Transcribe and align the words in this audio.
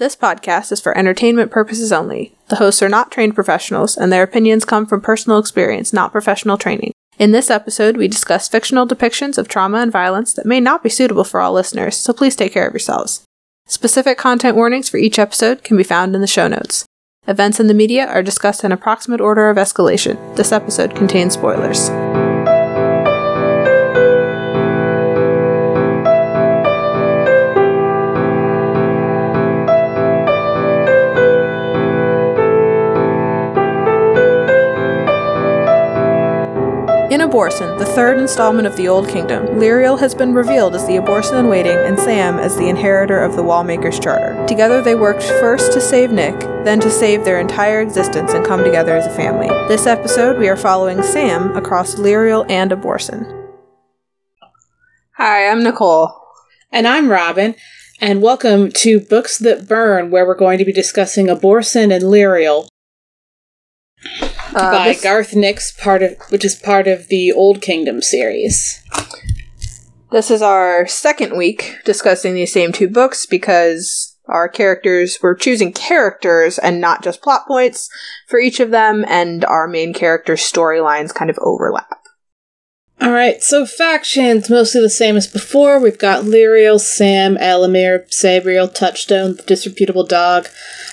This 0.00 0.16
podcast 0.16 0.72
is 0.72 0.80
for 0.80 0.96
entertainment 0.96 1.50
purposes 1.50 1.92
only. 1.92 2.34
The 2.48 2.56
hosts 2.56 2.82
are 2.82 2.88
not 2.88 3.10
trained 3.10 3.34
professionals, 3.34 3.98
and 3.98 4.10
their 4.10 4.22
opinions 4.22 4.64
come 4.64 4.86
from 4.86 5.02
personal 5.02 5.38
experience, 5.38 5.92
not 5.92 6.10
professional 6.10 6.56
training. 6.56 6.92
In 7.18 7.32
this 7.32 7.50
episode, 7.50 7.98
we 7.98 8.08
discuss 8.08 8.48
fictional 8.48 8.88
depictions 8.88 9.36
of 9.36 9.46
trauma 9.46 9.76
and 9.76 9.92
violence 9.92 10.32
that 10.32 10.46
may 10.46 10.58
not 10.58 10.82
be 10.82 10.88
suitable 10.88 11.22
for 11.22 11.38
all 11.38 11.52
listeners, 11.52 11.98
so 11.98 12.14
please 12.14 12.34
take 12.34 12.54
care 12.54 12.66
of 12.66 12.72
yourselves. 12.72 13.24
Specific 13.66 14.16
content 14.16 14.56
warnings 14.56 14.88
for 14.88 14.96
each 14.96 15.18
episode 15.18 15.62
can 15.64 15.76
be 15.76 15.84
found 15.84 16.14
in 16.14 16.22
the 16.22 16.26
show 16.26 16.48
notes. 16.48 16.86
Events 17.28 17.60
in 17.60 17.66
the 17.66 17.74
media 17.74 18.06
are 18.06 18.22
discussed 18.22 18.64
in 18.64 18.72
approximate 18.72 19.20
order 19.20 19.50
of 19.50 19.58
escalation. 19.58 20.16
This 20.34 20.50
episode 20.50 20.96
contains 20.96 21.34
spoilers. 21.34 21.90
In 37.30 37.36
Abhorsen, 37.36 37.78
the 37.78 37.86
third 37.86 38.18
installment 38.18 38.66
of 38.66 38.74
the 38.74 38.88
Old 38.88 39.08
Kingdom, 39.08 39.46
Lirael 39.46 40.00
has 40.00 40.16
been 40.16 40.34
revealed 40.34 40.74
as 40.74 40.84
the 40.88 40.96
Abhorsen 40.96 41.38
in 41.38 41.46
waiting 41.46 41.76
and 41.76 41.96
Sam 41.96 42.40
as 42.40 42.56
the 42.56 42.68
inheritor 42.68 43.22
of 43.22 43.36
the 43.36 43.42
Wallmaker's 43.44 44.00
charter. 44.00 44.44
Together 44.48 44.82
they 44.82 44.96
worked 44.96 45.22
first 45.22 45.72
to 45.74 45.80
save 45.80 46.10
Nick, 46.10 46.40
then 46.64 46.80
to 46.80 46.90
save 46.90 47.24
their 47.24 47.38
entire 47.38 47.82
existence 47.82 48.32
and 48.32 48.44
come 48.44 48.64
together 48.64 48.96
as 48.96 49.06
a 49.06 49.14
family. 49.14 49.46
This 49.68 49.86
episode, 49.86 50.40
we 50.40 50.48
are 50.48 50.56
following 50.56 51.04
Sam 51.04 51.56
across 51.56 51.94
Lirael 51.94 52.50
and 52.50 52.72
Abhorsen. 52.72 53.48
Hi, 55.12 55.46
I'm 55.46 55.62
Nicole. 55.62 56.12
And 56.72 56.88
I'm 56.88 57.08
Robin, 57.08 57.54
and 58.00 58.22
welcome 58.22 58.72
to 58.72 58.98
Books 58.98 59.38
That 59.38 59.68
Burn, 59.68 60.10
where 60.10 60.26
we're 60.26 60.34
going 60.34 60.58
to 60.58 60.64
be 60.64 60.72
discussing 60.72 61.26
Abhorsen 61.26 61.94
and 61.94 62.02
Lirael 62.02 62.66
Uh, 64.54 64.72
by 64.72 64.88
this- 64.88 65.02
Garth 65.02 65.34
Nix, 65.34 65.72
part 65.72 66.02
of 66.02 66.16
which 66.30 66.44
is 66.44 66.54
part 66.56 66.86
of 66.86 67.08
the 67.08 67.32
Old 67.32 67.60
Kingdom 67.60 68.02
series. 68.02 68.82
This 70.10 70.30
is 70.30 70.42
our 70.42 70.86
second 70.88 71.36
week 71.36 71.76
discussing 71.84 72.34
these 72.34 72.52
same 72.52 72.72
two 72.72 72.88
books 72.88 73.26
because 73.26 74.16
our 74.26 74.48
characters 74.48 75.18
were 75.22 75.34
choosing 75.34 75.72
characters 75.72 76.58
and 76.58 76.80
not 76.80 77.02
just 77.02 77.22
plot 77.22 77.46
points 77.46 77.88
for 78.26 78.38
each 78.38 78.58
of 78.60 78.70
them, 78.70 79.04
and 79.08 79.44
our 79.44 79.68
main 79.68 79.92
character 79.92 80.34
storylines 80.34 81.14
kind 81.14 81.30
of 81.30 81.38
overlap. 81.40 81.88
All 83.00 83.12
right, 83.12 83.42
so 83.42 83.64
factions 83.64 84.50
mostly 84.50 84.80
the 84.82 84.90
same 84.90 85.16
as 85.16 85.26
before. 85.26 85.80
We've 85.80 85.98
got 85.98 86.24
Lirael, 86.24 86.78
Sam, 86.78 87.36
Ellimere, 87.36 88.06
Sabriel, 88.10 88.72
Touchstone, 88.72 89.36
the 89.36 89.42
disreputable 89.42 90.06
dog, 90.06 90.48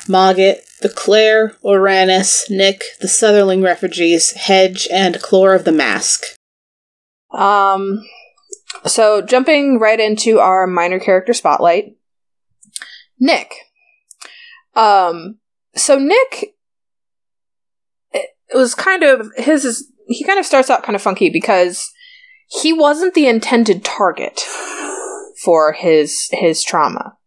Mogget, 0.08 0.62
the 0.82 0.90
Clayr, 0.90 1.56
Orannis, 1.64 2.50
Nick, 2.50 2.84
the 3.02 3.08
Southerling 3.08 3.64
refugees, 3.64 4.32
Hedge, 4.32 4.88
and 4.92 5.16
Chlorr 5.16 5.56
of 5.56 5.66
the 5.66 5.72
Mask. 5.72 6.24
Um, 7.32 8.04
so 8.86 9.22
jumping 9.22 9.80
right 9.80 10.00
into 10.00 10.40
our 10.40 10.68
minor 10.68 11.00
character 11.00 11.34
spotlight, 11.34 11.96
Nick. 13.20 13.54
Um, 14.76 15.40
so 15.76 15.98
Nick, 15.98 16.56
it, 18.12 18.30
was 18.54 18.76
kind 18.76 19.04
of 19.04 19.32
his. 19.36 19.66
Is, 19.66 19.92
he 20.08 20.24
kind 20.24 20.40
of 20.40 20.46
starts 20.46 20.70
out 20.70 20.84
kind 20.84 20.96
of 20.96 21.02
funky 21.02 21.30
because 21.30 21.92
he 22.62 22.72
wasn't 22.72 23.14
the 23.14 23.28
intended 23.28 23.84
target 23.84 24.40
for 25.44 25.74
his 25.74 26.30
his 26.32 26.64
trauma. 26.64 27.18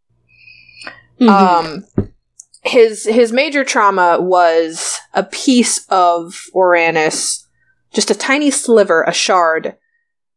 Um, 1.20 1.84
his 2.62 3.04
his 3.06 3.32
major 3.32 3.64
trauma 3.64 4.18
was 4.20 4.98
a 5.14 5.22
piece 5.22 5.86
of 5.88 6.44
Orannis, 6.54 7.46
just 7.92 8.10
a 8.10 8.14
tiny 8.14 8.50
sliver, 8.50 9.02
a 9.02 9.12
shard, 9.12 9.76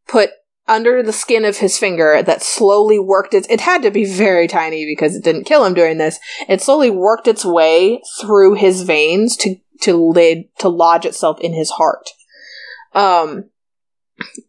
put 0.07 0.31
under 0.65 1.03
the 1.03 1.11
skin 1.11 1.43
of 1.43 1.57
his 1.57 1.77
finger 1.77 2.23
that 2.23 2.41
slowly 2.41 2.97
worked 2.97 3.33
its. 3.33 3.47
It 3.49 3.61
had 3.61 3.81
to 3.83 3.91
be 3.91 4.05
very 4.05 4.47
tiny 4.47 4.85
because 4.85 5.15
it 5.15 5.23
didn't 5.23 5.43
kill 5.43 5.65
him 5.65 5.73
during 5.73 5.97
this. 5.97 6.19
It 6.47 6.61
slowly 6.61 6.89
worked 6.89 7.27
its 7.27 7.43
way 7.43 8.01
through 8.21 8.55
his 8.55 8.83
veins 8.83 9.35
to 9.37 9.57
to 9.81 9.97
lid 9.97 10.45
to 10.59 10.69
lodge 10.69 11.05
itself 11.05 11.39
in 11.41 11.53
his 11.53 11.71
heart. 11.71 12.09
Um, 12.93 13.49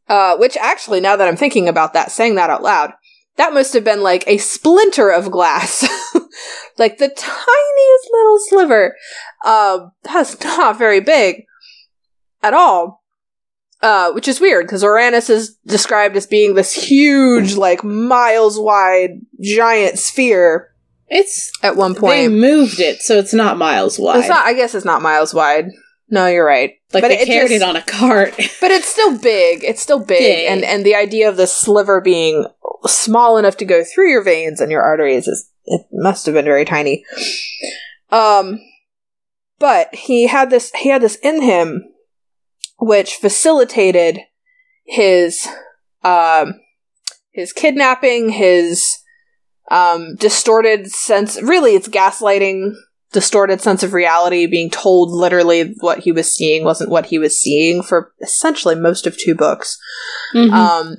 uh, 0.08 0.36
which 0.36 0.56
actually, 0.58 1.00
now 1.00 1.16
that 1.16 1.26
I'm 1.26 1.36
thinking 1.36 1.68
about 1.68 1.94
that, 1.94 2.12
saying 2.12 2.36
that 2.36 2.50
out 2.50 2.62
loud, 2.62 2.92
that 3.36 3.52
must 3.52 3.72
have 3.72 3.82
been 3.82 4.02
like 4.02 4.22
a 4.28 4.38
splinter 4.38 5.10
of 5.10 5.30
glass. 5.30 5.84
like 6.78 6.98
the 6.98 7.08
tiniest 7.08 8.08
little 8.12 8.38
sliver. 8.48 8.96
Uh, 9.44 9.86
that's 10.02 10.42
not 10.44 10.78
very 10.78 11.00
big 11.00 11.44
at 12.42 12.54
all. 12.54 13.02
Uh, 13.82 14.12
which 14.12 14.28
is 14.28 14.40
weird 14.40 14.64
because 14.66 14.82
Orannis 14.82 15.28
is 15.28 15.56
described 15.66 16.16
as 16.16 16.26
being 16.26 16.54
this 16.54 16.72
huge, 16.72 17.54
like 17.54 17.84
miles 17.84 18.58
wide, 18.58 19.20
giant 19.42 19.98
sphere 19.98 20.70
It's 21.08 21.52
at 21.62 21.76
one 21.76 21.94
point 21.94 22.12
they 22.14 22.28
moved 22.28 22.80
it, 22.80 23.02
so 23.02 23.18
it's 23.18 23.34
not 23.34 23.58
miles 23.58 23.98
wide. 23.98 24.20
It's 24.20 24.28
not. 24.28 24.46
I 24.46 24.54
guess 24.54 24.74
it's 24.74 24.86
not 24.86 25.02
miles 25.02 25.34
wide. 25.34 25.66
No, 26.08 26.26
you're 26.28 26.46
right. 26.46 26.72
like 26.94 27.02
but 27.02 27.08
they 27.08 27.18
it 27.20 27.26
carried 27.26 27.48
just- 27.50 27.62
it 27.62 27.68
on 27.68 27.76
a 27.76 27.82
cart. 27.82 28.30
But 28.60 28.70
it's 28.70 28.88
still 28.88 29.18
big. 29.18 29.62
It's 29.64 29.82
still 29.82 29.98
big, 30.00 30.18
Big. 30.20 30.46
and 30.50 30.64
and 30.64 30.82
the 30.86 30.94
idea 30.94 31.28
of 31.28 31.36
the 31.36 31.46
sliver 31.46 32.00
being 32.00 32.46
small 32.86 33.36
enough 33.36 33.58
to 33.58 33.66
go 33.66 33.84
through 33.84 34.08
your 34.10 34.22
veins 34.22 34.62
and 34.62 34.70
your 34.72 34.80
arteries 34.82 35.28
is 35.28 35.50
it 35.66 35.86
must 35.92 36.26
have 36.26 36.34
been 36.34 36.44
very 36.44 36.64
tiny. 36.64 37.04
Um, 38.10 38.60
but 39.58 39.94
he 39.94 40.26
had 40.26 40.50
this. 40.50 40.70
He 40.74 40.88
had 40.88 41.02
this 41.02 41.16
in 41.16 41.42
him, 41.42 41.84
which 42.78 43.14
facilitated 43.14 44.20
his 44.84 45.48
um 46.02 46.60
his 47.32 47.52
kidnapping, 47.52 48.30
his 48.30 48.98
um 49.70 50.16
distorted 50.16 50.90
sense. 50.90 51.40
Really, 51.40 51.74
it's 51.74 51.88
gaslighting 51.88 52.74
distorted 53.12 53.60
sense 53.60 53.82
of 53.84 53.92
reality, 53.92 54.46
being 54.46 54.68
told 54.68 55.10
literally 55.10 55.74
what 55.80 56.00
he 56.00 56.10
was 56.12 56.30
seeing 56.30 56.64
wasn't 56.64 56.90
what 56.90 57.06
he 57.06 57.18
was 57.18 57.38
seeing 57.38 57.80
for 57.82 58.12
essentially 58.20 58.74
most 58.74 59.06
of 59.06 59.16
two 59.16 59.34
books. 59.36 59.78
Mhm. 60.34 60.52
Um, 60.52 60.96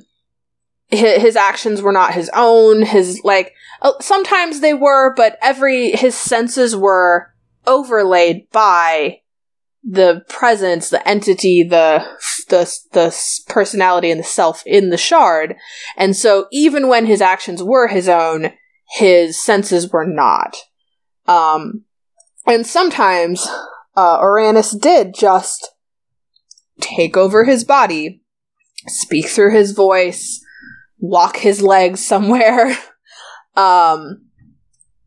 his, 0.88 1.36
actions 1.36 1.82
were 1.82 1.92
not 1.92 2.14
his 2.14 2.30
own. 2.34 2.82
His 2.82 3.20
like 3.24 3.52
uh, 3.82 3.92
sometimes 4.00 4.60
they 4.60 4.74
were, 4.74 5.14
but 5.14 5.36
every 5.42 5.90
his 5.92 6.14
senses 6.14 6.76
were 6.76 7.34
overlaid 7.66 8.48
by 8.52 9.20
the 9.88 10.24
presence, 10.28 10.90
the 10.90 11.06
entity, 11.06 11.62
the 11.62 12.06
the 12.48 12.78
the 12.92 13.42
personality, 13.48 14.10
and 14.10 14.20
the 14.20 14.24
self 14.24 14.62
in 14.66 14.90
the 14.90 14.96
shard. 14.96 15.56
And 15.96 16.16
so, 16.16 16.46
even 16.52 16.88
when 16.88 17.06
his 17.06 17.20
actions 17.20 17.62
were 17.62 17.88
his 17.88 18.08
own, 18.08 18.52
his 18.90 19.42
senses 19.42 19.92
were 19.92 20.06
not. 20.06 20.56
Um, 21.26 21.84
and 22.46 22.66
sometimes 22.66 23.46
uh, 23.96 24.20
Orannis 24.20 24.78
did 24.80 25.14
just 25.18 25.70
take 26.80 27.16
over 27.16 27.44
his 27.44 27.64
body, 27.64 28.22
speak 28.86 29.26
through 29.26 29.52
his 29.52 29.72
voice, 29.72 30.40
walk 30.98 31.36
his 31.36 31.62
legs 31.62 32.06
somewhere. 32.06 32.76
um, 33.56 34.22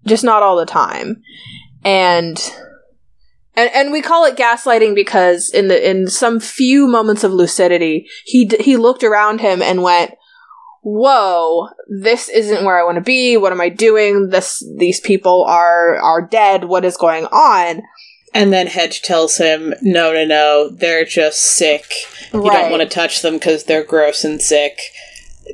just 0.05 0.23
not 0.23 0.43
all 0.43 0.57
the 0.57 0.65
time. 0.65 1.21
And 1.83 2.37
and 3.55 3.69
and 3.73 3.91
we 3.91 4.01
call 4.01 4.25
it 4.25 4.37
gaslighting 4.37 4.95
because 4.95 5.49
in 5.49 5.67
the 5.67 5.89
in 5.89 6.07
some 6.07 6.39
few 6.39 6.87
moments 6.87 7.23
of 7.23 7.33
lucidity, 7.33 8.07
he 8.25 8.45
d- 8.45 8.61
he 8.61 8.77
looked 8.77 9.03
around 9.03 9.41
him 9.41 9.61
and 9.61 9.83
went, 9.83 10.11
"Whoa, 10.81 11.69
this 12.01 12.29
isn't 12.29 12.63
where 12.63 12.79
I 12.79 12.83
want 12.83 12.95
to 12.95 13.01
be. 13.01 13.37
What 13.37 13.51
am 13.51 13.61
I 13.61 13.69
doing? 13.69 14.29
This 14.29 14.63
these 14.77 14.99
people 14.99 15.43
are 15.43 15.97
are 15.97 16.21
dead. 16.25 16.65
What 16.65 16.85
is 16.85 16.97
going 16.97 17.25
on?" 17.25 17.81
And 18.33 18.53
then 18.53 18.67
Hedge 18.67 19.01
tells 19.01 19.37
him, 19.37 19.73
"No, 19.81 20.13
no, 20.13 20.25
no, 20.25 20.69
they're 20.69 21.05
just 21.05 21.41
sick. 21.41 21.91
You 22.33 22.51
don't 22.51 22.71
want 22.71 22.83
to 22.83 22.87
touch 22.87 23.21
them 23.21 23.33
because 23.35 23.63
they're 23.63 23.83
gross 23.83 24.23
and 24.23 24.41
sick. 24.41 24.77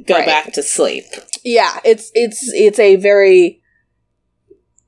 Go 0.06 0.15
Right. 0.15 0.25
back 0.25 0.53
to 0.53 0.63
sleep." 0.63 1.06
yeah 1.44 1.80
it's 1.86 2.09
it's 2.15 2.39
it's 2.53 2.80
a 2.80 2.95
very 2.95 3.62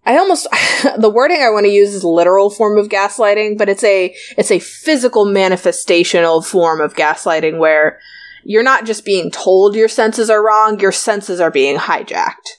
i 0.05 0.17
almost 0.17 0.47
the 0.97 1.09
wording 1.09 1.41
i 1.41 1.49
want 1.51 1.65
to 1.65 1.71
use 1.71 1.93
is 1.93 2.03
literal 2.03 2.49
form 2.49 2.77
of 2.79 2.89
gaslighting 2.89 3.57
but 3.57 3.69
it's 3.69 3.83
a 3.83 4.15
it's 4.37 4.49
a 4.49 4.57
physical 4.59 5.25
manifestational 5.25 6.43
form 6.43 6.81
of 6.81 6.95
gaslighting 6.95 7.59
where 7.59 7.99
you're 8.43 8.63
not 8.63 8.85
just 8.85 9.05
being 9.05 9.29
told 9.29 9.75
your 9.75 9.87
senses 9.87 10.29
are 10.31 10.43
wrong 10.43 10.79
your 10.79 10.91
senses 10.91 11.39
are 11.39 11.51
being 11.51 11.77
hijacked 11.77 12.57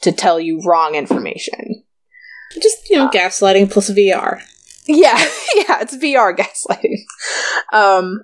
to 0.00 0.10
tell 0.10 0.40
you 0.40 0.60
wrong 0.66 0.94
information 0.96 1.84
Just 2.60 2.90
you 2.90 2.96
know, 2.96 3.08
gaslighting 3.10 3.70
plus 3.70 3.90
VR. 3.90 4.40
yeah 4.88 5.16
yeah 5.54 5.80
it's 5.82 5.96
vr 5.96 6.36
gaslighting 6.36 6.98
um 7.72 8.22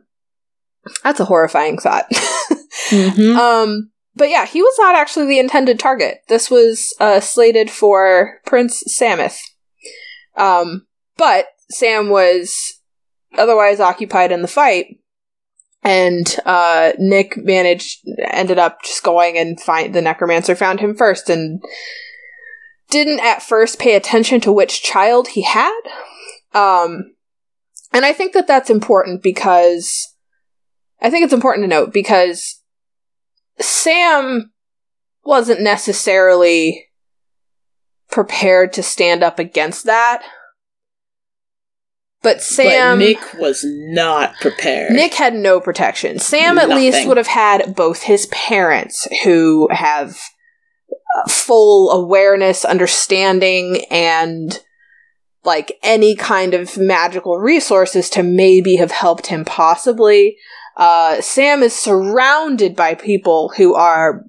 that's 1.04 1.20
a 1.20 1.24
horrifying 1.26 1.78
thought 1.78 2.06
Mm-hmm. 2.92 3.36
Um, 3.36 3.90
but 4.14 4.28
yeah, 4.28 4.46
he 4.46 4.62
was 4.62 4.74
not 4.78 4.94
actually 4.94 5.26
the 5.26 5.38
intended 5.38 5.78
target. 5.78 6.22
This 6.28 6.50
was 6.50 6.94
uh, 7.00 7.20
slated 7.20 7.70
for 7.70 8.40
Prince 8.44 8.84
Sameth. 8.88 9.38
Um, 10.36 10.86
but 11.16 11.46
Sam 11.70 12.10
was 12.10 12.74
otherwise 13.36 13.80
occupied 13.80 14.32
in 14.32 14.42
the 14.42 14.48
fight, 14.48 14.98
and 15.82 16.36
uh, 16.44 16.92
Nick 16.98 17.36
managed 17.36 18.06
ended 18.28 18.58
up 18.58 18.82
just 18.82 19.02
going 19.02 19.38
and 19.38 19.60
find 19.60 19.94
the 19.94 20.02
necromancer 20.02 20.54
found 20.54 20.80
him 20.80 20.94
first 20.94 21.30
and 21.30 21.62
didn't 22.90 23.20
at 23.20 23.42
first 23.42 23.78
pay 23.78 23.94
attention 23.96 24.40
to 24.42 24.52
which 24.52 24.82
child 24.82 25.28
he 25.28 25.42
had. 25.42 25.80
Um, 26.52 27.14
and 27.92 28.04
I 28.04 28.12
think 28.12 28.34
that 28.34 28.46
that's 28.46 28.70
important 28.70 29.22
because 29.22 30.14
I 31.00 31.10
think 31.10 31.24
it's 31.24 31.32
important 31.32 31.64
to 31.64 31.68
note 31.68 31.92
because 31.92 32.61
Sam 33.60 34.52
wasn't 35.24 35.60
necessarily 35.60 36.88
prepared 38.10 38.72
to 38.74 38.82
stand 38.82 39.22
up 39.22 39.38
against 39.38 39.86
that. 39.86 40.22
But 42.22 42.40
Sam. 42.40 42.98
But 42.98 43.04
Nick 43.04 43.34
was 43.34 43.64
not 43.64 44.34
prepared. 44.40 44.92
Nick 44.92 45.14
had 45.14 45.34
no 45.34 45.60
protection. 45.60 46.20
Sam, 46.20 46.56
at 46.58 46.68
least, 46.68 47.06
would 47.08 47.16
have 47.16 47.26
had 47.26 47.74
both 47.74 48.02
his 48.02 48.26
parents 48.26 49.08
who 49.24 49.68
have 49.72 50.16
uh, 51.16 51.28
full 51.28 51.90
awareness, 51.90 52.64
understanding, 52.64 53.84
and 53.90 54.60
like 55.44 55.76
any 55.82 56.14
kind 56.14 56.54
of 56.54 56.78
magical 56.78 57.38
resources 57.38 58.08
to 58.10 58.22
maybe 58.22 58.76
have 58.76 58.92
helped 58.92 59.26
him 59.26 59.44
possibly. 59.44 60.36
Uh, 60.76 61.20
Sam 61.20 61.62
is 61.62 61.74
surrounded 61.74 62.74
by 62.74 62.94
people 62.94 63.52
who 63.56 63.74
are 63.74 64.24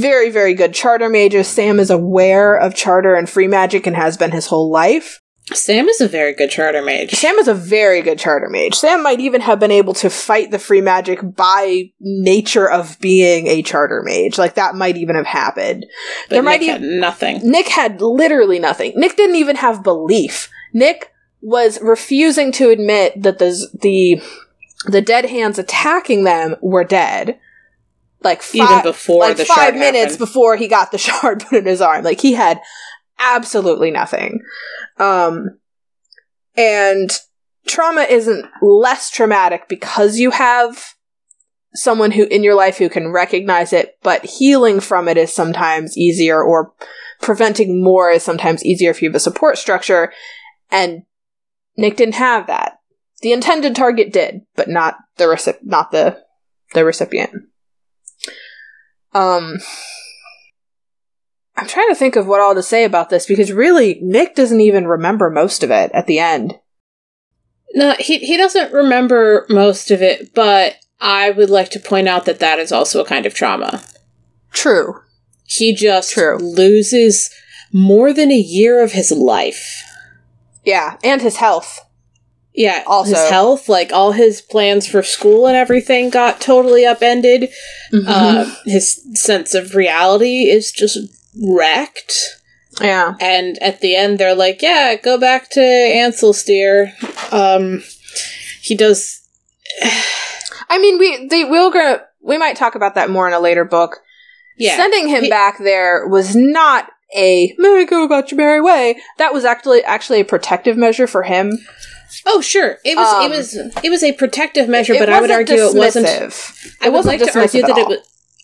very, 0.00 0.30
very 0.30 0.54
good 0.54 0.74
charter 0.74 1.08
mages. 1.08 1.46
Sam 1.48 1.78
is 1.78 1.90
aware 1.90 2.56
of 2.56 2.74
charter 2.74 3.14
and 3.14 3.28
free 3.28 3.48
magic 3.48 3.86
and 3.86 3.96
has 3.96 4.16
been 4.16 4.30
his 4.32 4.46
whole 4.46 4.70
life. 4.70 5.20
Sam 5.52 5.86
is 5.88 6.00
a 6.00 6.08
very 6.08 6.34
good 6.34 6.50
charter 6.50 6.82
mage. 6.82 7.12
Sam 7.12 7.36
is 7.36 7.46
a 7.46 7.54
very 7.54 8.02
good 8.02 8.18
charter 8.18 8.48
mage. 8.48 8.74
Sam 8.74 9.00
might 9.04 9.20
even 9.20 9.40
have 9.42 9.60
been 9.60 9.70
able 9.70 9.94
to 9.94 10.10
fight 10.10 10.50
the 10.50 10.58
free 10.58 10.80
magic 10.80 11.20
by 11.36 11.84
nature 12.00 12.68
of 12.68 12.98
being 12.98 13.46
a 13.46 13.62
charter 13.62 14.02
mage. 14.04 14.38
Like 14.38 14.54
that 14.54 14.74
might 14.74 14.96
even 14.96 15.14
have 15.14 15.26
happened. 15.26 15.86
but 16.28 16.34
there 16.34 16.42
might 16.42 16.60
Nick 16.62 16.70
even- 16.70 16.82
had 16.82 17.00
nothing. 17.00 17.40
Nick 17.48 17.68
had 17.68 18.00
literally 18.00 18.58
nothing. 18.58 18.92
Nick 18.96 19.16
didn't 19.16 19.36
even 19.36 19.54
have 19.54 19.84
belief. 19.84 20.50
Nick 20.74 21.12
was 21.40 21.80
refusing 21.80 22.50
to 22.50 22.70
admit 22.70 23.22
that 23.22 23.38
the 23.38 23.54
the 23.80 24.20
the 24.84 25.00
dead 25.00 25.24
hands 25.26 25.58
attacking 25.58 26.24
them 26.24 26.56
were 26.60 26.84
dead. 26.84 27.38
Like 28.22 28.42
fi- 28.42 28.58
Even 28.58 28.82
before 28.82 29.20
like 29.20 29.36
the 29.36 29.44
five 29.44 29.74
minutes 29.74 30.12
happened. 30.14 30.18
before 30.18 30.56
he 30.56 30.68
got 30.68 30.90
the 30.92 30.98
shard 31.06 31.40
put 31.44 31.58
in 31.58 31.66
his 31.66 31.80
arm. 31.80 32.04
Like 32.04 32.20
he 32.20 32.34
had 32.34 32.60
absolutely 33.18 33.90
nothing. 33.90 34.40
Um, 34.98 35.58
and 36.56 37.10
trauma 37.66 38.02
isn't 38.02 38.46
less 38.62 39.10
traumatic 39.10 39.68
because 39.68 40.18
you 40.18 40.30
have 40.30 40.94
someone 41.74 42.10
who 42.12 42.24
in 42.24 42.42
your 42.42 42.54
life 42.54 42.78
who 42.78 42.88
can 42.88 43.12
recognize 43.12 43.72
it, 43.72 43.98
but 44.02 44.24
healing 44.24 44.80
from 44.80 45.08
it 45.08 45.16
is 45.18 45.32
sometimes 45.32 45.96
easier 45.96 46.42
or 46.42 46.72
preventing 47.20 47.82
more 47.82 48.10
is 48.10 48.22
sometimes 48.22 48.64
easier 48.64 48.90
if 48.90 49.02
you 49.02 49.08
have 49.08 49.16
a 49.16 49.20
support 49.20 49.58
structure. 49.58 50.12
And 50.70 51.02
Nick 51.76 51.96
didn't 51.96 52.14
have 52.14 52.46
that. 52.46 52.75
The 53.22 53.32
intended 53.32 53.74
target 53.74 54.12
did, 54.12 54.42
but 54.54 54.68
not 54.68 54.96
the 55.16 55.24
recip- 55.24 55.64
not 55.64 55.90
the 55.90 56.22
the 56.74 56.84
recipient. 56.84 57.32
Um 59.12 59.58
I'm 61.56 61.66
trying 61.66 61.88
to 61.88 61.94
think 61.94 62.16
of 62.16 62.26
what 62.26 62.40
all 62.40 62.54
to 62.54 62.62
say 62.62 62.84
about 62.84 63.08
this 63.08 63.26
because 63.26 63.50
really 63.50 63.98
Nick 64.02 64.34
doesn't 64.34 64.60
even 64.60 64.86
remember 64.86 65.30
most 65.30 65.62
of 65.62 65.70
it 65.70 65.90
at 65.94 66.06
the 66.06 66.18
end. 66.18 66.58
No, 67.74 67.94
he 67.98 68.18
he 68.18 68.36
doesn't 68.36 68.72
remember 68.72 69.46
most 69.48 69.90
of 69.90 70.02
it, 70.02 70.34
but 70.34 70.76
I 71.00 71.30
would 71.30 71.50
like 71.50 71.70
to 71.70 71.80
point 71.80 72.08
out 72.08 72.24
that 72.26 72.40
that 72.40 72.58
is 72.58 72.72
also 72.72 73.02
a 73.02 73.06
kind 73.06 73.26
of 73.26 73.34
trauma. 73.34 73.82
True. 74.52 75.00
He 75.44 75.74
just 75.74 76.12
True. 76.12 76.38
loses 76.38 77.30
more 77.72 78.12
than 78.12 78.30
a 78.30 78.36
year 78.36 78.82
of 78.82 78.92
his 78.92 79.12
life. 79.12 79.82
Yeah, 80.64 80.96
and 81.04 81.22
his 81.22 81.36
health. 81.36 81.80
Yeah, 82.56 82.82
Also- 82.86 83.10
his 83.14 83.28
health, 83.28 83.68
like 83.68 83.92
all 83.92 84.12
his 84.12 84.40
plans 84.40 84.86
for 84.88 85.02
school 85.02 85.46
and 85.46 85.56
everything, 85.56 86.08
got 86.10 86.40
totally 86.40 86.86
upended. 86.86 87.50
Mm-hmm. 87.92 88.08
Uh, 88.08 88.54
his 88.64 89.02
sense 89.14 89.54
of 89.54 89.74
reality 89.74 90.48
is 90.48 90.72
just 90.72 90.98
wrecked. 91.42 92.14
yeah. 92.80 93.14
And 93.20 93.58
at 93.62 93.80
the 93.82 93.94
end, 93.94 94.18
they're 94.18 94.34
like, 94.34 94.62
"Yeah, 94.62 94.96
go 94.96 95.18
back 95.18 95.50
to 95.50 95.60
Ancelstierre." 95.60 96.92
Um, 97.32 97.82
he 98.62 98.74
does. 98.74 99.20
I 100.68 100.78
mean, 100.78 100.98
we 100.98 101.26
they 101.28 101.44
we'll 101.44 101.70
gonna 101.70 102.02
we 102.22 102.38
might 102.38 102.56
talk 102.56 102.74
about 102.74 102.94
that 102.94 103.10
more 103.10 103.28
in 103.28 103.34
a 103.34 103.40
later 103.40 103.64
book. 103.64 103.98
Yeah, 104.58 104.76
Sending 104.76 105.08
him 105.08 105.24
He- 105.24 105.30
back 105.30 105.58
there 105.58 106.06
was 106.08 106.34
not 106.34 106.88
a 107.14 107.54
"May 107.58 107.84
go 107.84 108.04
about 108.04 108.30
your 108.30 108.38
merry 108.38 108.60
way." 108.60 108.96
That 109.18 109.32
was 109.34 109.44
actually 109.44 109.84
actually 109.84 110.20
a 110.20 110.24
protective 110.24 110.76
measure 110.76 111.06
for 111.06 111.22
him. 111.22 111.58
Oh, 112.24 112.40
sure. 112.40 112.78
It 112.84 112.96
was. 112.96 113.12
Um, 113.14 113.30
it 113.32 113.36
was. 113.36 113.54
It 113.84 113.90
was 113.90 114.02
a 114.02 114.12
protective 114.12 114.68
measure, 114.68 114.94
but 114.98 115.08
I 115.08 115.20
would 115.20 115.30
argue 115.30 115.56
it 115.56 115.74
wasn't. 115.76 116.06
dismissive. 116.06 116.74
I 116.80 116.86
It 116.86 116.92
would 116.92 117.04
like 117.04 117.20
to 117.22 117.38
argue 117.38 117.62
that 117.62 117.76
it 117.78 117.88
was. 117.88 117.98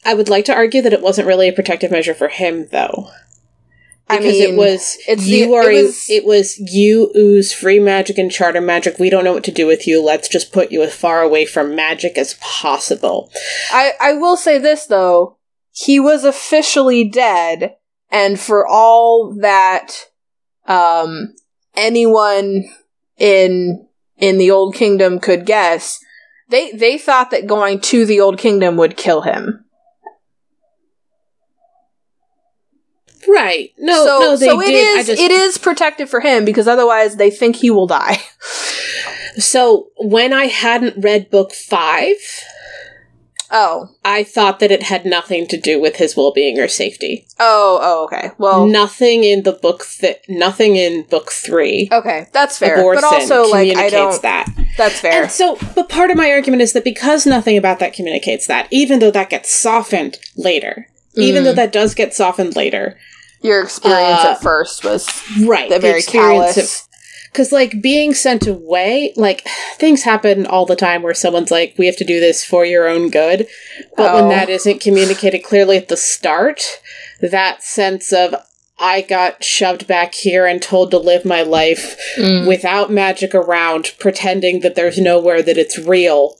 I 0.05 0.15
would 0.15 0.29
like 0.29 0.45
to 0.47 0.55
argue 0.55 0.83
that 0.83 0.93
it 0.93 1.01
wasn't 1.01 1.29
really 1.29 1.49
a 1.49 1.53
protective 1.53 1.91
measure 1.93 2.13
for 2.15 2.29
him, 2.29 2.67
though, 2.73 3.09
I 4.09 4.19
because 4.19 4.33
mean, 4.39 4.55
it 4.55 4.57
was. 4.57 4.99
it's 5.07 5.27
you 5.27 5.47
the- 5.47 5.55
are. 5.55 5.71
it 5.71 5.85
was- 5.85 6.11
it 6.11 6.25
was 6.25 6.59
you 6.59 7.13
ooze 7.17 7.53
free 7.53 7.79
magic 7.79 8.19
and 8.19 8.31
charter 8.31 8.61
magic. 8.61 8.99
We 8.99 9.11
don't 9.11 9.23
know 9.25 9.33
what 9.33 9.45
to 9.45 9.53
do 9.53 9.67
with 9.67 9.87
you. 9.87 10.03
Let's 10.03 10.29
just 10.29 10.53
put 10.53 10.73
you 10.73 10.83
as 10.83 10.93
far 10.95 11.23
away 11.23 11.47
from 11.47 11.75
magic 11.77 12.19
as 12.19 12.35
possible. 12.41 13.31
I 13.71 13.93
I 14.01 14.13
will 14.15 14.37
say 14.37 14.59
this 14.59 14.87
though, 14.87 15.39
he 15.71 16.01
was 16.01 16.25
officially 16.25 17.05
dead, 17.09 17.77
and 18.11 18.39
for 18.41 18.67
all 18.67 19.37
that, 19.41 20.09
um, 20.67 21.35
anyone 21.77 22.65
in 23.23 23.87
in 24.19 24.37
the 24.37 24.51
Old 24.51 24.75
Kingdom 24.75 25.21
could 25.21 25.47
guess, 25.47 26.01
they 26.51 26.73
they 26.73 26.99
thought 26.99 27.31
that 27.31 27.47
going 27.47 27.81
to 27.81 28.05
the 28.05 28.21
Old 28.21 28.37
Kingdom 28.37 28.77
would 28.77 28.97
kill 28.97 29.23
him. 29.23 29.65
Right. 33.29 33.71
No. 33.79 34.05
so 34.05 34.19
no. 34.19 34.37
They 34.37 34.47
so 34.47 34.61
it 34.61 34.75
is 34.75 35.07
just... 35.07 35.23
it 35.23 35.31
is 35.31 35.57
protective 35.57 36.11
for 36.11 36.21
him 36.21 36.45
because 36.45 36.67
otherwise 36.67 37.17
they 37.17 37.31
think 37.31 37.56
he 37.56 37.70
will 37.70 37.87
die. 37.87 38.19
So 39.39 39.89
when 39.96 40.35
I 40.35 40.44
hadn't 40.44 41.03
read 41.03 41.31
book 41.31 41.55
five, 41.55 42.19
Oh 43.55 43.91
I 44.05 44.25
thought 44.25 44.61
that 44.61 44.71
it 44.73 44.85
had 44.85 45.05
nothing 45.05 45.47
to 45.49 45.61
do 45.61 45.79
with 45.81 45.97
his 45.97 46.17
well-being 46.17 46.59
or 46.59 46.69
safety. 46.69 47.27
oh 47.39 47.79
oh 47.82 48.05
okay. 48.05 48.31
Well 48.39 48.67
nothing 48.67 49.25
in 49.25 49.43
the 49.43 49.53
book 49.53 49.85
th- 50.01 50.21
nothing 50.29 50.77
in 50.77 51.03
book 51.05 51.31
three 51.31 51.89
okay 51.93 52.29
that's 52.32 52.59
fair, 52.59 52.79
of 52.79 52.94
but 52.94 53.05
also 53.05 53.44
like 53.51 53.77
I 53.77 53.91
don't. 53.91 54.21
that. 54.23 54.47
That's 54.79 55.01
fair. 55.01 55.25
And 55.25 55.31
so, 55.31 55.59
but 55.75 55.89
part 55.91 56.11
of 56.11 56.17
my 56.17 56.31
argument 56.31 56.63
is 56.63 56.73
that 56.73 56.82
because 56.85 57.27
nothing 57.27 57.59
about 57.59 57.79
that 57.81 57.93
communicates 57.93 58.47
that, 58.47 58.69
even 58.71 59.01
though 59.01 59.11
that 59.11 59.29
gets 59.29 59.51
softened 59.53 60.19
later, 60.37 60.89
even 61.15 61.43
Mm. 61.43 61.44
though 61.44 61.53
that 61.55 61.73
does 61.73 61.94
get 61.94 62.15
softened 62.15 62.56
later, 62.56 62.99
Your 63.43 63.63
experience 63.63 64.25
Uh, 64.25 64.29
at 64.31 64.41
first 64.43 64.82
was 64.85 65.06
right? 65.44 65.69
the 65.69 65.79
very 65.79 65.99
experience 65.99 66.55
callous. 66.55 66.89
Because 67.32 67.51
like 67.51 67.81
being 67.81 68.12
sent 68.15 68.46
away, 68.46 69.12
like 69.17 69.46
things 69.79 70.03
happen 70.03 70.46
all 70.46 70.67
the 70.67 70.77
time 70.77 71.03
where 71.03 71.15
someone's 71.15 71.51
like, 71.51 71.74
"We 71.79 71.86
have 71.86 71.96
to 71.96 72.05
do 72.05 72.20
this 72.20 72.44
for 72.44 72.65
your 72.65 72.86
own 72.89 73.08
good," 73.10 73.46
but 73.96 74.15
when 74.15 74.24
Oh. 74.24 74.29
that 74.29 74.48
isn't 74.51 74.81
communicated 74.81 75.41
clearly 75.41 75.77
at 75.79 75.89
the 75.89 75.96
start, 75.96 76.62
that 77.20 77.62
sense 77.62 78.12
of 78.12 78.34
I 78.79 79.01
got 79.01 79.44
shoved 79.44 79.86
back 79.86 80.15
here 80.15 80.44
and 80.46 80.60
told 80.60 80.91
to 80.91 80.98
live 80.98 81.24
my 81.24 81.43
life 81.43 81.96
Mm. 82.17 82.46
without 82.48 82.91
magic 82.91 83.32
around, 83.34 83.93
pretending 83.98 84.60
that 84.60 84.74
there's 84.74 84.98
nowhere 84.98 85.41
that 85.43 85.56
it's 85.58 85.79
real. 85.79 86.36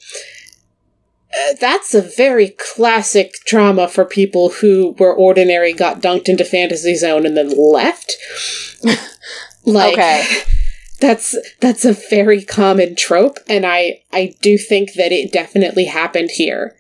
Uh, 1.35 1.55
that's 1.61 1.95
a 1.95 2.03
very 2.03 2.49
classic 2.49 3.33
trauma 3.47 3.87
for 3.89 4.05
people 4.05 4.51
who 4.51 4.95
were 4.99 5.15
ordinary, 5.15 5.73
got 5.73 6.03
dunked 6.03 6.29
into 6.29 6.45
Fantasy 6.45 6.95
Zone, 6.97 7.25
and 7.25 7.37
then 7.37 7.51
left. 7.57 8.17
like, 9.65 9.93
Okay. 9.95 10.25
that's 11.03 11.37
that's 11.61 11.85
a 11.85 11.93
very 11.93 12.43
common 12.43 12.95
trope, 12.97 13.39
and 13.49 13.67
I 13.67 14.03
I 14.13 14.35
do 14.41 14.57
think 14.57 14.95
that 14.95 15.13
it 15.13 15.33
definitely 15.33 15.85
happened 15.87 16.31
here. 16.31 16.75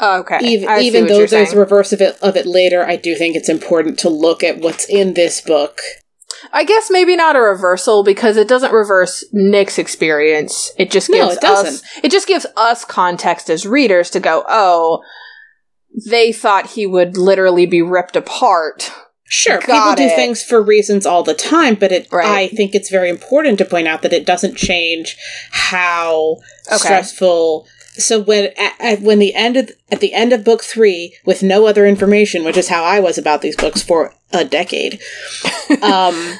Oh, 0.00 0.20
okay. 0.20 0.38
even 0.42 0.80
even 0.80 1.06
though 1.06 1.18
there's 1.18 1.30
saying. 1.30 1.54
a 1.54 1.58
reverse 1.58 1.92
of 1.92 2.00
it 2.00 2.18
of 2.20 2.36
it 2.36 2.46
later, 2.46 2.84
I 2.84 2.96
do 2.96 3.14
think 3.14 3.36
it's 3.36 3.48
important 3.48 3.98
to 4.00 4.10
look 4.10 4.42
at 4.42 4.58
what's 4.58 4.86
in 4.88 5.14
this 5.14 5.40
book. 5.40 5.80
I 6.52 6.64
guess 6.64 6.90
maybe 6.90 7.16
not 7.16 7.36
a 7.36 7.40
reversal 7.40 8.02
because 8.02 8.36
it 8.36 8.48
doesn't 8.48 8.72
reverse 8.72 9.24
Nick's 9.32 9.78
experience. 9.78 10.72
It 10.76 10.90
just 10.90 11.08
No, 11.10 11.30
it 11.30 11.38
us 11.38 11.38
doesn't. 11.38 12.04
it 12.04 12.10
just 12.10 12.26
gives 12.26 12.46
us 12.56 12.84
context 12.84 13.48
as 13.50 13.66
readers 13.66 14.10
to 14.10 14.20
go, 14.20 14.42
"Oh, 14.48 15.02
they 16.08 16.32
thought 16.32 16.70
he 16.70 16.86
would 16.86 17.16
literally 17.16 17.66
be 17.66 17.82
ripped 17.82 18.16
apart. 18.16 18.90
Sure, 19.32 19.60
Got 19.60 19.96
people 19.96 20.06
it. 20.06 20.08
do 20.10 20.16
things 20.16 20.42
for 20.42 20.60
reasons 20.60 21.06
all 21.06 21.22
the 21.22 21.34
time, 21.34 21.76
but 21.76 21.92
it 21.92 22.08
Right. 22.10 22.26
I 22.26 22.48
think 22.48 22.74
it's 22.74 22.90
very 22.90 23.08
important 23.08 23.58
to 23.58 23.64
point 23.64 23.86
out 23.86 24.02
that 24.02 24.12
it 24.12 24.26
doesn't 24.26 24.56
change 24.56 25.16
how 25.52 26.38
Okay. 26.66 26.78
stressful. 26.78 27.68
So 27.92 28.18
when 28.20 28.46
at, 28.58 28.72
at 28.80 29.00
when 29.02 29.20
the 29.20 29.32
end 29.34 29.56
of 29.56 29.70
at 29.90 30.00
the 30.00 30.14
end 30.14 30.32
of 30.32 30.42
book 30.42 30.64
three, 30.64 31.16
with 31.24 31.44
no 31.44 31.66
other 31.66 31.86
information, 31.86 32.42
which 32.44 32.56
is 32.56 32.68
how 32.68 32.82
I 32.82 32.98
was 32.98 33.18
about 33.18 33.40
these 33.40 33.54
books 33.54 33.82
for 33.82 34.12
a 34.32 34.44
decade, 34.44 35.00
um, 35.82 36.34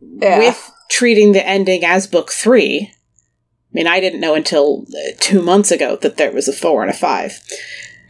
Yeah. 0.00 0.38
with 0.38 0.70
treating 0.88 1.32
the 1.32 1.46
ending 1.46 1.84
as 1.84 2.06
book 2.06 2.30
three. 2.32 2.90
I 2.90 3.70
mean, 3.74 3.86
I 3.86 4.00
didn't 4.00 4.20
know 4.20 4.34
until 4.34 4.86
uh, 4.94 5.12
two 5.20 5.42
months 5.42 5.70
ago 5.70 5.96
that 5.96 6.16
there 6.16 6.32
was 6.32 6.48
a 6.48 6.52
four 6.54 6.80
and 6.82 6.90
a 6.90 6.94
five. 6.94 7.38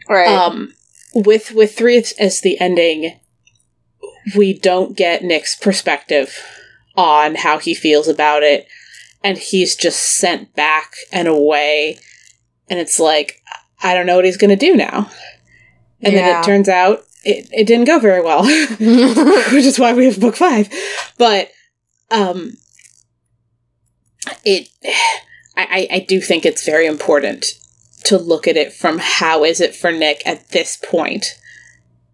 right. 0.09 0.27
Um, 0.27 0.73
with 1.13 1.51
with 1.51 1.75
three 1.77 1.97
as 2.19 2.41
the 2.41 2.59
ending, 2.61 3.19
we 4.35 4.57
don't 4.57 4.95
get 4.95 5.23
Nick's 5.23 5.55
perspective 5.55 6.37
on 6.95 7.35
how 7.35 7.57
he 7.57 7.73
feels 7.73 8.07
about 8.07 8.43
it, 8.43 8.67
and 9.23 9.37
he's 9.37 9.75
just 9.75 10.17
sent 10.17 10.53
back 10.55 10.93
and 11.11 11.27
away, 11.27 11.97
and 12.69 12.79
it's 12.79 12.99
like 12.99 13.41
I 13.81 13.93
don't 13.93 14.05
know 14.05 14.15
what 14.15 14.25
he's 14.25 14.37
going 14.37 14.49
to 14.49 14.55
do 14.55 14.75
now. 14.75 15.09
And 16.01 16.15
then 16.15 16.39
it 16.39 16.45
turns 16.45 16.67
out 16.67 17.05
it, 17.23 17.47
it 17.51 17.65
didn't 17.65 17.87
go 17.87 17.99
very 17.99 18.21
well, 18.21 18.43
which 18.79 19.65
is 19.65 19.79
why 19.79 19.93
we 19.93 20.05
have 20.05 20.19
book 20.19 20.35
five. 20.35 20.69
But 21.17 21.51
um, 22.11 22.57
it 24.43 24.69
I 25.55 25.87
I 25.91 25.99
do 26.07 26.19
think 26.19 26.45
it's 26.45 26.65
very 26.65 26.87
important 26.87 27.45
to 28.05 28.17
look 28.17 28.47
at 28.47 28.57
it 28.57 28.73
from 28.73 28.99
how 28.99 29.43
is 29.43 29.61
it 29.61 29.75
for 29.75 29.91
Nick 29.91 30.21
at 30.25 30.49
this 30.49 30.77
point 30.77 31.25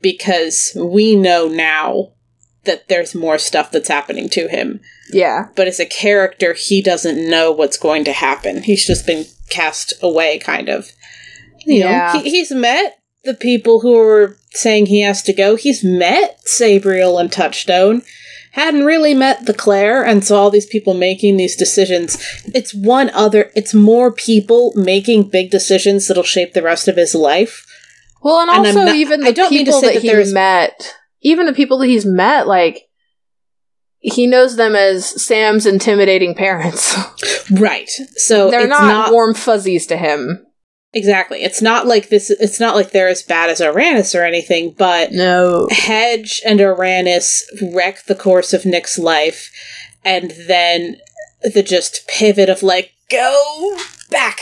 because 0.01 0.71
we 0.75 1.15
know 1.15 1.47
now 1.47 2.13
that 2.65 2.87
there's 2.87 3.15
more 3.15 3.37
stuff 3.37 3.71
that's 3.71 3.87
happening 3.87 4.29
to 4.29 4.47
him. 4.47 4.79
Yeah. 5.11 5.47
but 5.55 5.67
as 5.67 5.79
a 5.79 5.85
character 5.87 6.53
he 6.53 6.81
doesn't 6.83 7.29
know 7.29 7.51
what's 7.51 7.77
going 7.77 8.03
to 8.05 8.11
happen. 8.13 8.61
He's 8.61 8.85
just 8.85 9.07
been 9.07 9.25
cast 9.49 9.93
away 10.03 10.37
kind 10.39 10.69
of. 10.69 10.91
You 11.65 11.79
Yeah. 11.79 12.11
know 12.13 12.19
he, 12.21 12.29
he's 12.29 12.51
met 12.51 12.99
the 13.23 13.33
people 13.33 13.79
who 13.81 13.97
are 13.97 14.37
saying 14.51 14.85
he 14.85 15.01
has 15.01 15.23
to 15.23 15.33
go. 15.33 15.55
He's 15.55 15.83
met 15.83 16.39
sabriel 16.47 17.17
and 17.17 17.31
touchstone. 17.31 18.03
Hadn't 18.53 18.85
really 18.85 19.13
met 19.13 19.45
the 19.45 19.53
Clayr 19.53 20.05
and 20.05 20.23
so 20.25 20.35
all 20.35 20.49
these 20.51 20.65
people 20.65 20.93
making 20.93 21.37
these 21.37 21.55
decisions 21.55 22.17
it's 22.53 22.73
one 22.73 23.09
other 23.11 23.51
it's 23.55 23.73
more 23.73 24.11
people 24.11 24.73
making 24.75 25.29
big 25.29 25.49
decisions 25.51 26.07
that'll 26.07 26.23
shape 26.23 26.53
the 26.53 26.61
rest 26.63 26.87
of 26.87 26.95
his 26.97 27.13
life 27.15 27.65
Well, 28.21 28.39
and 28.41 28.49
And 28.49 28.67
also 28.67 28.85
not- 28.85 28.95
even 28.95 29.21
the 29.21 29.27
I 29.27 29.31
don't 29.31 29.51
mean 29.51 29.65
to 29.65 29.71
people 29.71 29.81
say 29.81 29.93
that, 29.95 30.03
that 30.03 30.25
he 30.25 30.33
met, 30.33 30.95
even 31.21 31.45
the 31.45 31.53
people 31.53 31.77
that 31.79 31.87
he's 31.87 32.05
met, 32.05 32.47
like 32.47 32.83
he 34.01 34.27
knows 34.27 34.55
them 34.55 34.75
as 34.75 35.05
Sam's 35.25 35.65
intimidating 35.65 36.33
parents. 36.35 36.95
right 37.51 37.89
so 38.15 38.49
They're 38.49 38.61
it's 38.61 38.69
not, 38.69 38.83
not 38.83 39.11
warm 39.11 39.33
fuzzies 39.33 39.85
to 39.87 39.97
him. 39.97 40.45
Exactly. 40.93 41.43
It's 41.43 41.61
not 41.61 41.85
like 41.85 42.09
this. 42.09 42.31
It's 42.31 42.59
not 42.59 42.75
like 42.75 42.89
they're 42.91 43.07
as 43.09 43.21
bad 43.21 43.49
as 43.51 43.61
Orannis 43.61 44.15
or 44.19 44.23
anything, 44.23 44.73
but 44.77 45.11
No. 45.11 45.67
Hedge 45.69 46.41
and 46.45 46.59
Orannis 46.59 47.43
wreck 47.73 48.05
the 48.05 48.15
course 48.15 48.53
of 48.53 48.65
Nick's 48.65 48.97
life, 48.97 49.51
and 50.03 50.31
then 50.47 50.97
the 51.43 51.61
just 51.61 52.07
pivot 52.07 52.49
of 52.49 52.63
like, 52.63 52.93
go 53.11 53.77
back! 54.09 54.39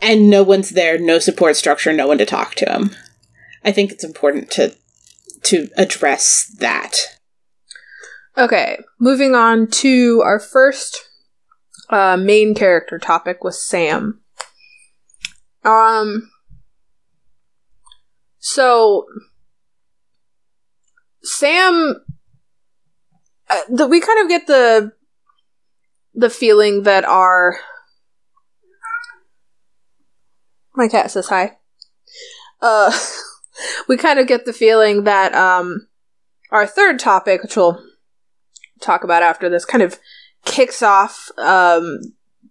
And 0.00 0.30
no 0.30 0.42
one's 0.42 0.70
there, 0.70 0.98
no 0.98 1.18
support 1.18 1.56
structure, 1.56 1.92
no 1.92 2.06
one 2.06 2.18
to 2.18 2.26
talk 2.26 2.54
to 2.56 2.70
him. 2.70 2.90
I 3.64 3.72
think 3.72 3.90
it's 3.92 4.04
important 4.04 4.50
to 4.52 4.74
to 5.44 5.68
address 5.76 6.46
that. 6.58 6.96
Okay, 8.36 8.78
moving 9.00 9.34
on 9.34 9.66
to 9.68 10.22
our 10.24 10.38
first 10.38 11.08
uh, 11.90 12.16
main 12.16 12.54
character 12.54 12.98
topic 12.98 13.42
with 13.42 13.54
Sam. 13.54 14.20
Um, 15.64 16.30
so 18.38 19.06
Sam, 21.22 21.96
uh, 23.50 23.60
the, 23.68 23.86
we 23.86 24.00
kind 24.00 24.22
of 24.22 24.28
get 24.28 24.46
the 24.46 24.92
the 26.14 26.30
feeling 26.30 26.84
that 26.84 27.04
our 27.04 27.58
my 30.78 30.88
cat 30.88 31.10
says 31.10 31.28
hi. 31.28 31.58
Uh, 32.62 32.96
we 33.88 33.98
kind 33.98 34.18
of 34.18 34.26
get 34.26 34.46
the 34.46 34.52
feeling 34.54 35.04
that 35.04 35.34
um 35.34 35.88
our 36.50 36.66
third 36.66 36.98
topic, 36.98 37.42
which 37.42 37.56
we'll 37.56 37.82
talk 38.80 39.04
about 39.04 39.22
after 39.22 39.50
this, 39.50 39.64
kind 39.64 39.82
of 39.82 39.98
kicks 40.44 40.82
off 40.82 41.30
um, 41.36 41.98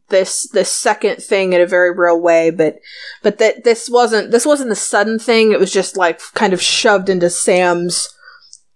this 0.10 0.48
this 0.50 0.72
second 0.72 1.17
thing 1.17 1.53
in 1.53 1.62
a 1.62 1.65
very 1.65 1.96
real 1.96 2.22
way. 2.22 2.51
But 2.51 2.79
but 3.24 3.39
that 3.39 3.63
this 3.63 3.89
wasn't 3.89 4.31
this 4.31 4.46
wasn't 4.46 4.72
a 4.72 4.75
sudden 4.75 5.17
thing. 5.17 5.51
It 5.51 5.60
was 5.60 5.74
just 5.74 5.98
like 5.98 6.19
kind 6.34 6.53
of 6.53 6.62
shoved 6.62 7.10
into 7.10 7.29
Sam's 7.29 8.10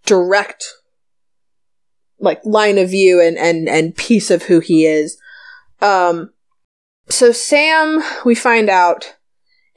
direct 0.06 0.66
like 2.20 2.42
line 2.46 2.78
of 2.78 2.90
view 2.90 3.22
and 3.22 3.38
and 3.38 3.68
and 3.68 3.96
piece 3.96 4.32
of 4.32 4.44
who 4.44 4.60
he 4.60 4.86
is. 4.86 5.18
Um, 5.82 6.32
so 7.10 7.32
Sam, 7.32 8.02
we 8.24 8.36
find 8.36 8.70
out, 8.70 9.16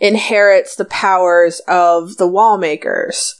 inherits 0.04 0.76
the 0.76 0.84
powers 0.84 1.60
of 1.66 2.16
the 2.16 2.28
Wallmakers. 2.28 3.32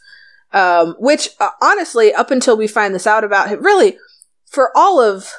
um, 0.55 0.95
which 1.01 1.31
uh, 1.41 1.51
honestly, 1.61 2.15
up 2.15 2.31
until 2.31 2.57
we 2.57 2.67
find 2.69 2.95
this 2.95 3.07
out 3.07 3.25
about 3.25 3.49
him, 3.49 3.63
really, 3.63 3.99
for 4.47 4.71
all 4.75 5.01
of 5.01 5.31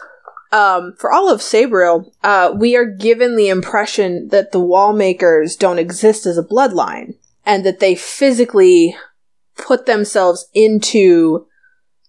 um, 0.52 0.94
for 1.00 1.12
all 1.12 1.32
of 1.32 1.42
Sabriel, 1.42 2.12
uh, 2.22 2.54
we 2.56 2.76
are 2.76 2.86
given 2.86 3.36
the 3.36 3.48
impression 3.48 4.28
that 4.28 4.52
the 4.52 4.60
Wallmakers 4.60 5.58
don't 5.58 5.80
exist 5.80 6.26
as 6.26 6.38
a 6.38 6.44
bloodline, 6.44 7.16
and 7.46 7.66
that 7.66 7.80
they 7.80 7.96
physically 7.96 8.96
put 9.56 9.86
themselves 9.86 10.50
into 10.54 11.48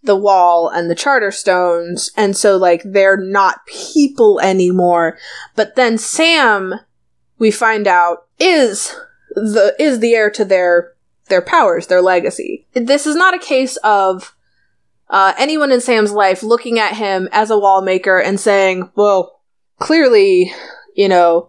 the 0.02 0.16
wall 0.16 0.68
and 0.68 0.90
the 0.90 0.94
charter 0.94 1.30
stones, 1.30 2.10
and 2.16 2.36
so 2.36 2.56
like 2.56 2.82
they're 2.84 3.16
not 3.16 3.66
people 3.66 4.40
anymore. 4.40 5.16
But 5.54 5.76
then 5.76 5.96
Sam, 5.96 6.74
we 7.38 7.52
find 7.52 7.86
out, 7.86 8.26
is 8.40 8.96
the 9.36 9.76
is 9.78 10.00
the 10.00 10.14
heir 10.14 10.30
to 10.30 10.44
their 10.44 10.94
their 11.28 11.42
powers, 11.42 11.86
their 11.86 12.02
legacy. 12.02 12.66
This 12.72 13.06
is 13.06 13.14
not 13.14 13.34
a 13.34 13.38
case 13.38 13.76
of 13.78 14.34
uh, 15.10 15.34
anyone 15.38 15.70
in 15.70 15.80
Sam's 15.80 16.12
life 16.12 16.42
looking 16.42 16.78
at 16.78 16.96
him 16.96 17.28
as 17.32 17.50
a 17.50 17.58
wall 17.58 17.82
maker 17.82 18.18
and 18.18 18.40
saying, 18.40 18.90
well, 18.96 19.40
clearly, 19.78 20.52
you 20.94 21.08
know, 21.08 21.48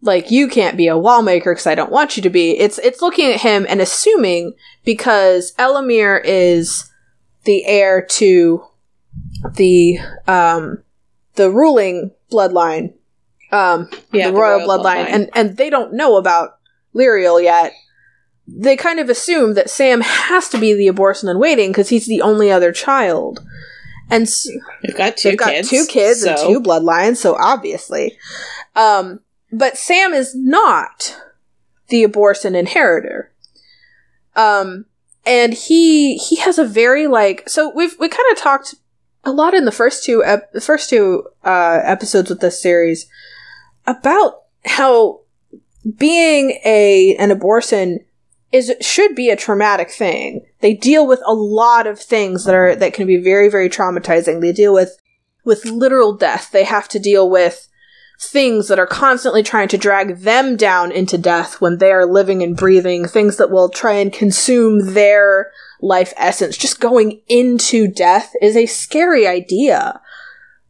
like 0.00 0.30
you 0.30 0.48
can't 0.48 0.76
be 0.76 0.86
a 0.86 0.98
wall 0.98 1.22
maker 1.22 1.52
because 1.52 1.66
I 1.66 1.74
don't 1.74 1.92
want 1.92 2.16
you 2.16 2.22
to 2.22 2.30
be. 2.30 2.58
It's 2.58 2.78
it's 2.78 3.02
looking 3.02 3.30
at 3.30 3.40
him 3.40 3.66
and 3.68 3.80
assuming 3.80 4.54
because 4.84 5.52
Ellimere 5.58 6.20
is 6.24 6.90
the 7.44 7.64
heir 7.66 8.02
to 8.02 8.64
the 9.56 9.98
um 10.26 10.82
the 11.34 11.50
ruling 11.50 12.12
bloodline, 12.32 12.94
um 13.52 13.90
Yeah, 14.12 14.30
the 14.30 14.36
royal, 14.36 14.60
bloodline, 14.66 15.06
and 15.06 15.30
and 15.34 15.56
they 15.58 15.68
don't 15.68 15.92
know 15.92 16.16
about 16.16 16.59
Lirael 16.94 17.42
yet. 17.42 17.72
They 18.46 18.76
kind 18.76 18.98
of 18.98 19.08
assume 19.08 19.54
that 19.54 19.70
Sam 19.70 20.00
has 20.00 20.48
to 20.48 20.58
be 20.58 20.74
the 20.74 20.88
Abhorsen 20.88 21.30
in 21.30 21.38
waiting 21.38 21.70
because 21.70 21.88
he's 21.88 22.06
the 22.06 22.20
only 22.22 22.50
other 22.50 22.72
child, 22.72 23.40
and 24.10 24.22
s- 24.24 24.48
We've 24.82 24.96
got 24.96 25.16
2 25.16 25.28
they've 25.30 25.38
got 25.38 25.50
kids. 25.50 25.70
two 25.70 25.86
kids 25.88 26.22
and 26.24 26.36
two 26.38 26.60
bloodlines, 26.60 27.16
so 27.18 27.36
obviously, 27.38 28.16
um, 28.74 29.20
but 29.52 29.76
Sam 29.78 30.12
is 30.12 30.34
not 30.34 31.16
the 31.88 32.04
Abhorsen 32.04 32.56
inheritor. 32.56 33.30
Um, 34.36 34.86
and 35.26 35.52
he 35.54 36.16
he 36.16 36.36
has 36.36 36.58
a 36.58 36.64
very 36.64 37.06
like 37.06 37.48
so 37.48 37.70
we've 37.74 37.94
we 38.00 38.08
kind 38.08 38.32
of 38.32 38.38
talked 38.38 38.74
a 39.24 39.32
lot 39.32 39.54
in 39.54 39.64
the 39.64 39.72
first 39.72 40.02
two 40.04 40.24
ep- 40.24 40.52
the 40.52 40.60
first 40.60 40.88
two 40.88 41.24
uh, 41.44 41.80
episodes 41.84 42.30
with 42.30 42.40
this 42.40 42.60
series 42.62 43.06
about 43.86 44.42
how 44.64 45.19
being 45.96 46.60
a 46.64 47.16
an 47.18 47.30
Abhorsen 47.30 47.98
is 48.52 48.72
should 48.80 49.14
be 49.14 49.30
a 49.30 49.36
traumatic 49.36 49.90
thing. 49.90 50.44
They 50.60 50.74
deal 50.74 51.06
with 51.06 51.20
a 51.24 51.34
lot 51.34 51.86
of 51.86 51.98
things 51.98 52.44
that 52.44 52.54
are 52.54 52.74
that 52.74 52.94
can 52.94 53.06
be 53.06 53.16
very 53.16 53.48
very 53.48 53.68
traumatizing. 53.68 54.40
They 54.40 54.52
deal 54.52 54.74
with 54.74 54.98
with 55.44 55.64
literal 55.64 56.14
death. 56.14 56.50
They 56.52 56.64
have 56.64 56.88
to 56.88 56.98
deal 56.98 57.30
with 57.30 57.68
things 58.20 58.68
that 58.68 58.78
are 58.78 58.86
constantly 58.86 59.42
trying 59.42 59.68
to 59.68 59.78
drag 59.78 60.18
them 60.18 60.54
down 60.54 60.92
into 60.92 61.16
death 61.16 61.60
when 61.60 61.78
they 61.78 61.90
are 61.90 62.04
living 62.04 62.42
and 62.42 62.54
breathing, 62.54 63.06
things 63.08 63.38
that 63.38 63.50
will 63.50 63.70
try 63.70 63.92
and 63.92 64.12
consume 64.12 64.92
their 64.92 65.50
life 65.80 66.12
essence. 66.18 66.58
Just 66.58 66.80
going 66.80 67.22
into 67.28 67.88
death 67.88 68.34
is 68.42 68.56
a 68.56 68.66
scary 68.66 69.26
idea. 69.26 70.00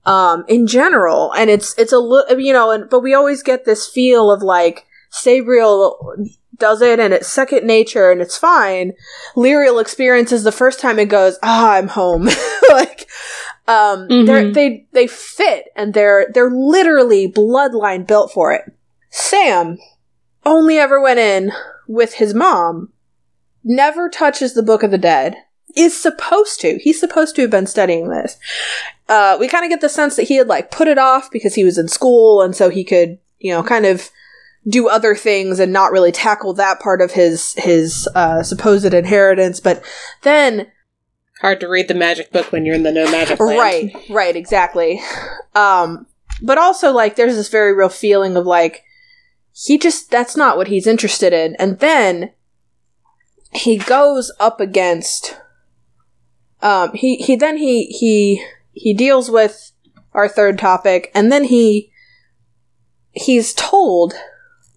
Um, 0.07 0.45
in 0.49 0.67
general, 0.67 1.31
and 1.33 1.51
it's 1.51 1.77
it's 1.79 1.93
a 1.93 1.99
little, 1.99 2.41
you 2.41 2.55
know, 2.55 2.71
and 2.71 2.89
but 2.89 3.01
we 3.01 3.13
always 3.13 3.43
get 3.43 3.67
this 3.67 3.87
feel 3.87 4.31
of 4.31 4.43
like 4.43 4.87
Sabriel 5.13 6.27
does 6.57 6.83
it 6.83 7.01
and 7.01 7.13
it's 7.15 7.29
second 7.29 7.67
nature 7.67 8.11
and 8.11 8.21
it's 8.21 8.37
fine. 8.37 8.93
Lirael 9.35 9.81
experiences 9.81 10.45
the 10.45 10.53
first 10.53 10.79
time 10.81 10.99
and 10.99 11.09
goes, 11.11 11.39
"Ah, 11.43 11.73
I'm 11.73 11.89
home." 11.89 12.25
like 12.71 13.09
um 13.69 14.09
Mhm. 14.09 14.55
they 14.55 14.87
they 14.93 15.07
fit 15.07 15.67
and 15.77 15.95
they're 15.95 16.27
they're 16.35 16.51
literally 16.51 17.31
bloodline 17.31 18.07
built 18.07 18.33
for 18.33 18.53
it. 18.53 18.65
Sam 19.11 19.79
only 20.47 20.79
ever 20.79 21.01
went 21.01 21.19
in 21.19 21.53
with 21.89 22.15
his 22.15 22.35
mom. 22.35 22.93
Never 23.65 24.09
touches 24.09 24.55
the 24.55 24.63
Book 24.63 24.83
of 24.83 24.91
the 24.91 24.99
Dead. 24.99 25.37
Is 25.77 26.01
supposed 26.01 26.61
to. 26.63 26.79
He's 26.79 26.99
supposed 26.99 27.37
to 27.37 27.43
have 27.43 27.51
been 27.51 27.67
studying 27.67 28.09
this. 28.09 28.37
Uh, 29.09 29.37
we 29.39 29.47
kind 29.49 29.65
of 29.65 29.71
get 29.71 29.81
the 29.81 29.89
sense 29.89 30.17
that 30.17 30.25
he 30.25 30.37
had 30.37 30.49
like 30.49 30.71
put 30.71 30.89
it 30.89 30.99
off 30.99 31.31
because 31.31 31.55
he 31.55 31.65
was 31.65 31.79
in 31.79 31.87
school 31.89 32.43
and 32.43 32.57
so 32.57 32.71
he 32.71 32.83
could, 32.85 33.19
you 33.39 33.53
know, 33.53 33.63
kind 33.63 33.87
of 33.87 34.11
do 34.69 34.89
other 34.89 35.15
things 35.15 35.59
and 35.59 35.73
not 35.73 35.93
really 35.93 36.13
tackle 36.13 36.53
that 36.55 36.81
part 36.81 37.01
of 37.01 37.13
his 37.13 37.55
his 37.55 38.09
uh, 38.15 38.43
supposed 38.43 38.93
inheritance. 38.93 39.61
But 39.61 39.83
then 40.23 40.67
Hard 41.41 41.61
to 41.61 41.69
read 41.69 41.89
the 41.89 41.95
magic 41.95 42.33
book 42.33 42.53
when 42.53 42.67
you're 42.67 42.75
in 42.75 42.83
the 42.83 42.93
no 42.93 43.11
magic 43.11 43.41
land. 43.41 43.59
Right, 43.59 43.97
right, 44.11 44.37
exactly. 44.37 45.01
Um, 45.55 46.07
but 46.43 46.59
also, 46.59 46.93
like, 46.93 47.17
there's 47.17 47.35
this 47.35 47.49
very 47.49 47.75
real 47.75 47.89
feeling 47.89 48.37
of 48.37 48.45
like, 48.45 48.85
he 49.53 49.79
just, 49.79 50.11
that's 50.11 50.37
not 50.37 50.59
what 50.59 50.69
he's 50.69 50.87
interested 50.87 51.33
in. 51.33 51.57
And 51.57 51.79
then 51.79 52.33
he 53.55 53.79
goes 53.79 54.31
up 54.39 54.61
against, 54.61 55.41
um, 56.61 56.93
he, 56.93 57.17
he, 57.17 57.37
then 57.37 57.57
he, 57.57 57.87
he, 57.87 58.45
he 58.73 58.93
deals 58.93 59.31
with 59.31 59.73
our 60.13 60.29
third 60.29 60.59
topic, 60.59 61.11
and 61.15 61.33
then 61.33 61.45
he, 61.45 61.91
he's 63.13 63.55
told, 63.55 64.13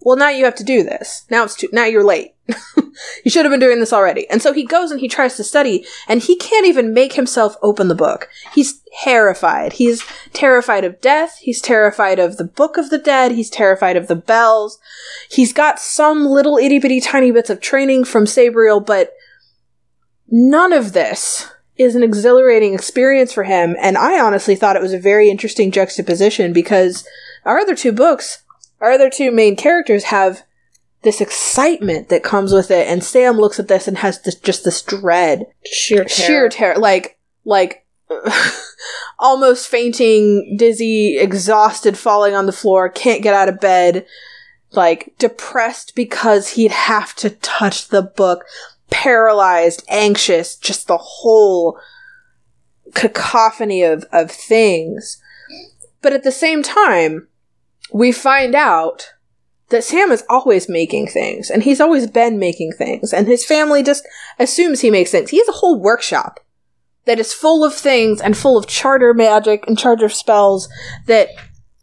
well, 0.04 0.16
now 0.16 0.28
you 0.28 0.44
have 0.44 0.54
to 0.56 0.64
do 0.64 0.82
this. 0.82 1.24
Now 1.30 1.44
it's 1.44 1.56
too, 1.56 1.68
now 1.72 1.86
you're 1.86 2.04
late. 2.04 2.34
you 3.24 3.30
should 3.30 3.44
have 3.44 3.50
been 3.50 3.60
doing 3.60 3.80
this 3.80 3.92
already. 3.92 4.28
And 4.28 4.42
so 4.42 4.52
he 4.52 4.64
goes 4.64 4.90
and 4.90 5.00
he 5.00 5.08
tries 5.08 5.36
to 5.36 5.44
study, 5.44 5.84
and 6.06 6.22
he 6.22 6.36
can't 6.36 6.66
even 6.66 6.92
make 6.92 7.14
himself 7.14 7.56
open 7.62 7.88
the 7.88 7.94
book. 7.94 8.28
He's 8.54 8.82
terrified. 9.02 9.74
He's 9.74 10.04
terrified 10.34 10.84
of 10.84 11.00
death. 11.00 11.38
He's 11.40 11.60
terrified 11.60 12.18
of 12.18 12.36
the 12.36 12.44
Book 12.44 12.76
of 12.76 12.90
the 12.90 12.98
Dead. 12.98 13.32
He's 13.32 13.50
terrified 13.50 13.96
of 13.96 14.08
the 14.08 14.16
bells. 14.16 14.78
He's 15.30 15.52
got 15.52 15.80
some 15.80 16.26
little 16.26 16.58
itty 16.58 16.78
bitty 16.78 17.00
tiny 17.00 17.30
bits 17.30 17.50
of 17.50 17.60
training 17.60 18.04
from 18.04 18.26
Sabriel, 18.26 18.84
but 18.84 19.14
none 20.28 20.72
of 20.72 20.92
this 20.92 21.50
is 21.76 21.96
an 21.96 22.02
exhilarating 22.02 22.74
experience 22.74 23.32
for 23.32 23.44
him. 23.44 23.74
And 23.80 23.96
I 23.96 24.20
honestly 24.20 24.54
thought 24.54 24.76
it 24.76 24.82
was 24.82 24.92
a 24.92 24.98
very 24.98 25.28
interesting 25.28 25.70
juxtaposition 25.72 26.52
because 26.52 27.06
our 27.44 27.58
other 27.58 27.74
two 27.74 27.90
books, 27.90 28.43
our 28.80 28.92
other 28.92 29.10
two 29.10 29.30
main 29.30 29.56
characters 29.56 30.04
have 30.04 30.42
this 31.02 31.20
excitement 31.20 32.08
that 32.08 32.22
comes 32.22 32.52
with 32.52 32.70
it, 32.70 32.88
and 32.88 33.04
Sam 33.04 33.36
looks 33.36 33.60
at 33.60 33.68
this 33.68 33.86
and 33.86 33.98
has 33.98 34.22
this 34.22 34.34
just 34.36 34.64
this 34.64 34.82
dread, 34.82 35.46
Sheer 35.64 36.04
terror. 36.04 36.08
sheer 36.08 36.48
terror, 36.48 36.78
like 36.78 37.18
like 37.44 37.84
almost 39.18 39.68
fainting, 39.68 40.56
dizzy, 40.58 41.18
exhausted, 41.18 41.96
falling 41.98 42.34
on 42.34 42.46
the 42.46 42.52
floor, 42.52 42.88
can't 42.88 43.22
get 43.22 43.34
out 43.34 43.48
of 43.48 43.60
bed, 43.60 44.06
like 44.72 45.14
depressed 45.18 45.94
because 45.94 46.50
he'd 46.50 46.70
have 46.70 47.14
to 47.16 47.30
touch 47.30 47.88
the 47.88 48.02
book, 48.02 48.44
paralyzed, 48.90 49.84
anxious, 49.88 50.56
just 50.56 50.86
the 50.86 50.98
whole 50.98 51.78
cacophony 52.94 53.82
of 53.82 54.04
of 54.12 54.30
things. 54.30 55.20
But 56.00 56.12
at 56.12 56.22
the 56.22 56.32
same 56.32 56.62
time, 56.62 57.28
we 57.92 58.12
find 58.12 58.54
out 58.54 59.12
that 59.68 59.84
Sam 59.84 60.12
is 60.12 60.24
always 60.28 60.68
making 60.68 61.08
things, 61.08 61.50
and 61.50 61.62
he's 61.62 61.80
always 61.80 62.06
been 62.06 62.38
making 62.38 62.72
things, 62.72 63.12
and 63.12 63.26
his 63.26 63.44
family 63.44 63.82
just 63.82 64.06
assumes 64.38 64.80
he 64.80 64.90
makes 64.90 65.10
things. 65.10 65.30
He 65.30 65.38
has 65.38 65.48
a 65.48 65.52
whole 65.52 65.80
workshop 65.80 66.40
that 67.04 67.18
is 67.18 67.34
full 67.34 67.64
of 67.64 67.74
things 67.74 68.20
and 68.20 68.36
full 68.36 68.56
of 68.56 68.66
charter 68.66 69.12
magic 69.14 69.66
and 69.66 69.78
charter 69.78 70.08
spells 70.08 70.68
that 71.06 71.28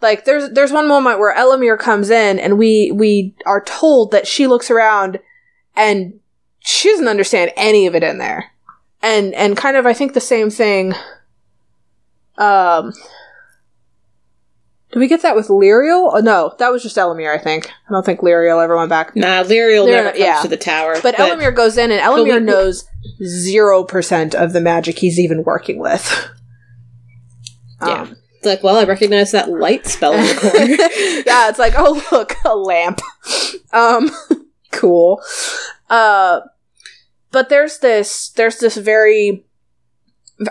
like 0.01 0.25
there's 0.25 0.49
there's 0.51 0.71
one 0.71 0.87
moment 0.87 1.19
where 1.19 1.35
Ellimere 1.35 1.77
comes 1.77 2.09
in 2.09 2.39
and 2.39 2.57
we 2.57 2.91
we 2.91 3.35
are 3.45 3.63
told 3.63 4.11
that 4.11 4.27
she 4.27 4.47
looks 4.47 4.71
around 4.71 5.19
and 5.75 6.19
she 6.59 6.89
doesn't 6.89 7.07
understand 7.07 7.51
any 7.55 7.85
of 7.87 7.95
it 7.95 8.03
in 8.03 8.17
there. 8.17 8.51
And 9.01 9.33
and 9.33 9.57
kind 9.57 9.77
of 9.77 9.85
I 9.85 9.93
think 9.93 10.13
the 10.13 10.19
same 10.19 10.49
thing 10.49 10.93
um 12.37 12.93
did 14.91 14.99
we 14.99 15.07
get 15.07 15.21
that 15.21 15.35
with 15.35 15.47
Lirael? 15.47 16.11
Oh, 16.13 16.19
no, 16.21 16.53
that 16.59 16.71
was 16.71 16.83
just 16.83 16.97
Ellimere, 16.97 17.33
I 17.33 17.37
think. 17.37 17.67
I 17.67 17.91
don't 17.93 18.05
think 18.05 18.19
Lirael 18.21 18.63
ever 18.63 18.75
went 18.75 18.89
back. 18.89 19.15
Nah, 19.15 19.43
Lirael 19.43 19.85
Lirael- 19.85 19.87
never 19.87 20.09
comes 20.09 20.19
yeah. 20.19 20.41
to 20.41 20.47
the 20.47 20.57
tower. 20.57 20.97
But, 21.01 21.15
Ellimere 21.15 21.55
goes 21.55 21.77
in, 21.77 21.91
and 21.91 22.01
Ellimere 22.01 22.39
we- 22.39 22.45
knows 22.45 22.85
zero 23.23 23.83
percent 23.83 24.35
of 24.35 24.53
the 24.53 24.61
magic 24.61 24.99
he's 24.99 25.19
even 25.19 25.43
working 25.43 25.79
with. 25.79 26.29
Yeah. 27.83 28.01
Um, 28.03 28.15
It's 28.37 28.45
like, 28.45 28.61
well, 28.63 28.75
I 28.77 28.83
recognize 28.83 29.31
that 29.31 29.49
light 29.49 29.87
spell 29.87 30.13
in 30.13 30.21
the 30.23 30.33
corner. 30.39 30.65
yeah, 31.25 31.49
it's 31.49 31.57
like, 31.57 31.73
oh 31.75 31.99
look, 32.11 32.35
a 32.45 32.55
lamp. 32.55 33.01
Um, 33.73 34.11
cool. 34.71 35.19
Uh, 35.89 36.41
but 37.31 37.49
there's 37.49 37.79
this, 37.79 38.29
there's 38.29 38.57
this 38.59 38.77
very, 38.77 39.45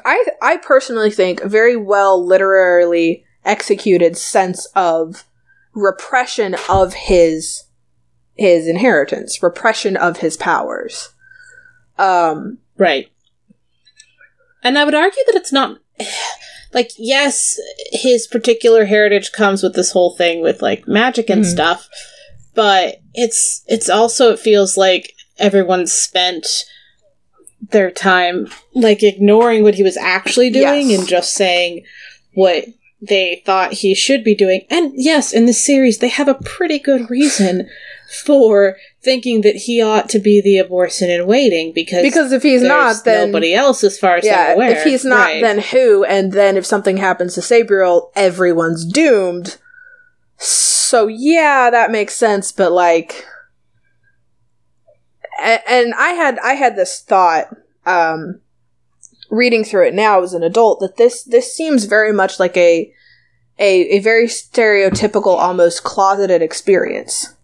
I 0.05 0.25
I 0.43 0.57
personally 0.57 1.11
think 1.13 1.43
very 1.45 1.77
well 1.77 2.25
literarily 2.25 3.25
executed 3.45 4.17
sense 4.17 4.67
of 4.77 5.25
repression 5.75 6.57
of 6.69 6.95
his 6.95 7.65
his 8.35 8.67
inheritance, 8.67 9.43
repression 9.43 9.97
of 9.97 10.19
his 10.19 10.37
powers. 10.37 11.11
Um, 11.99 12.59
Right. 12.79 13.11
And 14.63 14.79
I 14.79 14.85
would 14.85 14.95
argue 14.95 15.23
that 15.27 15.37
it's 15.37 15.53
not 15.53 15.79
like 16.73 16.91
yes, 16.97 17.59
his 17.93 18.27
particular 18.27 18.87
heritage 18.87 19.33
comes 19.33 19.63
with 19.63 19.75
this 19.75 19.93
whole 19.93 20.15
thing 20.17 20.41
with 20.43 20.63
like 20.63 20.87
magic 20.89 21.29
and 21.29 21.45
Mhm. 21.45 21.51
stuff, 21.53 21.89
but 22.55 23.01
it's 23.15 23.63
it's 23.67 23.91
also 23.91 24.33
it 24.33 24.39
feels 24.39 24.77
like 24.77 25.13
everyone's 25.39 25.93
spent 25.93 26.47
their 27.71 27.91
time 27.91 28.49
like 28.75 29.03
ignoring 29.03 29.63
what 29.63 29.75
he 29.75 29.83
was 29.83 29.97
actually 29.99 30.49
doing 30.51 30.91
Yes. 30.91 30.99
and 31.01 31.09
just 31.09 31.35
saying 31.35 31.85
what 32.35 32.65
they 33.03 33.43
thought 33.47 33.73
he 33.75 33.95
should 33.95 34.23
be 34.25 34.35
doing. 34.35 34.67
And 34.71 34.93
yes, 34.95 35.33
in 35.33 35.47
this 35.47 35.65
series 35.65 35.99
they 35.99 36.09
have 36.09 36.29
a 36.29 36.35
pretty 36.35 36.79
good 36.79 37.09
reason 37.11 37.69
for 38.25 38.77
thinking 39.03 39.41
that 39.43 39.55
he 39.57 39.81
ought 39.81 40.09
to 40.11 40.19
be 40.19 40.41
the 40.41 40.57
Abhorsen 40.57 41.09
in 41.09 41.27
waiting 41.27 41.73
because 41.73 42.03
because 42.03 42.33
if 42.33 42.43
he's 42.43 42.61
not, 42.63 43.05
then 43.05 43.29
nobody 43.31 43.55
else 43.55 43.83
as 43.85 43.99
far 43.99 44.17
as 44.17 44.25
yeah, 44.25 44.49
I'm 44.51 44.57
aware. 44.57 44.71
if 44.73 44.83
he's 44.85 45.05
not, 45.05 45.27
Right. 45.27 45.41
then 45.43 45.61
who? 45.61 46.05
And 46.05 46.33
then 46.33 46.57
if 46.57 46.67
something 46.67 46.97
happens 46.99 47.35
to 47.35 47.41
Sabriel, 47.41 48.11
everyone's 48.17 48.85
doomed. 48.85 49.57
So 50.37 51.07
yeah, 51.07 51.71
that 51.71 51.91
makes 51.93 52.15
sense. 52.17 52.51
But 52.53 52.73
like, 52.73 53.25
a- 55.41 55.71
and 55.71 55.95
I 55.95 56.11
had 56.11 56.39
I 56.41 56.55
had 56.55 56.77
this 56.77 57.01
thought, 57.01 57.55
um, 57.87 58.41
reading 59.31 59.65
through 59.65 59.87
it 59.89 59.95
now 59.95 60.23
as 60.23 60.35
an 60.35 60.43
adult, 60.43 60.81
that 60.81 60.97
this 60.97 61.23
this 61.23 61.55
seems 61.55 61.85
very 61.85 62.13
much 62.13 62.39
like 62.39 62.57
a 62.57 62.93
a 63.59 63.97
a 63.97 63.99
very 64.01 64.27
stereotypical, 64.27 65.39
almost 65.39 65.85
closeted 65.85 66.43
experience, 66.43 67.35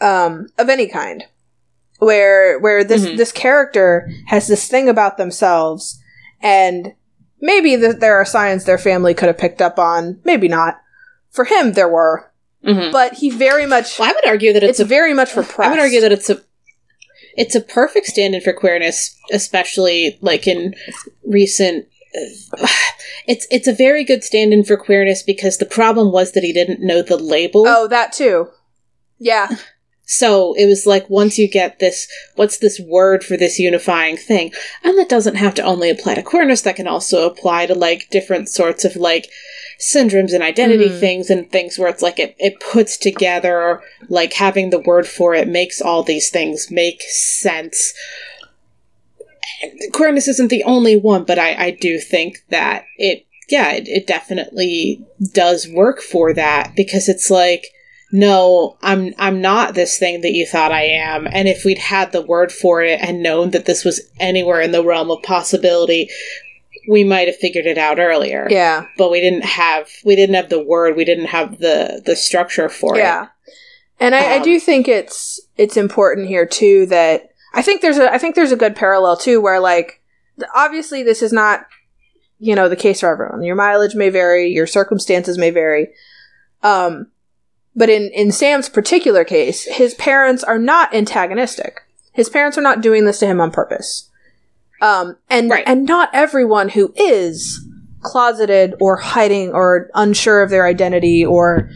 um, 0.00 0.48
of 0.58 0.68
any 0.68 0.86
kind 0.86 1.24
where 1.98 2.58
where 2.60 2.84
this 2.84 3.06
Mhm. 3.06 3.16
this 3.16 3.32
character 3.32 4.08
has 4.26 4.46
this 4.46 4.68
thing 4.68 4.88
about 4.88 5.16
themselves 5.16 5.98
and 6.42 6.92
maybe 7.40 7.76
th- 7.76 7.96
there 7.96 8.16
are 8.16 8.24
signs 8.26 8.64
their 8.64 8.76
family 8.76 9.14
could 9.14 9.28
have 9.28 9.38
picked 9.38 9.62
up 9.62 9.78
on 9.78 10.18
maybe 10.22 10.46
not 10.48 10.78
for 11.30 11.46
him 11.46 11.72
there 11.72 11.88
were 11.88 12.30
Mhm. 12.62 12.92
but 12.92 13.14
he 13.14 13.30
very 13.30 13.64
much 13.64 13.98
Well, 13.98 14.10
I 14.10 14.12
would 14.12 14.26
argue 14.28 14.52
that 14.52 14.62
it's, 14.62 14.72
it's, 14.72 14.80
a. 14.80 14.84
very 14.84 15.14
much 15.14 15.34
repressed 15.36 15.68
I 15.68 15.70
would 15.70 15.80
argue 15.80 16.02
that 16.02 16.12
it's 16.12 16.28
a. 16.28 16.38
It's 17.36 17.54
a 17.54 17.60
perfect 17.60 18.06
stand-in 18.06 18.40
for 18.40 18.52
queerness, 18.52 19.16
especially 19.30 20.18
like 20.20 20.46
in 20.46 20.74
recent. 21.24 21.86
It's 23.28 23.46
it's 23.50 23.66
a 23.66 23.72
very 23.72 24.04
good 24.04 24.22
stand-in 24.22 24.62
for 24.62 24.76
queerness 24.76 25.22
because 25.24 25.58
the 25.58 25.66
problem 25.66 26.12
was 26.12 26.30
that 26.32 26.44
he 26.44 26.52
didn't 26.52 26.80
know 26.80 27.02
the 27.02 27.16
label. 27.16 27.64
oh 27.66 27.88
that 27.88 28.12
too 28.12 28.48
yeah 29.18 29.48
So 30.04 30.54
it 30.54 30.66
was 30.66 30.86
like 30.86 31.10
once 31.10 31.36
you 31.36 31.48
get 31.50 31.80
this, 31.80 32.06
what's 32.36 32.58
this 32.58 32.78
word 32.78 33.24
for 33.24 33.36
this 33.36 33.58
unifying 33.58 34.16
thing? 34.16 34.52
And 34.84 34.96
that 34.96 35.08
doesn't 35.08 35.34
have 35.34 35.54
to 35.56 35.62
only 35.62 35.90
apply 35.90 36.14
to 36.14 36.22
queerness, 36.22 36.62
that 36.62 36.76
can 36.76 36.86
also 36.86 37.26
apply 37.28 37.66
to 37.66 37.74
like 37.74 38.08
different 38.10 38.48
sorts 38.48 38.84
of 38.84 38.94
like 38.94 39.26
syndromes 39.80 40.32
and 40.32 40.42
identity 40.42 40.88
Mhm. 40.88 41.00
things 41.00 41.30
and 41.30 41.50
things 41.50 41.78
where 41.78 41.88
it's 41.88 42.02
like 42.02 42.18
it, 42.18 42.34
it 42.38 42.60
puts 42.60 42.96
together, 42.96 43.80
like 44.08 44.32
having 44.34 44.70
the 44.70 44.78
word 44.80 45.06
for 45.06 45.34
it 45.34 45.48
makes 45.48 45.80
all 45.80 46.02
these 46.02 46.30
things 46.30 46.70
make 46.70 47.02
sense. 47.02 47.92
Queerness 49.92 50.28
isn't 50.28 50.50
the 50.50 50.64
only 50.64 50.96
one, 50.96 51.24
but 51.24 51.38
I, 51.38 51.66
I 51.66 51.70
do 51.70 51.98
think 51.98 52.38
that 52.50 52.84
it, 52.98 53.24
yeah, 53.48 53.72
it, 53.72 53.86
it 53.86 54.06
definitely 54.06 55.04
does 55.32 55.68
work 55.68 56.00
for 56.00 56.32
that 56.34 56.72
because 56.76 57.08
it's 57.08 57.30
like, 57.30 57.66
no, 58.12 58.76
I'm 58.82 59.14
I'm 59.18 59.40
not 59.40 59.74
this 59.74 59.98
thing 59.98 60.20
that 60.20 60.32
you 60.32 60.46
thought 60.46 60.70
I 60.72 60.84
am. 60.84 61.26
And 61.30 61.48
if 61.48 61.64
we'd 61.64 61.78
had 61.78 62.12
the 62.12 62.22
word 62.22 62.52
for 62.52 62.80
it 62.82 63.00
and 63.00 63.22
known 63.22 63.50
that 63.50 63.66
this 63.66 63.84
was 63.84 64.00
anywhere 64.20 64.60
in 64.60 64.70
the 64.72 64.84
realm 64.84 65.10
of 65.10 65.22
possibility, 65.22 66.08
we 66.88 67.04
might 67.04 67.26
have 67.28 67.36
figured 67.36 67.66
it 67.66 67.78
out 67.78 67.98
earlier. 67.98 68.46
Yeah. 68.50 68.86
But 68.98 69.10
we 69.10 69.20
didn't 69.20 69.44
have 69.44 69.88
we 70.04 70.16
didn't 70.16 70.34
have 70.36 70.48
the 70.48 70.62
word, 70.62 70.96
we 70.96 71.04
didn't 71.04 71.26
have 71.26 71.58
the 71.58 72.02
the 72.04 72.16
structure 72.16 72.68
for 72.68 72.96
Yeah. 72.96 73.00
it. 73.00 73.04
Yeah. 73.04 73.26
And 73.98 74.14
I, 74.14 74.34
I 74.34 74.36
Um, 74.38 74.42
do 74.42 74.60
think 74.60 74.88
it's 74.88 75.40
it's 75.56 75.76
important 75.76 76.28
here 76.28 76.46
too 76.46 76.86
that 76.86 77.30
I 77.54 77.62
think 77.62 77.80
there's 77.80 77.98
a 77.98 78.12
I 78.12 78.18
think 78.18 78.34
there's 78.34 78.52
a 78.52 78.56
good 78.56 78.76
parallel 78.76 79.16
too 79.16 79.40
where 79.40 79.60
like 79.60 80.00
obviously 80.54 81.02
this 81.02 81.22
is 81.22 81.32
not 81.32 81.66
you 82.38 82.54
know 82.54 82.68
the 82.68 82.76
case 82.76 83.00
for 83.00 83.10
everyone. 83.10 83.42
Your 83.42 83.56
mileage 83.56 83.94
may 83.94 84.10
vary, 84.10 84.48
your 84.48 84.66
circumstances 84.66 85.38
may 85.38 85.50
vary. 85.50 85.88
Um 86.62 87.06
but 87.74 87.88
in 87.90 88.10
in 88.14 88.32
Sam's 88.32 88.68
particular 88.68 89.24
case, 89.24 89.64
his 89.64 89.94
parents 89.94 90.44
are 90.44 90.58
not 90.58 90.94
antagonistic. 90.94 91.80
His 92.12 92.28
parents 92.28 92.56
are 92.56 92.62
not 92.62 92.80
doing 92.80 93.04
this 93.04 93.18
to 93.20 93.26
him 93.26 93.40
on 93.40 93.50
purpose. 93.50 94.10
Um 94.80 95.16
and 95.30 95.50
Right. 95.50 95.64
and 95.66 95.84
not 95.84 96.10
everyone 96.12 96.68
who 96.70 96.92
is 96.96 97.64
closeted 98.02 98.74
or 98.80 98.96
hiding 98.96 99.52
or 99.52 99.90
unsure 99.94 100.42
of 100.42 100.50
their 100.50 100.66
identity 100.66 101.24
or 101.24 101.68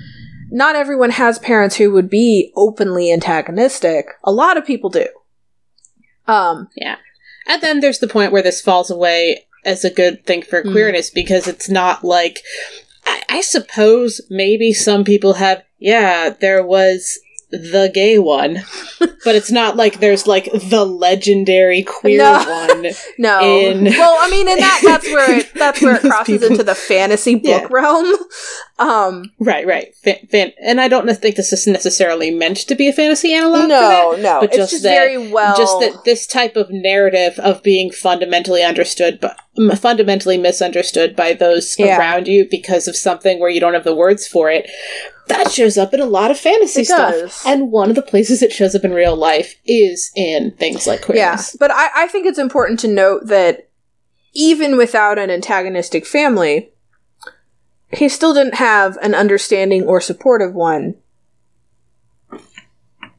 not 0.52 0.76
everyone 0.76 1.10
has 1.10 1.38
parents 1.38 1.76
who 1.76 1.92
would 1.92 2.10
be 2.10 2.52
openly 2.56 3.12
antagonistic. 3.12 4.06
A 4.24 4.32
lot 4.32 4.56
of 4.56 4.64
people 4.66 4.90
do. 4.90 5.06
Um, 6.26 6.68
yeah. 6.76 6.96
And 7.46 7.62
then 7.62 7.80
there's 7.80 7.98
the 8.00 8.08
point 8.08 8.32
where 8.32 8.42
this 8.42 8.60
falls 8.60 8.90
away 8.90 9.46
as 9.64 9.84
a 9.84 9.90
good 9.90 10.24
thing 10.26 10.42
for 10.42 10.62
Mm. 10.62 10.72
queerness 10.72 11.10
because 11.10 11.46
it's 11.48 11.68
not 11.68 12.04
like 12.04 12.40
I, 13.06 13.22
I 13.28 13.40
suppose 13.40 14.20
maybe 14.30 14.72
some 14.72 15.04
people 15.04 15.34
have 15.34 15.62
yeah, 15.78 16.30
there 16.40 16.64
was 16.64 17.18
the 17.50 17.90
gay 17.92 18.18
one. 18.18 18.62
but 19.24 19.34
it's 19.34 19.50
not 19.50 19.76
like 19.76 20.00
there's 20.00 20.26
like 20.26 20.44
the 20.52 20.84
legendary 20.84 21.82
queer 21.82 22.18
No. 22.18 22.32
one. 22.32 22.86
no. 23.18 23.40
In- 23.42 23.84
well, 23.84 24.16
I 24.20 24.30
mean, 24.30 24.48
and 24.48 24.60
that 24.60 24.80
that's 24.84 25.06
where 25.06 25.38
it 25.38 25.52
that's 25.54 25.82
where 25.82 25.96
it 25.96 26.00
crosses 26.02 26.38
people- 26.38 26.52
into 26.52 26.64
the 26.64 26.74
fantasy 26.74 27.34
book 27.34 27.62
Yeah. 27.62 27.66
realm. 27.70 28.12
Um, 28.80 29.30
Right, 29.38 29.66
right. 29.66 29.94
Fan, 29.96 30.26
fan, 30.30 30.52
and 30.60 30.80
I 30.80 30.88
don't 30.88 31.06
think 31.14 31.36
this 31.36 31.52
is 31.52 31.66
necessarily 31.66 32.30
meant 32.30 32.56
to 32.66 32.74
be 32.74 32.88
a 32.88 32.92
fantasy 32.92 33.34
analog. 33.34 33.68
no, 33.68 34.12
that, 34.16 34.22
no, 34.22 34.40
but 34.40 34.44
it's 34.48 34.56
just 34.56 34.70
just 34.72 34.82
that- 34.84 34.94
very 34.94 35.18
well. 35.30 35.54
just 35.56 35.78
that 35.80 36.04
this 36.04 36.26
type 36.26 36.56
of 36.56 36.70
narrative 36.70 37.38
of 37.38 37.62
being 37.62 37.90
fundamentally 37.90 38.62
understood 38.62 39.20
but 39.20 39.36
m- 39.58 39.70
fundamentally 39.76 40.38
misunderstood 40.38 41.14
by 41.14 41.34
those 41.34 41.78
Yeah. 41.78 41.98
around 41.98 42.26
you 42.26 42.46
because 42.50 42.88
of 42.88 42.96
something 42.96 43.38
where 43.38 43.50
you 43.50 43.60
don't 43.60 43.74
have 43.74 43.84
the 43.84 43.94
words 43.94 44.26
for 44.26 44.50
it 44.50 44.68
that 45.28 45.50
shows 45.52 45.78
up 45.78 45.92
in 45.94 46.00
a 46.00 46.06
lot 46.06 46.30
of 46.32 46.38
fantasy 46.38 46.80
It 46.80 46.86
stuff 46.86 47.12
does. 47.12 47.42
and 47.46 47.70
one 47.70 47.90
of 47.90 47.96
the 47.96 48.02
places 48.02 48.42
it 48.42 48.52
shows 48.52 48.74
up 48.74 48.84
in 48.84 48.92
real 48.92 49.14
life 49.14 49.54
is 49.66 50.10
in 50.16 50.52
things 50.52 50.86
like 50.86 51.00
yeah, 51.00 51.04
queerness 51.06 51.56
but 51.60 51.70
I, 51.70 51.88
I 51.94 52.06
think 52.08 52.26
it's 52.26 52.38
important 52.38 52.80
to 52.80 52.88
note 52.88 53.26
that 53.26 53.68
even 54.32 54.76
without 54.76 55.18
an 55.18 55.30
antagonistic 55.30 56.06
family, 56.06 56.70
he 57.92 58.08
still 58.08 58.34
didn't 58.34 58.54
have 58.54 58.96
an 59.02 59.14
understanding 59.14 59.84
or 59.84 60.00
supportive 60.00 60.54
one. 60.54 60.96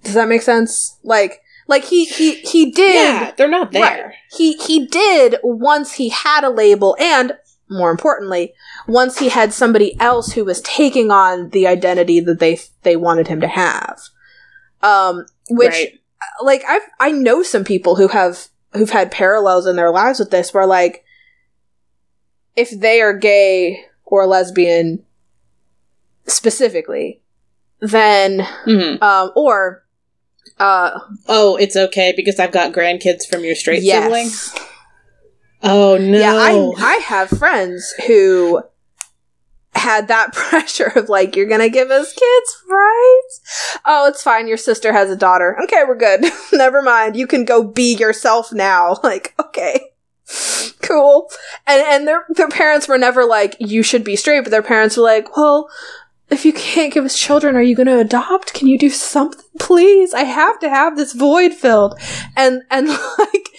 Does 0.03 0.13
that 0.15 0.27
make 0.27 0.41
sense? 0.41 0.97
Like, 1.03 1.41
like 1.67 1.85
he 1.85 2.05
he 2.05 2.35
he 2.41 2.71
did. 2.71 2.95
yeah 2.95 3.31
they're 3.37 3.47
not 3.47 3.71
there 3.71 3.81
Right. 3.81 4.13
He 4.31 4.53
he 4.53 4.87
did 4.87 5.37
once 5.43 5.93
he 5.93 6.09
had 6.09 6.43
a 6.43 6.49
label 6.49 6.97
and 6.99 7.33
more 7.69 7.91
importantly, 7.91 8.53
once 8.85 9.19
he 9.19 9.29
had 9.29 9.53
somebody 9.53 9.97
else 10.01 10.33
who 10.33 10.43
was 10.43 10.59
taking 10.61 11.09
on 11.09 11.51
the 11.51 11.67
identity 11.67 12.19
that 12.19 12.39
they 12.39 12.59
they 12.83 12.97
wanted 12.97 13.27
him 13.27 13.39
to 13.41 13.47
have. 13.47 13.99
Um 14.81 15.25
which 15.49 15.71
right 15.71 15.99
like 16.41 16.63
I've 16.67 16.81
I 16.99 17.11
know 17.11 17.43
some 17.43 17.63
people 17.63 17.95
who 17.95 18.09
have 18.09 18.47
who've 18.73 18.89
had 18.89 19.11
parallels 19.11 19.65
in 19.65 19.75
their 19.75 19.91
lives 19.91 20.19
with 20.19 20.31
this 20.31 20.53
where 20.53 20.65
like 20.65 21.03
if 22.55 22.69
they 22.69 23.01
are 23.01 23.13
gay 23.13 23.85
or 24.11 24.27
lesbian 24.27 25.03
specifically, 26.27 27.21
then 27.79 28.41
Mhm. 28.67 29.01
um 29.01 29.31
or 29.35 29.83
uh 30.59 30.99
oh 31.27 31.55
it's 31.55 31.75
okay 31.75 32.13
because 32.15 32.39
i've 32.39 32.51
got 32.51 32.71
grandkids 32.73 33.25
from 33.27 33.43
your 33.43 33.55
straight 33.55 33.81
yes. 33.81 34.03
sibling 34.03 34.29
oh 35.63 35.97
no 35.97 36.19
Yeah, 36.19 36.35
I 36.35 36.71
I 36.77 36.95
have 37.05 37.29
friends 37.29 37.91
who 38.05 38.61
had 39.73 40.09
that 40.09 40.33
pressure 40.33 40.91
of 40.95 41.09
like, 41.09 41.35
you're 41.35 41.47
gonna 41.47 41.69
give 41.69 41.89
us 41.89 42.11
kids, 42.13 42.63
right? 42.69 43.21
Oh, 43.85 44.07
it's 44.07 44.21
fine. 44.21 44.47
Your 44.47 44.57
sister 44.57 44.91
has 44.91 45.09
a 45.09 45.15
daughter. 45.15 45.57
Okay, 45.63 45.83
we're 45.87 45.95
good. 45.95 46.25
Never 46.53 46.81
mind. 46.81 47.15
You 47.15 47.25
can 47.25 47.45
go 47.45 47.63
be 47.63 47.95
yourself 47.95 48.51
now. 48.53 48.97
Like, 49.03 49.33
okay. 49.39 49.90
Cool. 50.91 51.31
And 51.65 51.81
and 51.81 52.07
their 52.07 52.25
their 52.29 52.49
parents 52.49 52.87
were 52.87 52.97
never 52.97 53.25
like, 53.25 53.55
you 53.59 53.81
should 53.83 54.03
be 54.03 54.15
straight, 54.15 54.41
but 54.41 54.51
their 54.51 54.61
parents 54.63 54.97
were 54.97 55.03
like, 55.03 55.35
Well, 55.37 55.69
if 56.29 56.45
you 56.45 56.53
can't 56.53 56.93
give 56.93 57.05
us 57.05 57.17
children, 57.17 57.55
are 57.55 57.61
you 57.61 57.75
gonna 57.75 57.97
adopt? 57.99 58.53
Can 58.53 58.67
you 58.67 58.77
do 58.77 58.89
something, 58.89 59.43
please? 59.59 60.13
I 60.13 60.23
have 60.23 60.59
to 60.59 60.69
have 60.69 60.97
this 60.97 61.13
void 61.13 61.53
filled. 61.53 61.99
And 62.35 62.63
and 62.69 62.87
like 63.19 63.49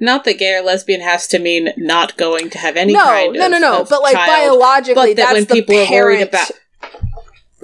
not 0.00 0.24
that 0.24 0.38
gay 0.38 0.54
or 0.54 0.62
lesbian 0.62 1.00
has 1.00 1.26
to 1.28 1.38
mean 1.38 1.70
not 1.76 2.16
going 2.16 2.50
to 2.50 2.58
have 2.58 2.76
any 2.76 2.92
no, 2.92 3.02
kind 3.02 3.32
no, 3.34 3.48
no, 3.48 3.58
no. 3.58 3.80
of 3.82 3.88
But 3.88 4.02
like 4.02 4.14
child. 4.14 4.28
biologically, 4.58 4.94
but 4.94 5.16
that 5.16 5.16
that's 5.16 5.32
when 5.34 5.44
the 5.44 5.54
people 5.54 5.74
are 5.76 5.78
worried 5.78 5.88
parent. 5.88 6.28
about 6.28 6.50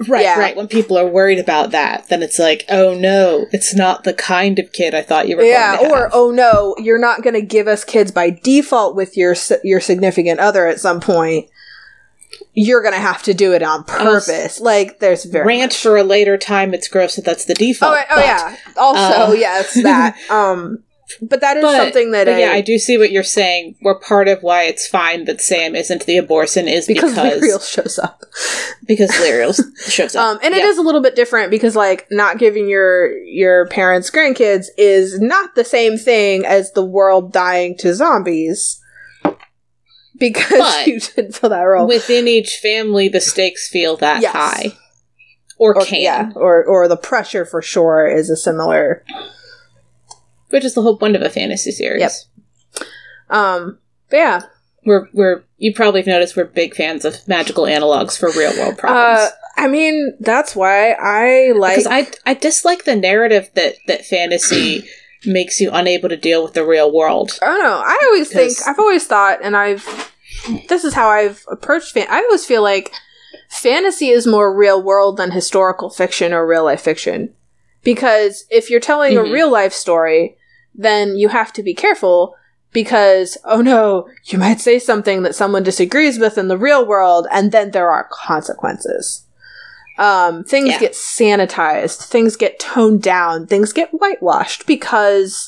right 0.09 0.23
Yeah. 0.23 0.39
right 0.39 0.55
when 0.57 0.67
people 0.67 0.97
are 0.97 1.07
worried 1.07 1.39
about 1.39 1.71
that 1.71 2.09
then 2.09 2.21
it's 2.21 2.37
like 2.37 2.65
oh 2.69 2.93
no 2.93 3.45
it's 3.51 3.73
not 3.73 4.03
the 4.03 4.13
kind 4.13 4.59
of 4.59 4.71
kid 4.73 4.93
i 4.93 5.01
thought 5.01 5.27
you 5.29 5.37
were 5.37 5.43
yeah, 5.43 5.77
going 5.77 5.89
to 5.89 5.95
or 5.95 6.01
have. 6.03 6.11
oh 6.13 6.31
no, 6.31 6.75
you're 6.77 6.99
not 6.99 7.21
going 7.23 7.33
to 7.33 7.41
give 7.41 7.67
us 7.67 7.83
kids 7.85 8.11
by 8.11 8.29
default 8.29 8.95
with 8.95 9.15
your 9.15 9.35
your 9.63 9.79
significant 9.79 10.39
other 10.39 10.67
at 10.67 10.79
some 10.79 10.99
point. 10.99 11.49
You're 12.53 12.81
going 12.81 12.93
to 12.93 12.99
have 12.99 13.23
to 13.23 13.33
do 13.33 13.53
it 13.53 13.63
on 13.63 13.83
purpose. 13.85 14.59
Like 14.59 14.99
there's 14.99 15.23
very 15.25 15.45
rant 15.45 15.73
for 15.73 15.95
a 15.97 16.03
later 16.03 16.37
time 16.37 16.73
it's 16.73 16.87
gross 16.89 17.15
that 17.15 17.23
that's 17.25 17.45
the 17.45 17.53
default 17.53 17.93
Oh, 17.97 18.03
oh 18.09 18.15
but- 18.15 18.25
yeah. 18.25 18.55
Also, 18.77 19.31
uh, 19.31 19.33
yeah, 19.33 19.63
that. 19.83 20.17
Um, 20.29 20.83
but 21.21 21.39
that 21.41 21.57
is 21.57 21.61
but- 21.63 21.77
something 21.77 22.11
that 22.11 22.25
but 22.25 22.33
I, 22.35 22.39
yeah 22.39 22.51
i 22.51 22.61
do 22.61 22.77
see 22.79 22.97
what 22.97 23.11
you're 23.11 23.23
saying 23.23 23.75
where 23.81 23.95
part 23.95 24.27
of 24.27 24.41
why 24.41 24.63
it's 24.63 24.87
fine 24.87 25.25
that 25.25 25.39
sam 25.41 25.75
isn't 25.75 26.05
the 26.07 26.17
Abhorsen 26.17 26.67
is 26.71 26.87
because 26.87 27.13
because 27.15 27.41
Lirael 27.41 27.69
shows 27.73 27.99
up. 27.99 28.23
because 28.87 29.11
Lirael 29.11 29.53
shows 29.87 30.15
up 30.15 30.25
Um, 30.35 30.39
and 30.43 30.53
it 30.55 30.59
Yeah. 30.63 30.67
is 30.69 30.77
a 30.77 30.81
little 30.81 31.01
bit 31.01 31.15
different 31.15 31.51
because 31.51 31.75
like 31.75 32.07
not 32.09 32.39
giving 32.39 32.67
your 32.67 33.15
your 33.19 33.67
parents 33.67 34.09
grandkids 34.09 34.65
is 34.77 35.19
not 35.19 35.53
the 35.55 35.63
same 35.63 35.97
thing 35.97 36.45
as 36.45 36.71
the 36.73 36.83
world 36.85 37.31
dying 37.31 37.77
to 37.79 37.93
zombies. 37.93 38.81
Because 40.17 40.59
But 40.59 40.87
you 40.87 40.99
didn't 40.99 41.35
fill 41.35 41.49
that 41.49 41.61
role. 41.61 41.87
within 41.87 42.27
each 42.27 42.57
family 42.61 43.09
the 43.09 43.21
stakes 43.21 43.67
feel 43.67 43.97
that 43.97 44.21
Yes. 44.21 44.33
high 44.33 44.73
or, 45.57 45.75
or, 45.77 45.85
can 45.85 46.01
yeah, 46.01 46.31
or 46.35 46.63
or 46.65 46.87
the 46.87 46.97
pressure 46.97 47.45
for 47.45 47.61
sure 47.61 48.07
is 48.07 48.29
a 48.29 48.35
similar. 48.37 49.03
Which 50.49 50.63
is 50.65 50.73
the 50.73 50.81
whole 50.81 50.97
point 50.97 51.15
of 51.15 51.21
a 51.21 51.29
fantasy 51.29 51.71
series 51.71 52.01
Yep. 52.01 52.85
Um, 53.29 53.79
but 54.09 54.17
yeah, 54.17 54.41
We're 54.85 55.07
we're 55.13 55.43
you 55.57 55.73
probably 55.73 56.01
have 56.01 56.07
noticed 56.07 56.35
we're 56.35 56.45
big 56.45 56.75
fans 56.75 57.05
of 57.05 57.27
magical 57.27 57.63
analogs 57.65 58.17
for 58.17 58.29
real 58.31 58.55
world 58.57 58.77
problems. 58.77 59.19
uh, 59.19 59.29
I 59.57 59.67
mean 59.67 60.15
that's 60.19 60.55
why 60.55 60.91
I 60.91 61.51
like. 61.53 61.77
Because 61.77 61.87
I 61.91 62.07
I 62.29 62.33
dislike 62.35 62.83
the 62.83 62.95
narrative 62.95 63.49
that 63.55 63.75
that 63.87 64.05
fantasy 64.05 64.83
makes 65.25 65.59
you 65.59 65.71
unable 65.73 66.09
to 66.09 66.17
deal 66.17 66.43
with 66.43 66.53
the 66.53 66.65
real 66.65 66.93
world. 66.93 67.31
I 67.41 67.45
don't 67.45 67.63
know. 67.63 67.81
I 67.83 67.99
always 68.11 68.31
think 68.31 68.53
I've 68.67 68.77
always 68.79 69.07
thought, 69.07 69.39
and 69.43 69.57
I've 69.57 70.11
this 70.69 70.83
is 70.83 70.93
how 70.93 71.07
I've 71.07 71.43
approached 71.49 71.93
fan. 71.93 72.05
I 72.09 72.19
always 72.19 72.45
feel 72.45 72.61
like 72.61 72.91
fantasy 73.49 74.09
is 74.09 74.27
more 74.27 74.53
real 74.55 74.83
world 74.83 75.17
than 75.17 75.31
historical 75.31 75.89
fiction 75.89 76.31
or 76.31 76.45
real 76.45 76.63
life 76.65 76.81
fiction, 76.81 77.33
because 77.85 78.43
if 78.49 78.69
you're 78.69 78.81
telling 78.81 79.13
Mhm. 79.13 79.29
a 79.29 79.31
real 79.31 79.49
life 79.49 79.71
story, 79.73 80.37
then 80.73 81.15
you 81.15 81.29
have 81.29 81.53
to 81.53 81.63
be 81.63 81.73
careful 81.73 82.35
because 82.73 83.37
oh 83.45 83.61
no, 83.61 84.09
you 84.25 84.37
might 84.37 84.59
say 84.59 84.77
something 84.79 85.21
that 85.23 85.33
someone 85.35 85.63
disagrees 85.63 86.19
with 86.19 86.37
in 86.37 86.49
the 86.49 86.57
real 86.57 86.85
world, 86.85 87.25
and 87.31 87.53
then 87.53 87.71
there 87.71 87.89
are 87.89 88.09
consequences. 88.11 89.21
Um, 89.97 90.43
things 90.43 90.71
Yeah. 90.71 90.79
get 90.79 90.91
sanitized, 90.91 91.99
things 92.09 92.35
get 92.35 92.59
toned 92.59 93.01
down, 93.01 93.47
things 93.47 93.71
get 93.71 93.91
whitewashed 93.91 94.67
because 94.67 95.47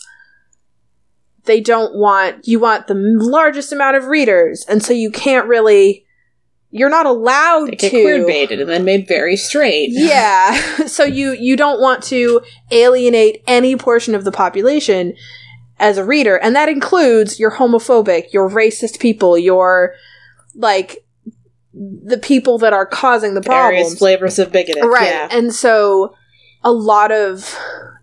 they 1.43 1.59
don't 1.59 1.95
want 1.95 2.47
you 2.47 2.59
want 2.59 2.87
the 2.87 2.93
largest 2.95 3.73
amount 3.73 3.97
of 3.97 4.05
readers, 4.05 4.63
and 4.69 4.81
so 4.81 4.93
you 4.93 5.11
can't 5.11 5.47
really. 5.47 6.05
You're 6.69 6.89
not 6.89 7.05
allowed 7.05 7.67
They 7.67 7.75
get 7.77 7.91
to 7.91 8.01
queer 8.01 8.25
baited 8.25 8.59
and 8.59 8.69
then 8.69 8.83
made 8.83 9.07
very 9.07 9.37
straight. 9.37 9.89
yeah. 9.93 10.55
So 10.87 11.03
you 11.03 11.31
you 11.31 11.55
don't 11.55 11.79
want 11.81 12.03
to 12.05 12.41
alienate 12.71 13.43
any 13.47 13.75
portion 13.75 14.15
of 14.15 14.23
the 14.25 14.31
population 14.31 15.13
as 15.79 15.97
a 15.97 16.03
reader, 16.05 16.35
and 16.37 16.55
that 16.55 16.69
includes 16.69 17.39
your 17.39 17.51
homophobic, 17.51 18.33
your 18.33 18.49
racist 18.49 18.99
people, 18.99 19.37
your 19.37 19.93
like 20.55 21.05
the 21.73 22.17
people 22.17 22.57
that 22.57 22.73
are 22.73 22.85
causing 22.85 23.33
the 23.35 23.41
Various 23.41 23.81
problems. 23.83 23.99
flavors 23.99 24.39
of 24.39 24.51
bigoted. 24.51 24.83
right 24.83 25.07
Yeah. 25.07 25.27
and 25.31 25.53
so 25.53 26.15
a 26.63 26.71
lot 26.71 27.11
of 27.11 27.55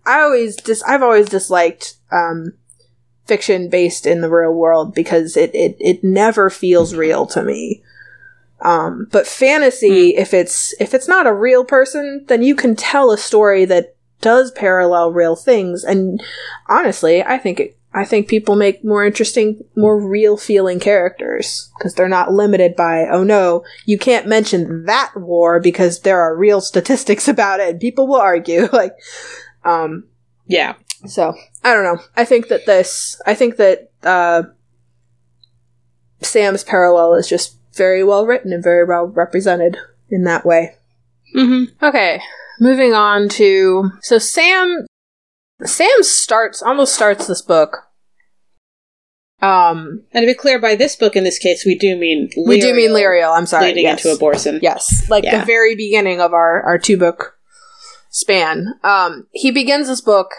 i 0.05 0.21
always 0.21 0.55
dis- 0.55 0.81
i've 0.83 1.03
always 1.03 1.27
disliked 1.27 1.95
um 2.09 2.53
fiction 3.25 3.67
based 3.69 4.05
in 4.05 4.21
the 4.21 4.29
real 4.29 4.53
world 4.53 4.93
because 4.95 5.35
it 5.35 5.53
it, 5.53 5.75
it 5.81 6.03
never 6.05 6.49
feels 6.49 6.95
real 6.95 7.25
to 7.25 7.43
me 7.43 7.83
um 8.65 9.07
but 9.11 9.25
fantasy 9.27 10.15
if 10.17 10.33
it's 10.33 10.73
if 10.81 10.93
it's 10.93 11.07
not 11.07 11.27
a 11.27 11.33
real 11.33 11.63
person 11.63 12.25
then 12.27 12.41
you 12.41 12.55
can 12.55 12.75
tell 12.75 13.11
a 13.11 13.17
story 13.17 13.63
that 13.63 13.95
does 14.21 14.51
parallel 14.51 15.11
real 15.11 15.35
things 15.35 15.83
and 15.83 16.21
honestly 16.67 17.23
i 17.23 17.37
think 17.37 17.59
it 17.59 17.77
I 17.95 18.03
think 18.03 18.27
people 18.27 18.57
make 18.57 18.83
more 18.83 19.05
interesting, 19.05 19.63
more 19.73 19.97
real 19.97 20.35
feeling 20.35 20.81
characters 20.81 21.71
because 21.77 21.93
they're 21.93 22.09
not 22.09 22.33
limited 22.33 22.75
by, 22.75 23.07
oh 23.09 23.23
no, 23.23 23.63
you 23.85 23.97
can't 23.97 24.27
mention 24.27 24.83
that 24.83 25.13
war 25.15 25.61
because 25.61 26.01
there 26.01 26.19
are 26.19 26.35
real 26.35 26.59
statistics 26.59 27.27
about 27.29 27.61
it 27.61 27.69
and 27.69 27.79
people 27.79 28.05
will 28.05 28.19
argue. 28.19 28.67
like, 28.73 28.91
um, 29.63 30.09
Yeah. 30.45 30.73
so 31.07 31.33
I 31.63 31.73
don't 31.73 31.85
know. 31.85 32.03
I 32.17 32.25
think 32.25 32.49
that 32.49 32.65
this, 32.65 33.19
I 33.25 33.33
think 33.33 33.55
that, 33.55 33.91
uh, 34.03 34.43
Sam's 36.21 36.65
parallel 36.65 37.13
is 37.13 37.29
just 37.29 37.55
very 37.75 38.03
well 38.03 38.25
written 38.25 38.53
and 38.53 38.63
very 38.63 38.85
well 38.85 39.07
represented 39.07 39.77
in 40.09 40.23
that 40.23 40.45
way. 40.45 40.75
Mm-hmm. 41.35 41.83
Okay, 41.85 42.21
moving 42.59 42.93
on 42.93 43.27
to 43.29 43.91
so 44.01 44.17
Sam 44.17 44.85
Sam 45.63 46.01
starts 46.01 46.61
almost 46.61 46.93
starts 46.95 47.27
this 47.27 47.41
book. 47.41 47.77
Um 49.41 50.03
And 50.13 50.23
to 50.23 50.27
be 50.27 50.33
clear, 50.33 50.59
by 50.59 50.75
this 50.75 50.95
book 50.95 51.15
in 51.15 51.23
this 51.23 51.37
case, 51.39 51.65
we 51.65 51.77
do 51.77 51.95
mean 51.97 52.29
we 52.47 52.59
do 52.59 52.73
mean 52.73 52.91
Lirael, 52.91 53.35
I'm 53.37 53.45
sorry. 53.45 53.65
leading 53.67 53.83
yes. 53.83 54.05
into 54.05 54.17
Abhorsen. 54.17 54.59
Yes, 54.61 55.09
like 55.09 55.23
Yeah. 55.23 55.39
the 55.39 55.45
very 55.45 55.75
beginning 55.75 56.21
of 56.21 56.33
our 56.33 56.61
our 56.63 56.77
two 56.77 56.97
book 56.97 57.37
span. 58.09 58.75
Um 58.83 59.27
he 59.31 59.51
begins 59.51 59.87
this 59.87 60.01
book 60.01 60.29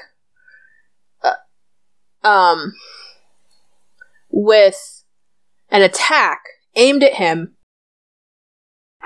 uh, 1.23 2.27
um 2.27 2.73
with 4.31 5.03
an 5.71 5.83
attack 5.83 6.41
aimed 6.77 7.03
at 7.03 7.15
him 7.15 7.57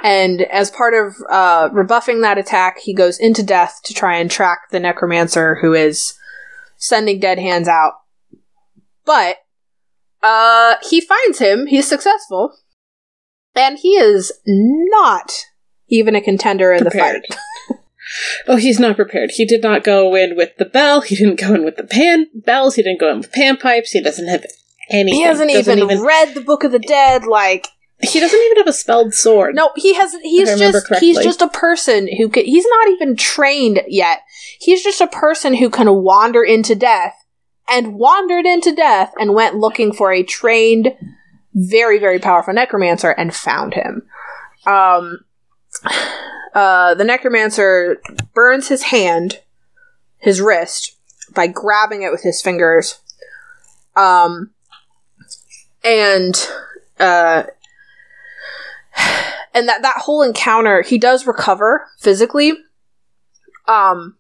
and 0.03 0.43
as 0.43 0.71
part 0.71 0.95
of 0.95 1.15
uh, 1.31 1.69
rebuffing 1.73 2.23
that 2.23 2.39
attack, 2.39 2.79
he 2.79 2.95
goes 2.95 3.19
into 3.19 3.43
death 3.43 3.81
to 3.85 3.95
try 3.95 4.17
and 4.17 4.31
track 4.31 4.71
the 4.71 4.81
necromancer 4.81 5.59
who 5.61 5.75
is 5.75 6.15
sending 6.77 7.21
dead 7.21 7.39
hands 7.39 7.69
out. 7.69 7.93
But 9.05 9.37
uh, 10.23 10.77
he 10.89 11.01
finds 11.01 11.39
him. 11.39 11.67
He's 11.67 11.89
successful, 11.89 12.57
and 13.55 13.79
he 13.79 13.91
is 13.97 14.33
not 14.47 15.33
even 15.89 16.15
a 16.15 16.21
contender 16.21 16.73
in 16.73 16.83
Prepared. 16.83 17.25
the 17.29 17.35
fight. 17.35 17.77
Oh, 18.49 18.57
he's 18.57 18.81
not 18.81 18.97
prepared. 18.97 19.31
He 19.35 19.45
did 19.45 19.63
not 19.63 19.85
go 19.85 20.17
in 20.17 20.35
with 20.35 20.57
the 20.57 20.65
bell. 20.65 21.01
He 21.01 21.15
didn't 21.15 21.39
go 21.39 21.55
in 21.55 21.65
with 21.65 21.77
the 21.77 21.85
pan 21.85 22.27
bells. 22.35 22.75
He 22.75 22.83
didn't 22.83 22.99
go 22.99 23.09
in 23.13 23.19
with 23.19 23.31
panpipes. 23.31 23.91
He 23.93 24.03
doesn't 24.03 24.27
have 24.27 24.45
anything. 24.91 25.19
He 25.19 25.23
hasn't 25.23 25.51
Doesn't 25.51 25.79
even, 25.79 26.03
read 26.03 26.35
the 26.35 26.41
Book 26.41 26.65
of 26.65 26.73
the 26.73 26.79
Dead. 26.79 27.25
Like 27.25 27.69
He 28.03 28.21
doesn't 28.21 28.39
even 28.39 28.57
have 28.59 28.67
a 28.67 28.73
spelled 28.73 29.15
sword. 29.15 29.55
No, 29.55 29.71
he 29.77 29.95
has. 29.95 30.15
He's 30.23 30.59
just. 30.59 30.93
He's 31.01 31.19
just 31.19 31.43
a 31.43 31.49
person 31.49 32.09
who. 32.17 32.29
Can, 32.29 32.45
he's 32.45 32.67
not 32.67 32.89
even 32.89 33.17
trained 33.17 33.83
yet. 33.89 34.21
He's 34.59 34.83
just 34.83 35.01
a 35.01 35.07
person 35.07 35.55
who 35.55 35.71
can 35.71 35.95
wander 36.03 36.43
into 36.43 36.75
death, 36.75 37.15
and 37.69 37.95
wandered 37.95 38.47
into 38.47 38.75
death, 38.75 39.13
and 39.19 39.35
went 39.35 39.57
looking 39.57 39.93
for 39.93 40.13
a 40.13 40.23
trained, 40.23 40.95
very 41.55 41.99
very 41.99 42.19
powerful 42.19 42.55
necromancer, 42.55 43.11
and 43.11 43.35
found 43.35 43.75
him. 43.75 44.03
Um, 44.67 45.25
uh, 46.55 46.95
the 46.95 47.05
necromancer 47.05 48.01
burns 48.35 48.69
his 48.69 48.85
hand, 48.85 49.41
his 50.19 50.41
wrist, 50.41 50.97
by 51.35 51.47
grabbing 51.47 52.03
it 52.03 52.13
with 52.13 52.23
his 52.23 52.43
fingers. 52.43 52.99
Um, 53.97 54.51
and 55.85 56.35
uh 56.99 57.45
and 59.55 59.69
that 59.69 59.83
that 59.83 59.97
whole 59.99 60.23
encounter 60.23 60.83
he 60.83 60.99
does 60.99 61.27
recover 61.27 61.87
physically. 61.99 62.53
Um 63.67 64.17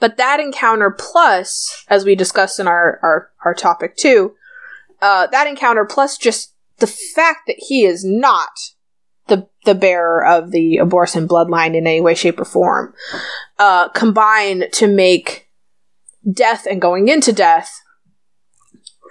but 0.00 0.16
that 0.16 0.40
encounter 0.40 0.90
plus 0.90 1.84
as 1.88 2.04
we 2.04 2.14
discussed 2.14 2.60
in 2.60 2.66
our 2.68 2.98
our, 3.02 3.30
our 3.44 3.54
topic 3.54 3.96
too 3.96 4.34
uh 5.02 5.26
that 5.28 5.46
encounter 5.46 5.84
plus 5.84 6.18
just 6.18 6.54
the 6.78 6.86
fact 6.86 7.40
that 7.46 7.56
he 7.58 7.84
is 7.84 8.04
not 8.04 8.50
the 9.26 9.48
the 9.64 9.74
bearer 9.74 10.24
of 10.24 10.50
the 10.50 10.78
Abhorsen 10.80 11.26
bloodline 11.26 11.74
in 11.74 11.86
any 11.86 12.00
way 12.00 12.14
shape 12.14 12.40
or 12.40 12.44
form 12.44 12.94
uh 13.58 13.88
combine 13.90 14.70
to 14.72 14.86
make 14.86 15.48
death 16.30 16.66
and 16.70 16.80
going 16.80 17.08
into 17.08 17.32
death 17.32 17.80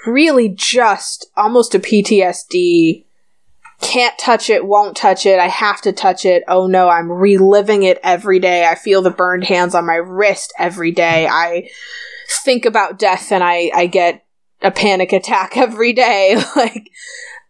really 0.05 0.49
just 0.49 1.27
almost 1.35 1.75
a 1.75 1.79
PTSD 1.79 3.05
can't 3.83 4.17
touch 4.17 4.49
it, 4.49 4.65
won't 4.65 4.95
touch 4.95 5.25
it, 5.25 5.39
I 5.39 5.47
have 5.47 5.81
to 5.81 5.91
touch 5.91 6.25
it. 6.25 6.43
Oh 6.47 6.67
no, 6.67 6.89
I'm 6.89 7.11
reliving 7.11 7.83
it 7.83 7.99
every 8.01 8.39
day. 8.39 8.65
I 8.65 8.75
feel 8.75 9.01
the 9.01 9.11
burned 9.11 9.43
hands 9.43 9.75
on 9.75 9.85
my 9.85 9.95
wrist 9.95 10.53
every 10.57 10.91
day. 10.91 11.27
I 11.27 11.69
think 12.43 12.65
about 12.65 12.97
death 12.97 13.31
and 13.31 13.43
I, 13.43 13.71
I 13.73 13.87
get 13.87 14.25
a 14.61 14.71
panic 14.71 15.11
attack 15.11 15.57
every 15.57 15.93
day. 15.93 16.41
like, 16.55 16.89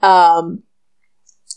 um, 0.02 0.64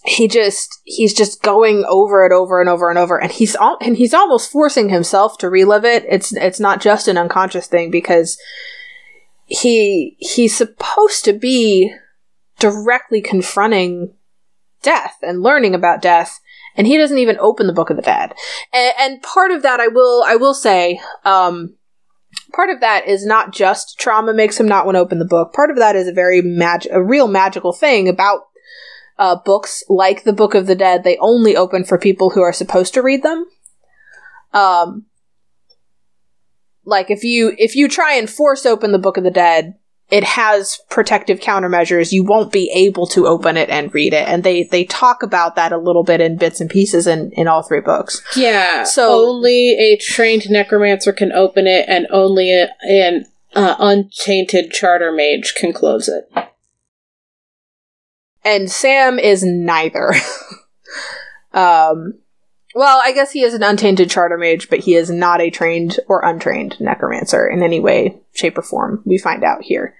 he 0.05 0.29
just, 0.29 0.81
he's 0.85 1.15
just 1.15 1.43
going 1.43 1.85
over 1.89 2.25
it 2.25 2.33
over 2.33 2.61
and 2.61 2.69
over 2.69 2.91
and 2.91 2.99
over. 2.99 3.21
And 3.21 3.33
he's 3.33 3.57
all, 3.57 3.77
and 3.81 3.97
he's 3.97 4.15
almost 4.15 4.53
forcing 4.53 4.89
himself 4.89 5.39
to 5.39 5.51
relive 5.51 5.85
it. 5.85 6.05
It's, 6.09 6.33
it's 6.37 6.61
not 6.61 6.81
just 6.81 7.09
an 7.09 7.19
unconscious 7.19 7.67
thing 7.67 7.91
because 7.91 8.39
he, 9.47 10.17
he's 10.19 10.57
supposed 10.57 11.25
to 11.25 11.33
be 11.33 11.93
directly 12.59 13.21
confronting 13.21 14.15
death 14.83 15.17
and 15.23 15.43
learning 15.43 15.75
about 15.75 16.03
death 16.03 16.41
and 16.77 16.87
he 16.87 16.99
doesn't 16.99 17.19
even 17.19 17.39
open 17.39 17.67
the 17.67 17.73
book 17.73 17.91
of 17.91 17.97
the 17.97 18.03
dead 18.03 18.35
and, 18.73 18.93
and 18.99 19.23
part 19.23 19.51
of 19.51 19.63
that 19.63 19.81
i 19.81 19.89
will 19.89 20.23
i 20.27 20.37
will 20.37 20.55
say 20.55 21.01
um 21.25 21.75
part 22.53 22.71
of 22.71 22.81
that 22.81 23.07
is 23.07 23.25
not 23.25 23.53
just 23.53 23.99
trauma 23.99 24.33
makes 24.33 24.59
him 24.59 24.67
not 24.67 24.85
want 24.85 24.97
to 24.97 25.01
open 25.01 25.19
the 25.19 25.25
book. 25.25 25.53
Part 25.53 25.71
of 25.71 25.77
that 25.77 25.97
is 25.97 26.09
a 26.09 26.13
very 26.13 26.43
mag- 26.43 26.89
a 26.91 27.03
real 27.03 27.29
magical 27.29 27.73
thing 27.73 28.09
about 28.09 28.41
uh, 29.19 29.37
books 29.37 29.83
like 29.89 30.25
the 30.25 30.33
book 30.33 30.55
of 30.55 30.67
the 30.67 30.75
dead. 30.75 31.05
They 31.05 31.17
only 31.19 31.57
open 31.57 31.85
for 31.85 31.99
people 31.99 32.31
who 32.31 32.43
are 32.43 32.53
supposed 32.53 32.95
to 32.95 33.03
read 33.03 33.23
them. 33.23 33.47
Um 34.53 35.07
like 36.87 37.11
if 37.11 37.23
you 37.25 37.55
if 37.59 37.77
you 37.77 37.89
try 37.89 38.15
and 38.15 38.31
force 38.31 38.65
open 38.65 38.93
the 38.93 38.99
book 38.99 39.17
of 39.19 39.25
the 39.25 39.31
dead 39.31 39.75
it 40.09 40.23
has 40.23 40.79
protective 40.89 41.41
countermeasures 41.41 42.13
you 42.13 42.23
won't 42.23 42.53
be 42.53 42.71
able 42.75 43.09
to 43.09 43.27
open 43.27 43.57
it 43.57 43.69
and 43.69 43.93
read 43.93 44.13
it 44.15 44.27
and 44.29 44.45
they 44.45 44.63
they 44.63 44.85
talk 44.85 45.23
about 45.23 45.57
that 45.57 45.73
a 45.73 45.77
little 45.79 46.05
bit 46.05 46.21
in 46.21 46.37
bits 46.37 46.61
and 46.61 46.71
pieces 46.71 47.07
in 47.09 47.31
in 47.33 47.49
all 47.49 47.63
three 47.63 47.81
books 47.81 48.23
Yeah. 48.37 48.85
So- 48.85 49.13
only 49.29 49.73
a 49.79 49.97
trained 50.01 50.45
necromancer 50.49 51.13
can 51.13 51.33
open 51.33 51.67
it, 51.67 51.87
and 51.89 52.07
only 52.11 52.53
a, 52.53 52.69
an 52.89 53.27
uh, 53.55 53.75
untainted 53.81 54.71
charter 54.71 55.11
mage 55.11 55.55
can 55.59 55.73
close 55.73 56.09
it. 56.09 56.25
and 58.45 58.71
sam 58.71 59.19
is 59.19 59.43
neither 59.43 60.15
um 61.53 62.15
well 62.77 63.01
i 63.03 63.11
guess 63.11 63.33
he 63.33 63.43
is 63.43 63.55
an 63.55 63.63
untainted 63.63 64.09
charter 64.09 64.37
mage 64.37 64.69
but 64.71 64.81
he 64.81 64.95
is 64.95 65.11
not 65.11 65.41
a 65.41 65.51
trained 65.51 65.99
or 66.09 66.25
untrained 66.25 66.77
necromancer 66.79 67.49
in 67.49 67.63
any 67.63 67.81
way 67.81 68.21
shape 68.35 68.57
or 68.57 68.63
form 68.63 69.03
we 69.05 69.19
find 69.19 69.43
out 69.43 69.63
here. 69.63 69.97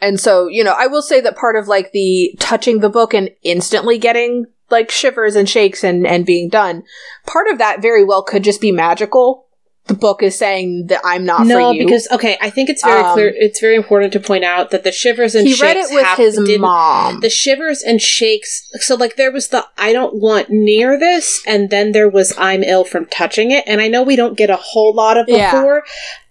And 0.00 0.20
so 0.20 0.48
you 0.48 0.62
know 0.62 0.74
i 0.76 0.86
will 0.86 1.02
say 1.02 1.20
that 1.20 1.36
part 1.36 1.56
of 1.56 1.66
like 1.66 1.92
the 1.92 2.34
touching 2.38 2.80
the 2.80 2.90
book 2.90 3.14
and 3.14 3.30
instantly 3.42 3.98
getting 3.98 4.46
like 4.70 4.90
shivers 4.90 5.34
and 5.34 5.48
shakes 5.48 5.82
and 5.82 6.06
and 6.06 6.26
being 6.26 6.48
done 6.48 6.84
part 7.26 7.48
of 7.48 7.58
that 7.58 7.82
very 7.82 8.04
well 8.04 8.22
could 8.22 8.44
just 8.44 8.60
be 8.60 8.70
magical 8.70 9.47
the 9.88 9.94
book 9.94 10.22
is 10.22 10.38
saying 10.38 10.86
that 10.88 11.00
i'm 11.04 11.24
not 11.24 11.46
no, 11.46 11.54
for 11.70 11.74
you 11.74 11.84
because 11.84 12.06
okay, 12.12 12.36
I 12.40 12.50
think 12.50 12.68
it's 12.70 12.84
very 12.84 13.00
Um, 13.02 13.14
clear. 13.14 13.32
It's 13.34 13.60
very 13.60 13.74
important 13.74 14.12
to 14.12 14.20
point 14.20 14.44
out 14.44 14.70
that 14.70 14.84
the 14.84 14.92
shivers 14.92 15.34
and 15.34 15.46
he 15.46 15.54
shakes 15.54 15.62
read 15.62 15.76
it 15.76 15.94
with 15.94 16.04
hap- 16.04 16.18
his 16.18 16.38
mom 16.58 17.20
The 17.20 17.30
shivers 17.30 17.82
and 17.82 18.00
shakes. 18.00 18.68
So, 18.80 18.94
like, 18.94 19.16
there 19.16 19.32
was 19.32 19.48
the 19.48 19.66
I 19.76 19.92
don't 19.92 20.14
want 20.16 20.50
near 20.50 20.98
this, 20.98 21.42
and 21.46 21.70
then 21.70 21.92
there 21.92 22.08
was 22.08 22.34
I'm 22.38 22.62
ill 22.62 22.84
from 22.84 23.06
touching 23.06 23.50
it. 23.50 23.64
And 23.66 23.80
I 23.80 23.88
know 23.88 24.02
we 24.02 24.16
don't 24.16 24.36
get 24.36 24.50
a 24.50 24.56
whole 24.56 24.94
lot 24.94 25.16
of 25.16 25.26
Yeah. 25.28 25.50
before, 25.52 25.84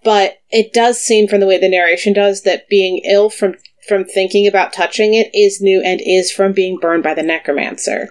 but 0.04 0.38
it 0.50 0.72
does 0.72 1.00
seem 1.00 1.28
from 1.28 1.40
the 1.40 1.46
way 1.46 1.58
the 1.58 1.68
narration 1.68 2.12
does 2.12 2.42
that 2.42 2.68
being 2.68 2.98
ill 3.04 3.28
from 3.28 3.54
from 3.88 4.04
thinking 4.04 4.46
about 4.46 4.72
touching 4.72 5.14
it 5.14 5.30
is 5.34 5.60
new 5.60 5.80
and 5.82 6.00
is 6.04 6.30
from 6.30 6.52
being 6.52 6.78
burned 6.78 7.02
by 7.02 7.14
the 7.14 7.22
necromancer. 7.22 8.08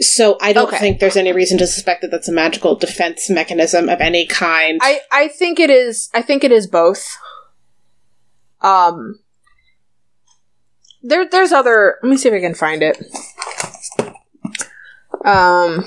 So 0.00 0.38
I 0.40 0.52
don't 0.52 0.68
Okay. 0.68 0.78
think 0.78 1.00
there's 1.00 1.16
any 1.16 1.32
reason 1.32 1.58
to 1.58 1.66
suspect 1.66 2.02
that 2.02 2.10
that's 2.10 2.28
a 2.28 2.32
magical 2.32 2.76
defense 2.76 3.28
mechanism 3.28 3.88
of 3.88 4.00
any 4.00 4.26
kind. 4.26 4.78
I 4.82 5.00
I 5.10 5.28
think 5.28 5.58
it 5.58 5.70
is. 5.70 6.08
I 6.14 6.22
think 6.22 6.44
it 6.44 6.52
is 6.52 6.66
both. 6.66 7.16
Um, 8.60 9.18
there 11.02 11.28
there's 11.28 11.52
other. 11.52 11.98
Let 12.02 12.10
me 12.10 12.16
see 12.16 12.28
if 12.28 12.34
I 12.34 12.40
can 12.40 12.54
find 12.54 12.82
it. 12.82 12.98
Um, 15.24 15.84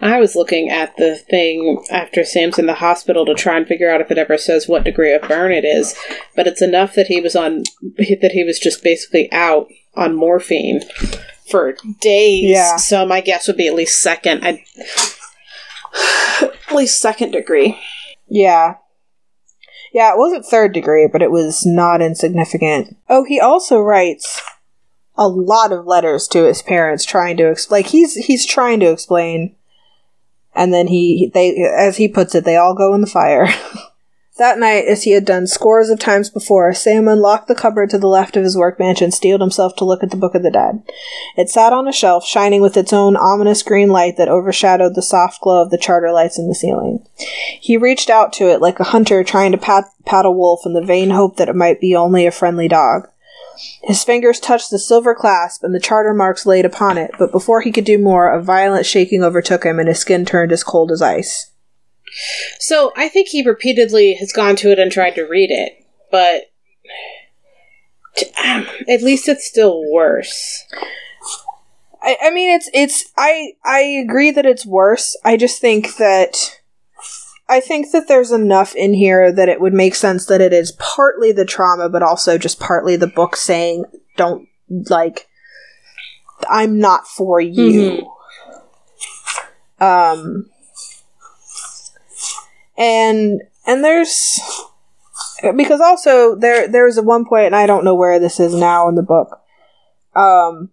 I 0.00 0.20
was 0.20 0.36
looking 0.36 0.70
at 0.70 0.96
the 0.96 1.16
thing 1.16 1.84
after 1.90 2.24
Sam's 2.24 2.58
in 2.58 2.66
the 2.66 2.74
hospital 2.74 3.26
to 3.26 3.34
try 3.34 3.56
and 3.56 3.66
figure 3.66 3.90
out 3.90 4.00
if 4.00 4.10
it 4.10 4.18
ever 4.18 4.38
says 4.38 4.68
what 4.68 4.84
degree 4.84 5.12
of 5.12 5.22
burn 5.22 5.52
it 5.52 5.64
is, 5.64 5.96
but 6.36 6.46
it's 6.46 6.62
enough 6.62 6.94
that 6.94 7.08
he 7.08 7.20
was 7.20 7.34
on 7.34 7.64
that 7.98 8.30
he 8.32 8.44
was 8.44 8.58
just 8.58 8.82
basically 8.84 9.30
out 9.32 9.68
on 9.94 10.14
morphine 10.14 10.80
for 11.48 11.76
days. 12.00 12.50
Yeah. 12.50 12.76
So 12.76 13.06
my 13.06 13.20
guess 13.20 13.46
would 13.46 13.56
be 13.56 13.68
at 13.68 13.74
least 13.74 14.00
second. 14.00 14.44
I'd, 14.44 14.60
at 16.42 16.74
least 16.74 17.00
second 17.00 17.32
degree. 17.32 17.78
yeah. 18.28 18.76
Yeah, 19.92 20.12
it 20.12 20.18
wasn't 20.18 20.44
third 20.44 20.74
degree, 20.74 21.08
but 21.10 21.22
it 21.22 21.30
was 21.30 21.64
not 21.64 22.02
insignificant. 22.02 22.98
Oh, 23.08 23.24
he 23.24 23.40
also 23.40 23.80
writes 23.80 24.42
a 25.16 25.26
lot 25.26 25.72
of 25.72 25.86
letters 25.86 26.28
to 26.28 26.44
his 26.44 26.60
parents 26.60 27.04
trying 27.04 27.36
to 27.38 27.50
explain 27.50 27.82
like 27.82 27.90
he's 27.90 28.14
he's 28.14 28.44
trying 28.44 28.80
to 28.80 28.90
explain 28.90 29.56
and 30.54 30.72
then 30.74 30.88
he 30.88 31.30
they 31.32 31.56
as 31.78 31.96
he 31.96 32.08
puts 32.08 32.34
it 32.34 32.44
they 32.44 32.56
all 32.56 32.74
go 32.74 32.94
in 32.94 33.00
the 33.00 33.06
fire 33.06 33.48
that 34.38 34.58
night 34.58 34.84
as 34.86 35.04
he 35.04 35.12
had 35.12 35.24
done 35.24 35.46
scores 35.46 35.88
of 35.88 35.98
times 35.98 36.30
before 36.30 36.72
sam 36.74 37.08
unlocked 37.08 37.48
the 37.48 37.54
cupboard 37.54 37.90
to 37.90 37.98
the 37.98 38.06
left 38.06 38.36
of 38.36 38.44
his 38.44 38.56
workbench 38.56 39.00
and 39.00 39.12
steeled 39.12 39.40
himself 39.40 39.74
to 39.76 39.84
look 39.84 40.02
at 40.02 40.10
the 40.10 40.16
book 40.16 40.34
of 40.34 40.42
the 40.42 40.50
dead. 40.50 40.82
It 41.36 41.48
sat 41.48 41.72
on 41.72 41.88
a 41.88 41.92
shelf 41.92 42.24
shining 42.26 42.60
with 42.60 42.76
its 42.76 42.92
own 42.92 43.16
ominous 43.16 43.62
green 43.62 43.88
light 43.88 44.16
that 44.16 44.28
overshadowed 44.28 44.94
the 44.94 45.02
soft 45.02 45.40
glow 45.40 45.62
of 45.62 45.70
the 45.70 45.78
charter 45.78 46.12
lights 46.12 46.38
in 46.38 46.48
the 46.48 46.54
ceiling. 46.54 47.06
He 47.60 47.76
reached 47.76 48.10
out 48.10 48.32
to 48.34 48.50
it 48.50 48.60
like 48.60 48.80
a 48.80 48.84
hunter 48.84 49.24
trying 49.24 49.52
to 49.52 49.58
pat, 49.58 49.84
pat 50.04 50.26
a 50.26 50.30
wolf 50.30 50.62
in 50.66 50.74
the 50.74 50.84
vain 50.84 51.10
hope 51.10 51.36
that 51.36 51.48
it 51.48 51.56
might 51.56 51.80
be 51.80 51.96
only 51.96 52.26
a 52.26 52.30
friendly 52.30 52.68
dog. 52.68 53.08
His 53.82 54.04
fingers 54.04 54.38
touched 54.38 54.70
the 54.70 54.78
silver 54.78 55.14
clasp 55.14 55.64
and 55.64 55.74
the 55.74 55.80
charter 55.80 56.12
marks 56.12 56.44
laid 56.44 56.64
upon 56.64 56.98
it, 56.98 57.10
but 57.18 57.32
before 57.32 57.62
he 57.62 57.72
could 57.72 57.84
do 57.84 57.98
more, 57.98 58.30
a 58.30 58.42
violent 58.42 58.84
shaking 58.84 59.22
overtook 59.22 59.64
him 59.64 59.78
and 59.78 59.88
his 59.88 59.98
skin 59.98 60.26
turned 60.26 60.52
as 60.52 60.62
cold 60.62 60.92
as 60.92 61.00
ice. 61.00 61.52
So 62.58 62.92
I 62.96 63.08
think 63.08 63.28
he 63.28 63.46
repeatedly 63.46 64.14
has 64.14 64.32
gone 64.32 64.56
to 64.56 64.70
it 64.70 64.78
and 64.78 64.90
tried 64.90 65.14
to 65.16 65.22
read 65.22 65.50
it, 65.50 65.84
but 66.10 66.44
t- 68.16 68.30
um, 68.42 68.66
at 68.88 69.02
least 69.02 69.28
it's 69.28 69.46
still 69.46 69.84
worse. 69.90 70.64
I, 72.02 72.16
I 72.22 72.30
mean, 72.30 72.50
it's 72.50 72.70
it's 72.72 73.12
I 73.16 73.52
I 73.64 73.80
agree 73.80 74.30
that 74.30 74.46
it's 74.46 74.64
worse. 74.64 75.16
I 75.24 75.36
just 75.36 75.60
think 75.60 75.96
that 75.96 76.36
I 77.48 77.60
think 77.60 77.92
that 77.92 78.08
there's 78.08 78.32
enough 78.32 78.74
in 78.74 78.94
here 78.94 79.30
that 79.32 79.48
it 79.48 79.60
would 79.60 79.74
make 79.74 79.94
sense 79.94 80.26
that 80.26 80.40
it 80.40 80.52
is 80.52 80.72
partly 80.72 81.32
the 81.32 81.44
trauma, 81.44 81.88
but 81.88 82.02
also 82.02 82.38
just 82.38 82.60
partly 82.60 82.96
the 82.96 83.06
book 83.06 83.36
saying, 83.36 83.84
"Don't 84.16 84.48
like, 84.88 85.28
I'm 86.48 86.78
not 86.78 87.06
for 87.06 87.40
you." 87.40 88.12
Um, 89.78 90.48
and 92.78 93.42
and 93.66 93.84
there's 93.84 94.40
because 95.56 95.80
also 95.80 96.36
there 96.36 96.68
there's 96.68 96.98
a 96.98 97.02
one 97.02 97.24
point, 97.24 97.46
and 97.46 97.56
I 97.56 97.66
don't 97.66 97.84
know 97.84 97.94
where 97.94 98.18
this 98.18 98.40
is 98.40 98.54
now 98.54 98.88
in 98.88 98.94
the 98.94 99.02
book. 99.02 99.40
Um, 100.14 100.70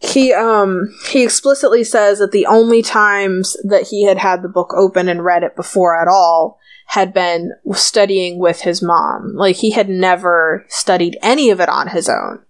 he 0.00 0.32
um 0.32 0.88
he 1.10 1.22
explicitly 1.22 1.84
says 1.84 2.18
that 2.18 2.32
the 2.32 2.46
only 2.46 2.82
times 2.82 3.56
that 3.64 3.88
he 3.88 4.04
had 4.04 4.18
had 4.18 4.42
the 4.42 4.48
book 4.48 4.72
open 4.74 5.08
and 5.08 5.24
read 5.24 5.42
it 5.42 5.54
before 5.54 6.00
at 6.00 6.08
all 6.08 6.58
had 6.86 7.12
been 7.12 7.52
studying 7.72 8.38
with 8.38 8.62
his 8.62 8.82
mom. 8.82 9.34
Like 9.34 9.56
he 9.56 9.70
had 9.70 9.88
never 9.88 10.64
studied 10.68 11.18
any 11.22 11.50
of 11.50 11.60
it 11.60 11.68
on 11.68 11.88
his 11.88 12.08
own. 12.08 12.40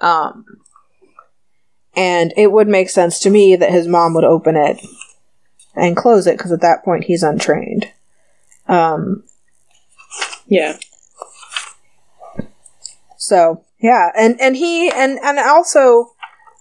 Um 0.00 0.44
and 1.96 2.32
it 2.36 2.52
would 2.52 2.68
make 2.68 2.90
sense 2.90 3.18
to 3.20 3.30
me 3.30 3.56
that 3.56 3.72
his 3.72 3.88
mom 3.88 4.14
would 4.14 4.24
open 4.24 4.54
it 4.54 4.78
and 5.74 5.96
close 5.96 6.26
it 6.26 6.36
because 6.36 6.52
at 6.52 6.60
that 6.60 6.84
point 6.84 7.04
he's 7.04 7.22
untrained. 7.22 7.90
Um 8.68 9.24
Yeah. 10.46 10.78
So 13.16 13.64
yeah, 13.82 14.10
and 14.16 14.40
and 14.40 14.56
he 14.56 14.90
and 14.90 15.18
and 15.22 15.38
also, 15.38 16.12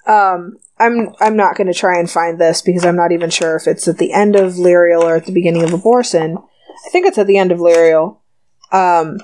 um, 0.08 0.58
I'm 0.80 1.14
I'm 1.20 1.36
not 1.36 1.56
going 1.56 1.68
to 1.68 1.74
try 1.74 2.00
and 2.00 2.10
find 2.10 2.40
this 2.40 2.64
because 2.64 2.84
I'm 2.84 2.96
not 2.96 3.12
even 3.12 3.30
sure 3.30 3.56
if 3.56 3.68
it's 3.68 3.88
at 3.88 4.00
the 4.00 4.12
end 4.12 4.36
of 4.36 4.54
Lirael 4.54 5.04
or 5.04 5.16
at 5.16 5.28
the 5.28 5.32
beginning 5.32 5.64
of 5.64 5.70
Abhorsen. 5.70 6.38
I 6.38 6.90
think 6.90 7.06
it's 7.06 7.20
at 7.20 7.28
the 7.28 7.38
end 7.38 7.52
of 7.52 7.60
Lirael. 7.60 8.18
Um, 8.72 9.20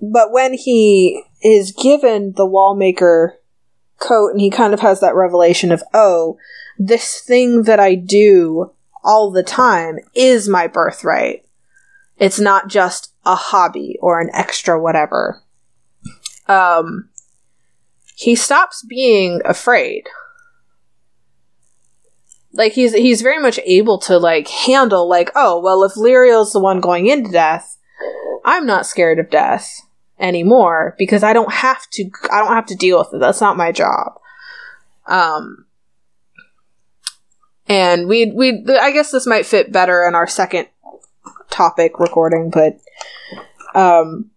but 0.00 0.32
when 0.32 0.54
he 0.54 1.22
is 1.42 1.70
given 1.70 2.32
the 2.36 2.46
Wallmaker 2.46 3.34
coat, 3.98 4.32
and 4.32 4.40
he 4.40 4.50
kind 4.50 4.74
of 4.74 4.80
has 4.80 5.00
that 5.00 5.14
revelation 5.14 5.70
of, 5.70 5.84
oh, 5.94 6.36
this 6.78 7.20
thing 7.20 7.62
that 7.64 7.80
I 7.80 7.94
do 7.94 8.72
all 9.02 9.30
the 9.30 9.42
time 9.42 9.98
is 10.14 10.48
my 10.48 10.66
birthright. 10.66 11.44
It's 12.18 12.40
not 12.40 12.68
just 12.68 13.12
a 13.24 13.34
hobby 13.34 13.98
or 14.00 14.20
an 14.20 14.30
extra 14.32 14.80
whatever. 14.80 15.42
Um 16.48 17.10
he 18.14 18.34
stops 18.34 18.82
being 18.88 19.42
afraid. 19.44 20.04
Like 22.52 22.72
he's 22.72 22.94
he's 22.94 23.20
very 23.20 23.40
much 23.40 23.60
able 23.64 23.98
to 24.00 24.18
like 24.18 24.48
handle 24.48 25.06
like 25.06 25.30
oh 25.34 25.60
well 25.60 25.84
if 25.84 25.92
Lirael's 25.92 26.52
the 26.52 26.60
one 26.60 26.80
going 26.80 27.06
into 27.06 27.30
death 27.30 27.76
i'm 28.46 28.64
not 28.64 28.86
scared 28.86 29.18
of 29.18 29.28
death 29.28 29.82
anymore 30.18 30.94
because 30.96 31.22
i 31.22 31.34
don't 31.34 31.52
have 31.52 31.88
to 31.90 32.08
i 32.32 32.38
don't 32.38 32.54
have 32.54 32.66
to 32.66 32.74
deal 32.74 32.98
with 32.98 33.12
it. 33.12 33.20
That's 33.20 33.42
not 33.42 33.58
my 33.58 33.72
job. 33.72 34.18
Um 35.06 35.65
and 37.68 38.06
we 38.06 38.30
we 38.32 38.64
i 38.80 38.90
guess 38.90 39.10
this 39.10 39.26
might 39.26 39.46
fit 39.46 39.72
better 39.72 40.06
in 40.06 40.14
our 40.14 40.26
second 40.26 40.68
topic 41.50 41.98
recording 41.98 42.50
but 42.50 42.78
um 43.74 44.30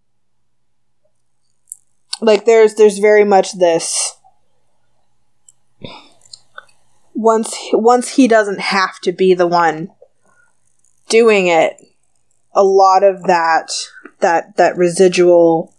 like 2.22 2.46
there's 2.46 2.76
there's 2.76 2.98
very 2.98 3.24
much 3.24 3.54
this 3.54 4.15
once 7.13 7.56
once 7.74 8.15
he 8.15 8.28
doesn't 8.28 8.60
have 8.60 9.00
to 9.02 9.12
be 9.12 9.34
the 9.34 9.48
one 9.48 9.92
doing 11.10 11.48
it 11.48 11.78
a 12.54 12.63
lot 12.63 13.04
of 13.04 13.24
that 13.24 13.72
that 14.20 14.56
that 14.58 14.78
residual 14.78 15.74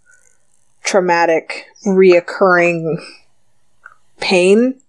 traumatic 0.83 1.65
reoccurring 1.85 2.97
pain 4.19 4.79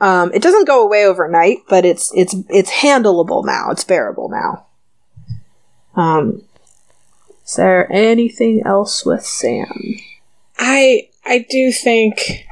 um, 0.00 0.32
it 0.32 0.42
doesn't 0.42 0.66
go 0.66 0.82
away 0.84 1.04
overnight 1.04 1.58
but 1.68 1.84
it's 1.84 2.12
it's 2.14 2.34
it's 2.48 2.70
handleable 2.70 3.44
now. 3.44 3.70
It's 3.70 3.84
bearable 3.84 4.28
now. 4.28 4.66
Um 5.94 6.42
is 7.44 7.56
there 7.56 7.92
anything 7.92 8.62
else 8.64 9.04
with 9.04 9.24
sam? 9.24 9.96
I 10.58 11.08
I 11.24 11.46
do 11.48 11.72
think 11.72 12.46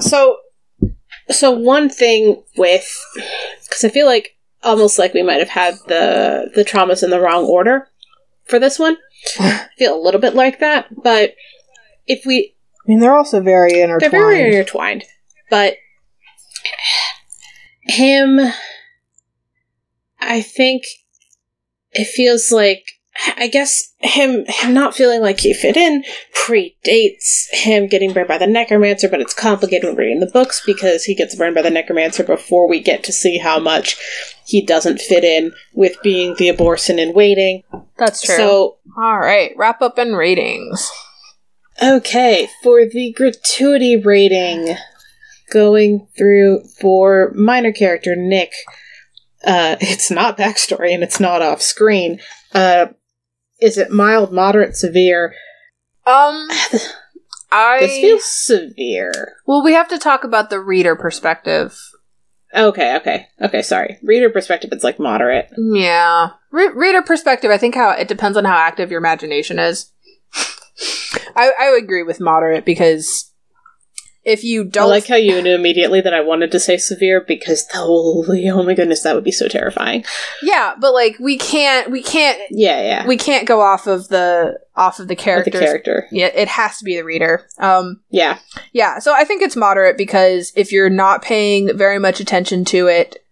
so 0.00 0.38
so 1.30 1.50
one 1.50 1.88
thing 1.88 2.42
with 2.56 2.88
because 3.64 3.84
I 3.84 3.88
feel 3.88 4.06
like 4.06 4.36
almost 4.62 4.98
like 4.98 5.14
we 5.14 5.22
might 5.22 5.38
have 5.38 5.48
had 5.48 5.74
the 5.86 6.50
the 6.54 6.64
traumas 6.64 7.02
in 7.02 7.10
the 7.10 7.20
wrong 7.20 7.44
order 7.44 7.88
for 8.44 8.58
this 8.58 8.78
one. 8.78 8.96
I 9.38 9.68
feel 9.78 9.94
a 9.94 10.02
little 10.02 10.20
bit 10.20 10.34
like 10.34 10.60
that, 10.60 10.86
but 11.02 11.34
if 12.06 12.24
we 12.26 12.54
I 12.86 12.88
mean, 12.88 13.00
they're 13.00 13.16
also 13.16 13.40
very 13.40 13.80
intertwined. 13.80 14.00
they're 14.12 14.20
very 14.20 14.46
intertwined, 14.46 15.04
but 15.50 15.76
him, 17.82 18.40
I 20.20 20.40
think 20.40 20.84
it 21.92 22.06
feels 22.06 22.52
like 22.52 22.84
I 23.36 23.48
guess 23.48 23.92
him 23.98 24.44
him 24.46 24.72
not 24.72 24.94
feeling 24.94 25.20
like 25.20 25.40
he 25.40 25.52
fit 25.52 25.76
in 25.76 26.04
predates 26.34 27.50
him 27.50 27.86
getting 27.86 28.12
burned 28.12 28.28
by 28.28 28.38
the 28.38 28.46
necromancer, 28.46 29.08
but 29.08 29.20
it's 29.20 29.34
complicated 29.34 29.88
when 29.88 29.96
reading 29.96 30.20
the 30.20 30.26
books 30.26 30.62
because 30.64 31.04
he 31.04 31.14
gets 31.14 31.34
burned 31.34 31.54
by 31.54 31.62
the 31.62 31.70
necromancer 31.70 32.22
before 32.22 32.68
we 32.68 32.80
get 32.80 33.04
to 33.04 33.12
see 33.12 33.38
how 33.38 33.58
much 33.58 33.96
he 34.46 34.64
doesn't 34.64 35.00
fit 35.00 35.24
in 35.24 35.52
with 35.74 35.96
being 36.02 36.34
the 36.36 36.48
Abhorsen 36.48 36.98
in 36.98 37.12
waiting. 37.12 37.62
That's 37.98 38.22
true. 38.22 38.36
So 38.36 38.76
all 38.96 39.18
right, 39.18 39.52
wrap 39.56 39.82
up 39.82 39.98
and 39.98 40.16
ratings. 40.16 40.90
Okay, 41.82 42.48
for 42.62 42.84
the 42.84 43.12
gratuity 43.12 43.96
rating, 43.96 44.76
going 45.50 46.06
through 46.16 46.62
for 46.80 47.32
minor 47.34 47.72
character 47.72 48.14
Nick, 48.16 48.52
uh, 49.44 49.76
it's 49.80 50.10
not 50.10 50.36
backstory 50.38 50.92
and 50.92 51.02
it's 51.02 51.20
not 51.20 51.42
off 51.42 51.62
screen. 51.62 52.20
Uh, 52.54 52.88
is 53.60 53.78
it 53.78 53.90
mild, 53.90 54.32
moderate, 54.32 54.76
severe? 54.76 55.34
Um, 56.06 56.48
I 57.52 57.78
This 57.80 58.00
feels 58.00 58.24
severe. 58.24 59.34
well, 59.46 59.62
we 59.62 59.72
have 59.72 59.88
to 59.88 59.98
talk 59.98 60.24
about 60.24 60.50
the 60.50 60.60
reader 60.60 60.96
perspective. 60.96 61.78
Okay, 62.54 62.96
okay, 62.96 63.26
okay. 63.40 63.62
Sorry, 63.62 63.98
reader 64.02 64.28
perspective. 64.28 64.70
It's 64.72 64.82
like 64.82 64.98
moderate. 64.98 65.50
Yeah, 65.56 66.30
Re- 66.50 66.72
reader 66.74 67.00
perspective. 67.00 67.50
I 67.50 67.58
think 67.58 67.76
how 67.76 67.90
it 67.90 68.08
depends 68.08 68.36
on 68.36 68.44
how 68.44 68.56
active 68.56 68.90
your 68.90 68.98
imagination 68.98 69.58
is. 69.60 69.92
I 71.48 71.52
I 71.66 71.70
would 71.72 71.82
agree 71.84 72.02
with 72.02 72.20
moderate 72.20 72.64
because 72.64 73.26
if 74.22 74.44
you 74.44 74.64
don't 74.64 74.84
I 74.84 74.86
like 74.86 75.06
how 75.06 75.16
you 75.16 75.40
knew 75.40 75.54
immediately 75.54 76.02
that 76.02 76.12
I 76.12 76.20
wanted 76.20 76.52
to 76.52 76.60
say 76.60 76.76
severe 76.76 77.24
because 77.26 77.66
holy, 77.72 78.48
oh 78.50 78.62
my 78.62 78.74
goodness, 78.74 79.02
that 79.02 79.14
would 79.14 79.24
be 79.24 79.32
so 79.32 79.48
terrifying. 79.48 80.04
Yeah, 80.42 80.74
but 80.78 80.92
like 80.92 81.16
we 81.18 81.38
can't 81.38 81.90
we 81.90 82.02
can't 82.02 82.38
Yeah, 82.50 82.80
yeah. 82.82 83.06
we 83.06 83.16
can't 83.16 83.48
go 83.48 83.60
off 83.62 83.86
of 83.86 84.08
the 84.08 84.58
off 84.76 84.98
of 85.00 85.08
the 85.08 85.14
the 85.14 85.20
character. 85.22 86.06
Yeah, 86.12 86.26
it 86.26 86.48
has 86.48 86.76
to 86.78 86.84
be 86.84 86.96
the 86.96 87.04
reader. 87.04 87.46
Um 87.58 88.02
Yeah. 88.10 88.38
yeah, 88.72 88.98
so 88.98 89.14
I 89.14 89.24
think 89.24 89.42
it's 89.42 89.56
moderate 89.56 89.96
because 89.96 90.52
if 90.54 90.70
you're 90.70 90.90
not 90.90 91.22
paying 91.22 91.76
very 91.76 91.98
much 91.98 92.20
attention 92.20 92.64
to 92.66 92.88
it, 92.88 93.24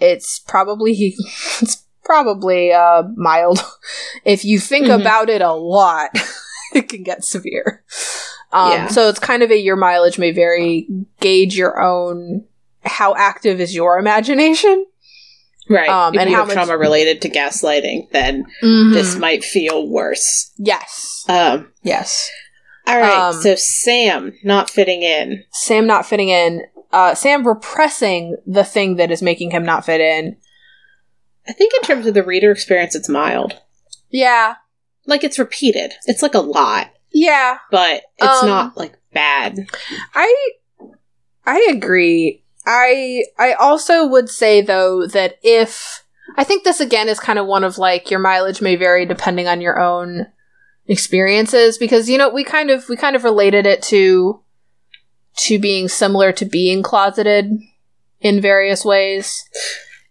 it's 0.00 0.40
probably 0.40 0.92
it's 1.60 1.84
probably 2.04 2.72
uh 2.72 3.04
mild. 3.16 3.60
if 4.24 4.44
you 4.44 4.58
think 4.58 4.86
Mhm. 4.88 5.00
about 5.00 5.28
it 5.28 5.42
a 5.42 5.52
lot, 5.52 6.10
it 6.74 6.88
can 6.88 7.02
get 7.02 7.24
severe. 7.24 7.84
Um 8.52 8.72
Yeah. 8.72 8.86
so 8.88 9.08
it's 9.08 9.18
kind 9.18 9.42
of 9.42 9.50
a 9.50 9.56
your 9.58 9.76
mileage 9.76 10.18
may 10.18 10.30
vary, 10.32 10.88
gauge 11.20 11.56
your 11.56 11.80
own 11.80 12.44
how 12.82 13.14
active 13.16 13.60
is 13.60 13.74
your 13.74 13.98
imagination? 13.98 14.86
Right. 15.68 15.88
Um, 15.90 16.14
if 16.14 16.20
and 16.20 16.30
you 16.30 16.36
how 16.36 16.42
have 16.42 16.48
much- 16.48 16.54
trauma 16.54 16.78
related 16.78 17.20
to 17.22 17.28
gaslighting, 17.28 18.10
then 18.12 18.44
Mm-hmm. 18.62 18.94
this 18.94 19.16
might 19.16 19.44
feel 19.44 19.86
worse. 19.88 20.52
Yes. 20.56 21.24
Um 21.28 21.72
Yes. 21.82 22.30
all 22.86 22.98
right, 22.98 23.28
Um, 23.28 23.34
so 23.42 23.54
Sam 23.56 24.32
not 24.42 24.70
fitting 24.70 25.02
in. 25.02 25.44
Sam 25.52 25.86
not 25.86 26.06
fitting 26.06 26.30
in. 26.30 26.62
Uh, 26.90 27.14
Sam 27.14 27.46
repressing 27.46 28.38
the 28.46 28.64
thing 28.64 28.96
that 28.96 29.10
is 29.10 29.20
making 29.20 29.50
him 29.50 29.62
not 29.66 29.84
fit 29.84 30.00
in. 30.00 30.38
I 31.46 31.52
think 31.52 31.74
in 31.74 31.82
terms 31.82 32.06
of 32.06 32.14
the 32.14 32.22
reader 32.22 32.50
experience 32.50 32.94
it's 32.94 33.10
mild. 33.10 33.60
Yeah. 34.10 34.54
Like 35.08 35.24
it's 35.24 35.38
repeated. 35.38 35.92
It's 36.06 36.22
like 36.22 36.34
a 36.34 36.40
lot, 36.40 36.90
Yeah. 37.12 37.58
but 37.72 38.02
it's 38.18 38.42
Um, 38.42 38.48
not 38.48 38.76
like 38.76 38.96
bad. 39.12 39.66
I 40.14 40.50
I 41.44 41.66
agree. 41.70 42.44
I 42.66 43.24
I 43.38 43.54
also 43.54 44.06
would 44.06 44.28
say 44.28 44.60
though 44.60 45.06
that 45.06 45.38
if 45.42 46.04
I 46.36 46.44
think 46.44 46.62
this 46.62 46.78
again 46.80 47.08
is 47.08 47.18
kind 47.18 47.38
of 47.38 47.46
one 47.46 47.64
of 47.64 47.78
like 47.78 48.10
your 48.10 48.20
mileage 48.20 48.60
may 48.60 48.76
vary 48.76 49.06
depending 49.06 49.48
on 49.48 49.60
your 49.62 49.80
own 49.80 50.26
experiences 50.86 51.78
because 51.78 52.08
you 52.08 52.18
know 52.18 52.28
we 52.28 52.44
kind 52.44 52.70
of 52.70 52.88
we 52.88 52.96
kind 52.96 53.16
of 53.16 53.24
related 53.24 53.66
it 53.66 53.82
to 53.84 54.40
to 55.36 55.58
being 55.58 55.88
similar 55.88 56.32
to 56.32 56.44
being 56.44 56.82
closeted 56.82 57.50
in 58.20 58.40
various 58.40 58.84
ways. 58.84 59.44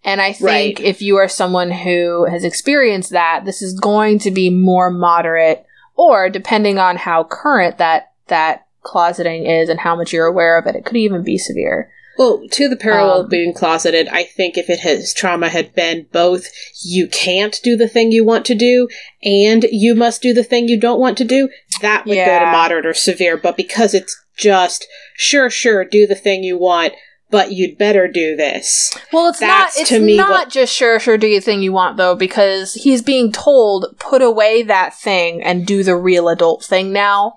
And 0.08 0.22
I 0.22 0.32
think 0.32 0.80
Right. 0.80 0.80
if 0.80 1.02
you 1.02 1.18
are 1.18 1.28
someone 1.28 1.70
who 1.70 2.24
has 2.26 2.46
experienced 2.46 3.10
that, 3.10 3.44
this 3.44 3.62
is 3.62 3.78
going 3.78 4.20
to 4.20 4.32
be 4.32 4.50
more 4.50 4.90
moderate 4.90 5.66
or 5.98 6.30
depending 6.30 6.80
on 6.80 6.96
how 6.96 7.26
current 7.26 7.78
that 7.78 8.12
that 8.28 8.66
closeting 8.84 9.46
is 9.46 9.68
and 9.68 9.82
how 9.82 9.96
much 9.98 10.14
you're 10.14 10.26
aware 10.26 10.58
of 10.58 10.66
it, 10.66 10.76
it 10.76 10.86
could 10.86 10.96
even 10.96 11.24
be 11.24 11.38
severe. 11.38 11.92
Well, 12.18 12.42
to 12.52 12.70
the 12.70 12.78
parallel 12.78 13.20
Um, 13.20 13.26
of 13.26 13.30
being 13.30 13.54
closeted, 13.54 14.08
I 14.08 14.24
think 14.24 14.58
if 14.58 14.70
it 14.70 14.80
has 14.80 15.14
trauma 15.14 15.50
had 15.50 15.76
been 15.76 16.08
both 16.12 16.48
you 16.84 17.08
can't 17.08 17.60
do 17.62 17.76
the 17.76 17.90
thing 17.90 18.12
you 18.12 18.24
want 18.24 18.46
to 18.46 18.56
do 18.56 18.88
and 19.24 19.66
you 19.72 19.94
must 19.94 20.22
do 20.22 20.34
the 20.34 20.44
thing 20.44 20.70
you 20.70 20.80
don't 20.80 21.00
want 21.02 21.18
to 21.20 21.26
do, 21.26 21.50
that 21.82 22.06
would 22.06 22.16
go 22.16 22.40
to 22.40 22.46
moderate 22.46 22.86
or 22.86 22.94
severe. 22.94 23.36
But 23.36 23.58
because 23.58 23.94
it's 23.94 24.18
just 24.38 24.88
sure, 25.16 25.50
sure, 25.50 25.84
do 25.84 26.08
the 26.08 26.16
thing 26.16 26.44
you 26.44 26.58
want, 26.58 26.94
but 27.30 27.52
you'd 27.52 27.78
better 27.78 28.08
do 28.08 28.36
this. 28.36 28.92
Well, 29.12 29.30
it's 29.30 29.40
That's 29.40 29.76
not. 29.76 29.82
It's 29.82 29.90
to 29.90 30.00
me 30.00 30.18
not 30.18 30.30
what- 30.30 30.50
just 30.50 30.74
sure, 30.74 31.00
sure, 31.00 31.18
do 31.18 31.28
the 31.30 31.40
thing 31.42 31.62
you 31.62 31.74
want 31.74 31.98
though, 31.98 32.16
because 32.16 32.74
he's 32.76 33.02
being 33.02 33.32
told 33.32 33.96
put 34.00 34.22
away 34.22 34.64
that 34.64 34.94
thing 34.96 35.44
and 35.44 35.66
do 35.66 35.84
the 35.84 35.96
real 35.96 36.30
adult 36.30 36.64
thing 36.64 36.94
now. 36.94 37.34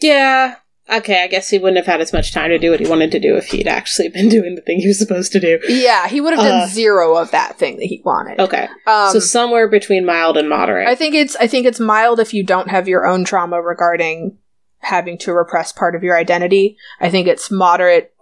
Yeah. 0.00 0.56
Okay, 0.90 1.22
I 1.22 1.28
guess 1.28 1.48
he 1.48 1.56
wouldn't 1.56 1.78
have 1.78 1.86
had 1.86 2.02
as 2.02 2.12
much 2.12 2.34
time 2.34 2.50
to 2.50 2.58
do 2.58 2.70
what 2.70 2.78
he 2.80 2.86
wanted 2.86 3.10
to 3.12 3.18
do 3.18 3.36
if 3.36 3.46
he'd 3.46 3.66
actually 3.66 4.08
been 4.14 4.28
doing 4.28 4.54
the 4.54 4.60
thing 4.60 4.80
he 4.80 4.86
was 4.88 4.98
supposed 4.98 5.32
to 5.32 5.40
do. 5.40 5.58
Yeah, 5.66 6.08
he 6.08 6.20
would 6.20 6.34
have 6.34 6.42
done 6.44 6.62
Uh, 6.62 6.66
zero 6.66 7.16
of 7.16 7.30
that 7.30 7.58
thing 7.58 7.76
that 7.78 7.86
he 7.86 8.02
wanted. 8.04 8.38
Okay. 8.38 8.68
Um, 8.86 9.10
so 9.10 9.18
somewhere 9.18 9.66
between 9.66 10.04
mild 10.04 10.36
and 10.36 10.48
moderate. 10.48 10.86
I 10.86 10.94
think 10.94 11.14
it's 11.14 11.36
I 11.36 11.46
think 11.46 11.66
it's 11.66 11.80
mild 11.80 12.20
if 12.20 12.34
you 12.34 12.44
don't 12.44 12.68
have 12.68 12.86
your 12.86 13.06
own 13.06 13.24
trauma 13.24 13.62
regarding 13.62 14.36
having 14.80 15.16
to 15.16 15.32
repress 15.32 15.72
part 15.72 15.94
of 15.94 16.02
your 16.02 16.18
identity. 16.18 16.76
I 17.00 17.08
think 17.08 17.26
it's 17.28 17.50
moderate 17.50 18.12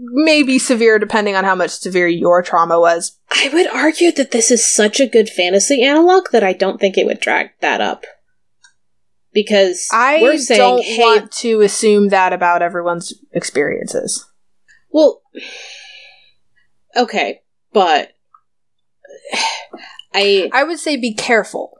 maybe 0.00 0.58
severe 0.58 0.98
depending 0.98 1.34
on 1.34 1.44
how 1.44 1.54
much 1.54 1.70
severe 1.70 2.06
your 2.08 2.42
trauma 2.42 2.78
was. 2.78 3.18
I 3.30 3.50
would 3.52 3.66
argue 3.68 4.12
that 4.12 4.30
this 4.30 4.50
is 4.50 4.64
such 4.64 5.00
a 5.00 5.06
good 5.08 5.28
fantasy 5.28 5.82
analog 5.82 6.30
that 6.32 6.44
I 6.44 6.52
don't 6.52 6.80
think 6.80 6.96
it 6.96 7.04
would 7.06 7.20
drag 7.20 7.50
that 7.60 7.80
up. 7.80 8.04
Because 9.34 9.88
I 9.92 10.20
we're 10.22 10.38
saying, 10.38 10.58
don't 10.60 10.82
hey, 10.84 10.98
want 11.02 11.32
to 11.32 11.60
assume 11.60 12.08
that 12.08 12.32
about 12.32 12.62
everyone's 12.62 13.12
experiences. 13.32 14.24
well, 14.90 15.20
okay, 16.96 17.42
but 17.72 18.12
I 20.14 20.48
I 20.52 20.64
would 20.64 20.78
say 20.78 20.96
be 20.96 21.12
careful. 21.14 21.78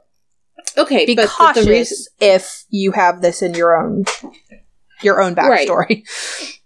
okay, 0.77 1.05
Be 1.05 1.15
but 1.15 1.27
cautious 1.29 1.65
the 1.65 1.71
reason, 1.71 1.97
if 2.19 2.63
you 2.69 2.91
have 2.91 3.21
this 3.21 3.41
in 3.41 3.53
your 3.55 3.75
own 3.81 4.05
your 5.01 5.21
own 5.21 5.33
Right. 5.33 5.67
backstory. 5.67 6.03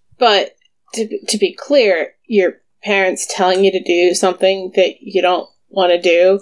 but 0.18 0.56
to 0.94 1.26
to 1.28 1.38
be 1.38 1.54
clear, 1.54 2.14
your 2.28 2.54
parents 2.84 3.28
telling 3.34 3.64
you 3.64 3.72
to 3.72 3.84
do 3.84 4.14
something 4.14 4.72
that 4.76 4.96
you 5.02 5.22
don't 5.22 5.50
want 5.70 5.91
to 5.91 6.02
do. 6.02 6.39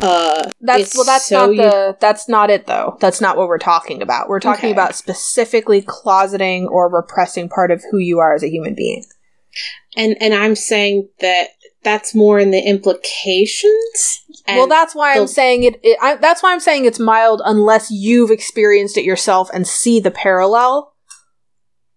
Uh, 0.00 0.50
That's 0.60 0.96
well 0.96 1.04
that's 1.04 1.26
so 1.26 1.46
not 1.46 1.50
you- 1.54 1.62
the 1.62 1.96
that's 2.00 2.28
not 2.28 2.50
it 2.50 2.66
though. 2.66 2.96
That's 3.00 3.20
not 3.20 3.36
what 3.36 3.46
we're 3.48 3.58
talking 3.58 4.02
about. 4.02 4.28
We're 4.28 4.40
talking 4.40 4.70
Okay. 4.70 4.72
about 4.72 4.96
specifically 4.96 5.82
closeting 5.82 6.66
or 6.68 6.88
repressing 6.88 7.48
part 7.48 7.70
of 7.70 7.82
who 7.90 7.98
you 7.98 8.18
are 8.18 8.34
as 8.34 8.42
a 8.42 8.50
human 8.50 8.74
being. 8.74 9.04
and 9.96 10.16
and 10.20 10.34
I'm 10.34 10.56
saying 10.56 11.08
that 11.20 11.50
that's 11.84 12.12
more 12.14 12.40
in 12.40 12.50
the 12.50 12.58
implications. 12.60 14.20
Well, 14.48 14.66
that's 14.66 14.94
why 14.94 15.14
I'm 15.16 15.26
saying 15.26 15.62
it, 15.64 15.80
it 15.82 15.98
I, 16.02 16.16
that's 16.16 16.42
why 16.42 16.52
I'm 16.52 16.60
saying 16.60 16.84
it's 16.86 16.98
mild 16.98 17.40
unless 17.44 17.90
you've 17.90 18.30
experienced 18.30 18.96
it 18.96 19.04
yourself 19.04 19.48
and 19.54 19.66
see 19.66 20.00
the 20.00 20.10
parallel. 20.10 20.93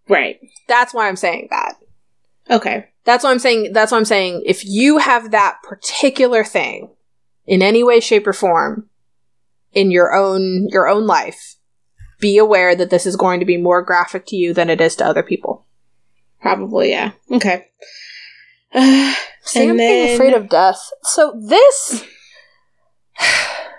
Right. 0.10 0.40
That's 0.68 0.94
why 0.94 1.08
I'm 1.08 1.16
saying 1.16 1.48
that. 1.52 1.76
Okay. 2.50 2.90
That's 3.04 3.24
why 3.24 3.32
I'm 3.32 3.40
saying 3.40 3.72
that's 3.74 3.92
why 3.92 3.98
I'm 3.98 4.06
saying 4.06 4.44
if 4.46 4.66
you 4.66 4.98
have 5.00 5.32
that 5.32 5.58
particular 5.64 6.44
thing 6.44 6.90
in 7.46 7.62
any 7.62 7.84
way 7.84 8.00
shape 8.00 8.28
or 8.28 8.34
form 8.34 8.90
in 9.74 9.92
your 9.92 10.14
own 10.14 10.68
your 10.70 10.88
own 10.88 11.06
life 11.08 11.56
be 12.20 12.38
aware 12.38 12.76
that 12.76 12.90
this 12.90 13.06
is 13.06 13.16
going 13.16 13.40
to 13.40 13.46
be 13.46 13.58
more 13.58 13.82
graphic 13.82 14.26
to 14.28 14.36
you 14.36 14.54
than 14.54 14.70
it 14.70 14.82
is 14.82 14.96
to 14.98 15.06
other 15.06 15.22
people. 15.24 15.66
Probably, 16.42 16.90
yeah. 16.92 17.12
Okay. 17.32 17.68
Uh, 18.74 19.14
Sam 19.44 19.70
And 19.70 19.78
being 19.78 20.06
then- 20.08 20.16
afraid 20.16 20.34
of 20.34 20.50
death. 20.50 20.80
So 21.04 21.40
this 21.48 22.04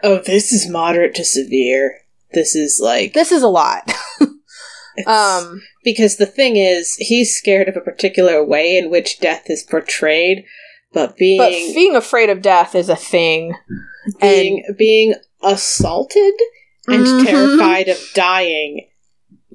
oh, 0.03 0.23
this 0.25 0.51
is 0.51 0.67
moderate 0.69 1.15
to 1.17 1.25
severe. 1.25 1.99
This 2.33 2.55
is 2.57 2.81
like 2.83 3.13
this 3.13 3.31
is 3.31 3.43
a 3.43 3.49
lot. 3.49 3.93
um 5.07 5.61
because 5.93 6.17
the 6.17 6.27
thing 6.27 6.57
is, 6.57 6.95
he's 6.97 7.35
scared 7.35 7.67
of 7.69 7.77
a 7.77 7.81
particular 7.81 8.45
way 8.45 8.77
in 8.77 8.91
which 8.91 9.21
death 9.21 9.45
is 9.47 9.63
portrayed, 9.63 10.45
but 10.93 11.17
being 11.17 11.39
but 11.39 11.51
being 11.51 11.97
afraid 11.97 12.29
of 12.29 12.43
death 12.43 12.75
is 12.75 12.89
a 12.91 12.97
thing. 12.97 13.55
being 14.21 14.63
being 14.77 15.15
assaulted 15.43 16.35
and 16.89 17.05
Mhm. 17.07 17.27
terrified 17.27 17.89
of 17.89 17.99
dying. 18.15 18.87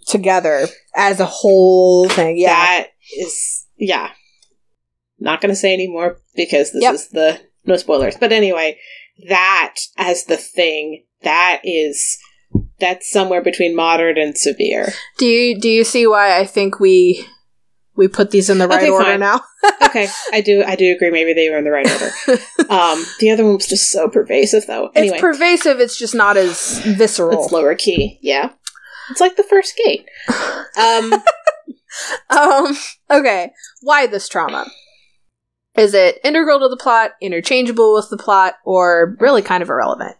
together 0.06 0.68
as 0.96 1.22
a 1.22 1.26
whole 1.26 2.10
thing. 2.10 2.36
Yeah. 2.38 2.50
That 2.50 2.88
is 3.18 3.66
yeah. 3.78 4.10
Not 5.18 5.40
gonna 5.40 5.56
say 5.56 5.72
anymore 5.74 6.20
because 6.36 6.74
this 6.74 6.82
Yep. 6.84 6.94
is 6.94 7.08
the 7.08 7.40
no 7.66 7.78
spoilers. 7.78 8.18
But 8.18 8.34
anyway, 8.34 8.78
that 9.30 9.76
as 9.98 10.26
the 10.26 10.36
thing, 10.36 11.06
that 11.22 11.62
is 11.64 12.18
that's 12.80 13.10
somewhere 13.10 13.42
between 13.42 13.76
moderate 13.76 14.18
and 14.18 14.38
severe. 14.38 14.90
Do 15.18 15.26
you 15.26 15.60
do 15.60 15.70
you 15.70 15.84
see 15.84 16.08
why 16.08 16.40
I 16.40 16.46
think 16.46 16.80
we 16.80 17.26
we 17.96 18.08
put 18.08 18.32
these 18.32 18.50
in 18.50 18.58
the 18.58 18.68
right 18.68 18.82
Okay, 18.84 18.90
order 18.90 19.06
fine. 19.06 19.20
now? 19.20 19.42
Okay, 19.84 20.08
I 20.34 20.42
do 20.42 20.64
I 20.66 20.76
do 20.76 20.92
agree 20.94 21.12
maybe 21.12 21.34
they 21.34 21.50
were 21.50 21.58
in 21.58 21.64
the 21.64 21.72
right 21.72 21.90
order. 21.90 22.42
Um 22.70 23.06
the 23.20 23.30
other 23.32 23.46
one 23.46 23.56
was 23.56 23.68
just 23.68 23.92
so 23.92 24.10
pervasive 24.10 24.66
though. 24.66 24.90
Anyway, 24.96 25.14
It's 25.16 25.22
pervasive, 25.22 25.80
it's 25.80 25.98
just 25.98 26.16
not 26.16 26.36
as 26.36 26.80
visceral. 26.80 27.44
it's 27.44 27.52
lower 27.54 27.76
key, 27.76 28.18
yeah. 28.22 28.50
It's 29.12 29.22
like 29.22 29.36
the 29.36 29.44
first 29.44 29.76
gate. 29.78 30.08
Um 30.78 31.14
um 32.30 32.76
okay. 33.12 33.52
Why 33.82 34.08
this 34.08 34.28
trauma? 34.28 34.66
Is 35.76 35.94
it 35.94 36.20
integral 36.24 36.60
to 36.60 36.70
the 36.70 36.78
plot, 36.78 37.12
interchangeable 37.22 37.94
with 37.96 38.10
the 38.10 38.18
plot, 38.18 38.56
or 38.66 39.16
really 39.20 39.42
kind 39.42 39.62
of 39.64 39.70
irrelevant? 39.70 40.16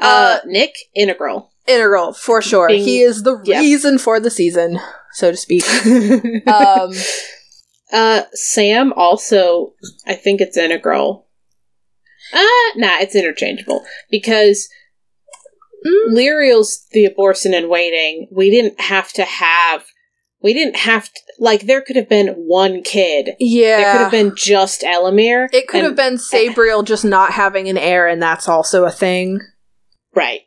uh 0.00 0.38
Nick, 0.46 0.74
integral. 0.94 1.51
Integral, 1.66 2.12
for 2.12 2.42
sure. 2.42 2.68
Being- 2.68 2.84
he 2.84 3.00
is 3.02 3.22
the 3.22 3.36
reason 3.36 3.98
for 3.98 4.18
the 4.20 4.30
season, 4.30 4.78
so 5.12 5.30
to 5.30 5.36
speak. 5.36 5.64
Um 6.46 6.92
Uh, 7.92 8.22
Sam 8.32 8.90
also, 8.94 9.74
I 10.06 10.14
think 10.14 10.40
it's 10.40 10.56
integral. 10.56 11.28
Uh, 12.32 12.38
nah, 12.76 12.98
it's 13.00 13.14
interchangeable 13.14 13.84
because 14.10 14.68
Mm. 15.84 16.14
Lirael's 16.14 16.86
the 16.92 17.06
Abhorsen 17.08 17.52
in 17.52 17.68
waiting. 17.68 18.28
We 18.30 18.50
didn't 18.50 18.80
have 18.80 19.12
to 19.14 19.24
have. 19.24 19.84
We 20.40 20.54
didn't 20.54 20.76
have 20.76 21.12
to. 21.12 21.20
Like, 21.40 21.62
there 21.62 21.80
could 21.82 21.96
have 21.96 22.08
been 22.08 22.28
one 22.28 22.82
kid. 22.82 23.30
Yeah. 23.40 23.76
There 23.78 23.92
could 23.92 24.00
have 24.02 24.10
been 24.12 24.32
just 24.36 24.82
Ellimere. 24.82 25.48
It 25.52 25.66
could 25.66 25.78
and- 25.84 25.86
have 25.88 25.96
been 25.96 26.18
Sabriel 26.18 26.84
just 26.84 27.04
not 27.04 27.32
having 27.32 27.68
an 27.68 27.76
heir, 27.76 28.06
and 28.06 28.22
that's 28.22 28.48
also 28.48 28.84
a 28.84 28.90
thing. 28.92 29.40
Right. 30.14 30.42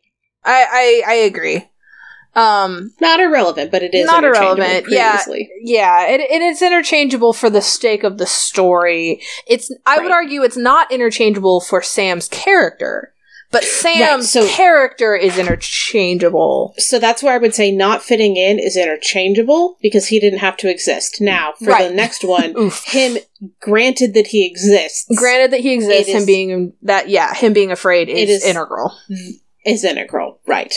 I 0.46 1.02
I, 1.08 1.12
I 1.12 1.14
agree. 1.16 1.70
Um, 2.38 2.92
Not 3.00 3.22
irrelevant, 3.22 3.72
but 3.72 3.82
it 3.82 3.94
is 3.94 4.06
Not 4.08 4.26
irrelevant, 4.26 4.88
yeah. 4.90 5.12
previously. 5.12 5.50
yeah, 5.62 6.06
it, 6.08 6.20
it 6.20 6.42
is 6.42 6.62
interchangeable 6.62 7.32
for 7.32 7.50
the 7.50 7.62
sake 7.62 8.04
of 8.04 8.18
the 8.18 8.26
story. 8.26 9.22
It's 9.48 9.74
I 9.86 10.00
would 10.00 10.12
argue 10.12 10.44
it's 10.44 10.58
not 10.58 10.92
interchangeable 10.92 11.62
for 11.62 11.82
Sam's 11.82 12.28
character, 12.28 13.14
but 13.52 13.64
Sam's 13.64 14.30
so- 14.32 14.50
character 14.50 15.16
is 15.16 15.38
interchangeable. 15.38 16.74
So 16.78 17.00
that's 17.00 17.24
where 17.24 17.34
I 17.34 17.38
would 17.38 17.56
say 17.56 17.72
not 17.72 18.04
fitting 18.04 18.36
in 18.36 18.60
is 18.60 18.76
interchangeable 18.76 19.78
because 19.82 20.08
he 20.08 20.20
didn't 20.20 20.40
have 20.40 20.58
to 20.58 20.70
exist. 20.70 21.22
Now, 21.22 21.54
for 21.58 21.68
Right. 21.70 21.88
the 21.88 21.96
next 21.96 22.26
one, 22.26 22.54
him, 22.86 23.18
granted 23.62 24.14
that 24.14 24.28
he 24.28 24.46
exists, 24.46 25.06
Granted 25.16 25.52
that 25.52 25.62
he 25.62 25.72
exists, 25.74 26.10
him 26.10 26.18
is- 26.18 26.26
being 26.26 26.74
that 26.82 27.08
yeah, 27.08 27.34
him 27.34 27.54
being 27.54 27.72
afraid 27.72 28.10
is, 28.10 28.44
integral. 28.44 28.94
Is 29.66 29.84
integral. 29.84 30.40
Right. 30.46 30.74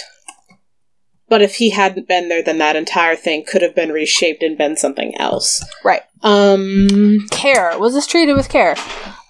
But 1.28 1.42
if 1.42 1.56
he 1.56 1.70
hadn't 1.70 2.08
been 2.08 2.28
there, 2.30 2.42
then 2.42 2.56
that 2.58 2.74
entire 2.76 3.14
thing 3.14 3.44
could 3.46 3.60
have 3.60 3.74
been 3.74 3.92
reshaped 3.92 4.42
and 4.42 4.56
been 4.56 4.76
something 4.78 5.14
else. 5.18 5.62
Right. 5.84 6.00
Um, 6.22 7.26
care 7.30 7.78
was 7.78 7.94
this 7.94 8.06
treated 8.06 8.34
with 8.34 8.48
care 8.48 8.74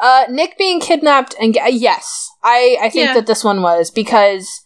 uh 0.00 0.24
nick 0.30 0.56
being 0.56 0.80
kidnapped 0.80 1.34
and 1.38 1.52
ga- 1.52 1.68
yes 1.70 2.30
i 2.42 2.78
i 2.80 2.88
think 2.88 3.08
Yeah. 3.08 3.14
that 3.14 3.26
this 3.26 3.44
one 3.44 3.60
was 3.60 3.90
because 3.90 4.62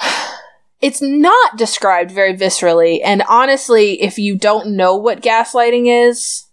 it's 0.80 1.02
not 1.02 1.56
described 1.56 2.10
very 2.10 2.34
viscerally 2.34 3.00
and 3.04 3.22
honestly 3.28 4.00
if 4.02 4.18
you 4.18 4.36
don't 4.38 4.68
know 4.76 4.96
what 4.96 5.20
gaslighting 5.20 5.86
is 6.08 6.46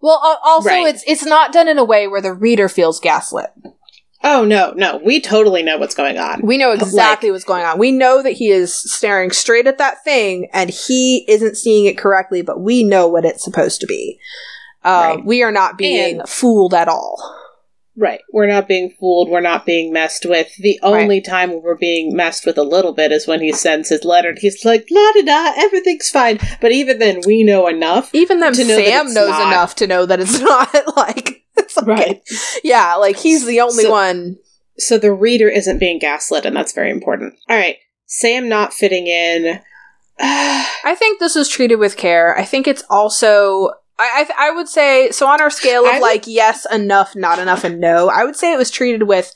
well 0.00 0.38
also 0.44 0.68
Right. 0.68 0.86
it's 0.94 1.04
it's 1.06 1.24
not 1.24 1.52
done 1.52 1.68
in 1.68 1.78
a 1.78 1.84
way 1.84 2.06
where 2.08 2.20
the 2.20 2.32
reader 2.34 2.68
feels 2.68 3.00
gaslit 3.00 3.50
oh 4.24 4.44
no, 4.44 4.72
no, 4.74 4.96
we 5.04 5.20
totally 5.20 5.62
know 5.62 5.76
what's 5.78 5.94
going 5.94 6.18
on. 6.18 6.40
we 6.42 6.56
know 6.58 6.72
exactly 6.72 7.30
what's 7.30 7.44
going 7.44 7.64
on 7.64 7.78
we 7.78 7.92
know 7.92 8.22
that 8.22 8.32
he 8.32 8.48
is 8.48 8.74
staring 8.74 9.30
straight 9.30 9.66
at 9.66 9.78
that 9.78 10.02
thing 10.02 10.48
and 10.52 10.70
he 10.70 11.24
isn't 11.28 11.56
seeing 11.56 11.84
it 11.86 11.96
correctly 11.98 12.42
but 12.42 12.60
we 12.60 12.82
know 12.82 13.06
what 13.06 13.24
it's 13.24 13.44
supposed 13.44 13.80
to 13.80 13.86
be 13.86 14.18
uh, 14.84 15.14
Right. 15.16 15.24
we 15.24 15.42
are 15.42 15.52
not 15.52 15.78
being 15.78 16.20
And- 16.20 16.28
fooled 16.28 16.74
at 16.74 16.88
all 16.88 17.16
Right. 17.96 18.22
We're 18.32 18.48
not 18.48 18.66
being 18.66 18.92
fooled. 18.98 19.28
We're 19.28 19.40
not 19.40 19.64
being 19.64 19.92
messed 19.92 20.26
with. 20.26 20.48
The 20.58 20.80
only 20.82 21.20
time 21.20 21.62
we're 21.62 21.76
being 21.76 22.12
messed 22.16 22.44
with 22.44 22.58
a 22.58 22.64
little 22.64 22.92
bit 22.92 23.12
is 23.12 23.28
when 23.28 23.40
he 23.40 23.52
sends 23.52 23.88
his 23.88 24.04
letter 24.04 24.30
and 24.30 24.38
he's 24.40 24.64
like, 24.64 24.84
la 24.90 25.12
da 25.12 25.22
da, 25.22 25.52
everything's 25.56 26.10
fine. 26.10 26.40
But 26.60 26.72
even 26.72 26.98
then, 26.98 27.20
we 27.24 27.44
know 27.44 27.68
enough. 27.68 28.10
even 28.12 28.40
then 28.40 28.52
to 28.54 28.64
know 28.64 28.82
sam 28.82 29.14
knows 29.14 29.28
not. 29.30 29.46
enough 29.46 29.76
to 29.76 29.86
know 29.86 30.06
that 30.06 30.18
it's 30.18 30.40
not 30.50 30.74
like 30.96 31.43
it's 31.56 31.76
okay. 31.78 31.90
Right. 31.90 32.22
yeah 32.62 32.94
like 32.96 33.16
he's 33.16 33.44
the 33.46 33.60
only 33.60 33.84
So- 33.84 33.90
one 33.90 34.36
So 34.78 34.98
the 34.98 35.12
reader 35.12 35.48
isn't 35.48 35.78
being 35.78 35.98
gaslit, 36.00 36.44
and 36.44 36.56
that's 36.56 36.72
very 36.72 36.90
important. 36.90 37.34
All 37.48 37.56
right. 37.56 37.76
Sam 38.06 38.48
not 38.48 38.72
fitting 38.72 39.06
in. 39.06 39.60
i 40.20 40.94
think 40.96 41.18
this 41.18 41.34
was 41.34 41.48
treated 41.48 41.76
with 41.80 41.96
care 41.96 42.38
i 42.38 42.44
think 42.44 42.68
it's 42.68 42.84
also 42.88 43.70
I, 43.98 44.26
I, 44.36 44.48
I 44.48 44.50
would 44.52 44.68
say 44.68 45.10
so 45.10 45.26
on 45.26 45.40
our 45.40 45.50
scale 45.50 45.84
of 45.86 45.92
would- 45.94 46.02
like 46.02 46.24
yes 46.28 46.66
enough 46.72 47.16
not 47.16 47.40
enough 47.40 47.64
and 47.64 47.80
no 47.80 48.08
i 48.10 48.24
would 48.24 48.36
say 48.36 48.52
it 48.52 48.56
was 48.58 48.70
treated 48.70 49.04
with 49.04 49.34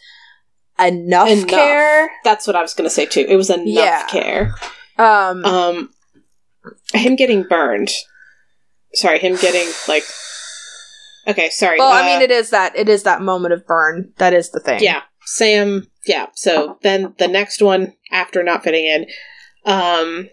enough, 0.81 1.29
Enough. 1.29 1.49
care 1.49 2.09
That's 2.23 2.47
what 2.47 2.55
I 2.55 2.63
was 2.63 2.73
going 2.75 2.89
to 2.89 2.95
say 2.95 3.05
too. 3.07 3.27
It 3.29 3.35
was 3.35 3.51
enough 3.51 3.67
Yeah. 3.67 4.07
care. 4.07 4.55
um 4.97 5.45
Um, 5.45 5.91
him 6.95 7.17
getting 7.17 7.43
burned. 7.43 7.91
Sorry, 8.95 9.19
him 9.19 9.35
getting 9.35 9.67
like. 9.89 10.05
Okay, 11.29 11.51
sorry. 11.51 11.79
well 11.79 11.93
i 11.93 12.01
uh, 12.03 12.07
mean 12.07 12.23
it 12.23 12.31
is 12.31 12.51
that 12.51 12.75
it 12.77 12.89
is 12.89 13.03
that 13.05 13.21
moment 13.21 13.53
of 13.53 13.67
burn 13.67 14.13
that 14.17 14.33
is 14.33 14.51
the 14.51 14.61
thing 14.61 14.81
Yeah, 14.83 15.03
Sam. 15.27 15.87
Yeah. 16.07 16.27
So 16.35 16.79
then 16.83 17.15
the 17.19 17.29
next 17.29 17.61
one 17.61 17.93
after 18.11 18.43
not 18.43 18.65
fitting 18.65 18.87
in. 18.87 19.07
Um, 19.67 20.31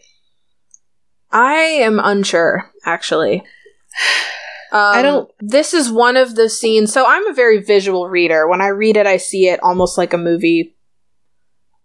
I 1.32 1.56
am 1.56 2.00
unsure, 2.02 2.72
actually. 2.86 3.40
Um, 4.72 4.80
I 4.96 5.02
don't- 5.02 5.30
This 5.40 5.74
is 5.74 5.92
one 5.92 6.16
of 6.16 6.36
the 6.36 6.50
scenes. 6.50 6.94
So 6.94 7.06
I'm 7.06 7.28
a 7.28 7.34
very 7.34 7.58
visual 7.62 8.08
reader. 8.08 8.48
When 8.48 8.62
I 8.62 8.68
read 8.68 8.96
it, 8.96 9.06
I 9.06 9.18
see 9.18 9.50
it 9.50 9.62
almost 9.62 9.98
like 9.98 10.14
a 10.14 10.18
movie. 10.18 10.78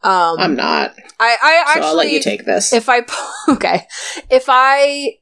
Um, 0.02 0.36
I'm 0.38 0.54
not. 0.54 0.94
I, 1.18 1.36
I 1.42 1.62
So 1.64 1.70
actually, 1.70 1.86
I'll 1.88 1.96
let 1.96 2.10
you 2.12 2.20
take 2.22 2.44
this. 2.44 2.72
if 2.72 2.88
I 2.88 3.02
okay, 3.48 3.86
if 4.30 4.44
I 4.48 5.16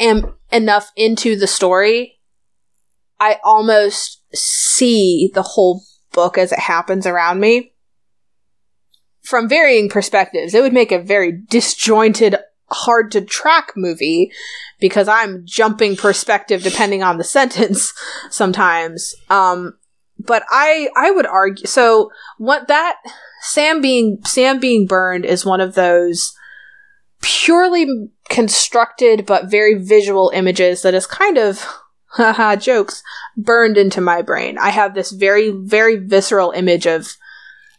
am 0.00 0.34
enough 0.50 0.90
into 0.96 1.36
the 1.36 1.46
story, 1.46 2.18
I 3.24 3.40
almost 3.42 4.20
see 4.34 5.30
the 5.32 5.40
whole 5.40 5.82
book 6.12 6.36
as 6.36 6.52
it 6.52 6.58
happens 6.58 7.06
around 7.06 7.40
me. 7.40 7.72
From 9.22 9.48
varying 9.48 9.88
perspectives, 9.88 10.52
it 10.52 10.60
would 10.60 10.74
make 10.74 10.92
a 10.92 10.98
very 10.98 11.32
disjointed, 11.32 12.36
hard 12.70 13.10
to 13.12 13.22
track 13.22 13.72
movie 13.76 14.30
because 14.78 15.08
I'm 15.08 15.40
jumping 15.46 15.96
perspective 15.96 16.62
depending 16.62 17.02
on 17.02 17.16
the 17.16 17.24
sentence 17.38 17.94
sometimes. 18.28 19.14
Um, 19.30 19.78
but 20.18 20.42
I 20.50 20.90
I 20.94 21.10
would 21.10 21.26
argue 21.26 21.64
so 21.64 22.10
what 22.36 22.68
that 22.68 22.96
Sam 23.40 23.80
being 23.80 24.18
Sam 24.26 24.60
being 24.60 24.86
burned 24.86 25.24
is 25.24 25.46
one 25.46 25.62
of 25.62 25.74
those 25.74 26.34
purely 27.22 28.10
constructed 28.28 29.24
but 29.24 29.50
very 29.50 29.82
visual 29.82 30.30
images 30.34 30.82
that 30.82 30.92
is 30.92 31.06
kind 31.06 31.38
of 31.38 31.66
haha 32.14 32.56
jokes 32.70 33.02
burned 33.36 33.76
into 33.76 34.00
my 34.00 34.22
brain. 34.22 34.56
I 34.58 34.70
have 34.70 34.94
this 34.94 35.10
very 35.12 35.50
very 35.50 35.96
visceral 35.96 36.50
image 36.52 36.86
of 36.86 37.16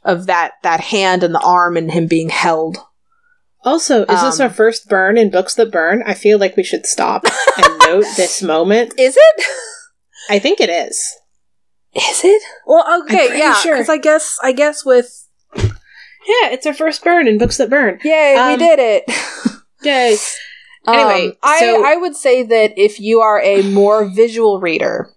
of 0.03 0.27
that 0.27 0.53
that 0.63 0.81
hand 0.81 1.23
and 1.23 1.33
the 1.33 1.39
arm 1.43 1.77
and 1.77 1.91
him 1.91 2.07
being 2.07 2.29
held. 2.29 2.77
Also, 3.63 4.01
is 4.03 4.21
this 4.21 4.39
Um, 4.39 4.43
our 4.47 4.53
first 4.53 4.87
burn 4.87 5.17
in 5.17 5.31
books 5.31 5.55
that 5.55 5.71
burn? 5.71 6.03
I 6.05 6.13
feel 6.13 6.37
like 6.37 6.55
we 6.55 6.63
should 6.63 6.85
stop 6.85 7.25
and 7.57 7.79
note 7.79 8.05
this 8.15 8.43
moment. 8.43 8.93
Is 8.99 9.17
it? 9.17 9.45
I 10.29 10.37
think 10.37 10.59
it 10.61 10.69
is. 10.69 10.97
Is 11.93 12.21
it? 12.23 12.43
Well, 12.67 13.01
okay, 13.03 13.39
yeah. 13.39 13.55
sure. 13.55 13.75
Because 13.75 13.89
I 13.89 13.97
guess 13.97 14.37
I 14.43 14.51
guess 14.51 14.85
with 14.85 15.27
Yeah, 15.55 16.49
it's 16.51 16.65
our 16.67 16.73
first 16.73 17.03
burn 17.03 17.27
in 17.27 17.37
books 17.37 17.57
that 17.57 17.69
burn. 17.69 17.99
yay, 18.03 18.35
Um, 18.35 18.51
we 18.51 18.57
did 18.57 18.79
it. 18.79 19.03
Yay. 19.83 20.17
Anyway, 20.87 21.27
Um, 21.27 21.37
I 21.43 21.59
so- 21.59 21.83
I 21.85 21.95
would 21.95 22.15
say 22.15 22.43
that 22.43 22.73
if 22.77 22.99
you 22.99 23.21
are 23.21 23.41
a 23.41 23.61
more 23.63 24.05
visual 24.15 24.59
reader, 24.59 25.11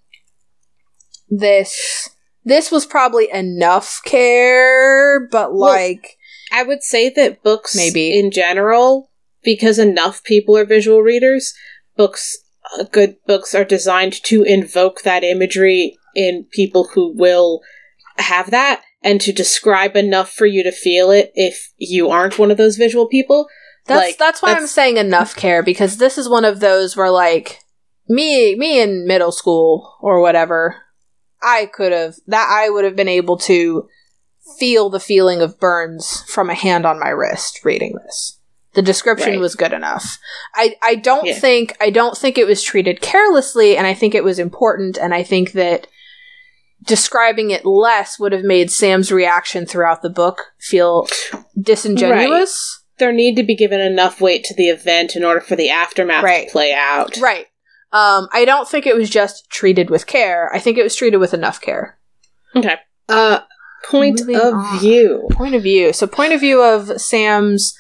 this 1.31 2.09
this 2.45 2.71
was 2.71 2.87
probably 2.87 3.31
enough 3.31 4.01
care, 4.05 5.21
but 5.31 5.53
Well, 5.53 5.71
like 5.71 6.17
I 6.51 6.63
would 6.63 6.83
say 6.83 7.11
that 7.11 7.43
books, 7.43 7.77
Maybe. 7.77 8.19
in 8.19 8.31
general, 8.31 9.11
because 9.43 9.79
enough 9.79 10.25
people 10.25 10.57
are 10.57 10.65
visual 10.65 11.03
readers, 11.03 11.53
books, 11.97 12.39
uh, 12.79 12.85
good 12.85 13.17
books 13.27 13.55
are 13.55 13.65
designed 13.65 14.23
to 14.25 14.43
invoke 14.45 15.03
that 15.03 15.25
imagery 15.25 15.99
in 16.15 16.47
people 16.51 16.89
who 16.95 17.13
will 17.15 17.61
have 18.17 18.51
that, 18.51 18.83
and 19.03 19.21
to 19.21 19.33
describe 19.33 19.95
enough 19.95 20.33
for 20.33 20.47
you 20.47 20.63
to 20.63 20.73
feel 20.73 21.11
it 21.11 21.31
if 21.35 21.71
you 21.77 22.09
aren't 22.09 22.39
one 22.39 22.51
of 22.51 22.57
those 22.57 22.77
visual 22.77 23.07
people. 23.07 23.47
That's 23.89 24.07
like, 24.07 24.19
that's 24.19 24.43
why 24.43 24.53
I'm 24.55 24.67
saying 24.67 24.97
enough 24.97 25.35
care 25.35 25.63
because 25.63 25.97
this 25.97 26.17
is 26.19 26.29
one 26.29 26.45
of 26.45 26.61
those 26.61 26.97
where 26.97 27.11
like 27.11 27.61
me 28.09 28.55
me 28.57 28.81
in 28.81 29.07
middle 29.07 29.33
school 29.33 29.97
or 30.01 30.21
whatever, 30.21 30.77
I 31.43 31.67
could 31.67 31.93
have 31.93 32.15
that 32.27 32.49
I 32.51 32.71
would 32.71 32.85
have 32.85 32.97
been 32.97 33.09
able 33.09 33.37
to 33.39 33.89
feel 34.59 34.89
the 34.89 35.01
feeling 35.01 35.41
of 35.43 35.61
burns 35.61 36.23
from 36.29 36.49
a 36.51 36.55
hand 36.55 36.87
on 36.87 36.99
my 36.99 37.09
wrist 37.11 37.61
reading 37.65 37.95
this. 38.05 38.39
The 38.75 38.83
description 38.83 39.31
Right. 39.33 39.41
was 39.41 39.55
good 39.57 39.73
enough. 39.73 40.19
I, 40.55 40.77
I 40.83 40.95
don't 40.95 41.27
Yeah. 41.27 41.35
think 41.35 41.77
I 41.81 41.91
don't 41.91 42.17
think 42.17 42.39
it 42.39 42.47
was 42.47 42.63
treated 42.63 43.01
carelessly 43.01 43.77
and 43.77 43.87
I 43.87 43.95
think 43.95 44.15
it 44.15 44.25
was 44.25 44.39
important 44.39 44.97
and 44.99 45.13
I 45.13 45.23
think 45.23 45.53
that 45.53 45.87
describing 46.83 47.51
it 47.51 47.67
less 47.67 48.19
would 48.21 48.33
have 48.33 48.45
made 48.45 48.71
Sam's 48.71 49.11
reaction 49.11 49.67
throughout 49.67 50.01
the 50.03 50.11
book 50.11 50.53
feel 50.61 51.09
disingenuous. 51.61 52.83
There 52.99 53.13
need 53.13 53.37
to 53.37 53.43
be 53.43 53.55
given 53.55 53.81
enough 53.81 54.21
weight 54.21 54.45
to 54.45 54.55
the 54.55 54.69
event 54.69 55.15
in 55.17 55.25
order 55.25 55.41
for 55.41 55.57
the 55.57 55.71
aftermath 55.71 56.25
Right. 56.25 56.47
to 56.49 56.53
play 56.53 56.73
out. 56.73 57.17
Right. 57.19 57.47
Um, 57.93 58.29
I 58.33 58.45
don't 58.45 58.69
think 58.69 58.87
it 58.87 58.97
was 58.97 59.09
just 59.09 59.49
treated 59.51 59.89
with 59.89 60.07
care. 60.07 60.51
I 60.55 60.59
think 60.59 60.77
it 60.77 60.83
was 60.83 60.95
treated 60.97 61.19
with 61.19 61.33
enough 61.33 61.61
care. 61.61 61.99
Okay. 62.55 62.77
Uh, 63.09 63.41
point 63.89 64.21
Moving 64.21 64.37
of 64.37 64.55
on. 64.55 64.79
view. 64.81 65.29
Point 65.33 65.55
of 65.55 65.63
view. 65.63 65.93
So 65.93 66.07
point 66.07 66.33
of 66.33 66.41
view 66.41 66.63
of 66.63 67.01
Sam's 67.01 67.75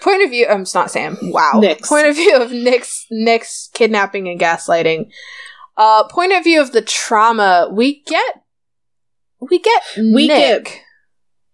point 0.00 0.22
of 0.22 0.30
view 0.30 0.46
um 0.48 0.62
it's 0.62 0.74
not 0.74 0.90
Sam. 0.90 1.18
Wow. 1.20 1.58
Nick's. 1.60 1.88
Point 1.88 2.06
of 2.06 2.14
view 2.14 2.36
of 2.36 2.52
Nick's 2.52 3.04
Nick's 3.10 3.68
kidnapping 3.74 4.28
and 4.28 4.40
gaslighting. 4.40 5.10
Uh 5.76 6.04
point 6.08 6.32
of 6.32 6.44
view 6.44 6.60
of 6.62 6.72
the 6.72 6.80
trauma 6.82 7.68
we 7.72 8.02
get 8.04 8.42
we 9.40 9.58
get 9.58 9.82
We 9.98 10.28
Nick. 10.28 10.82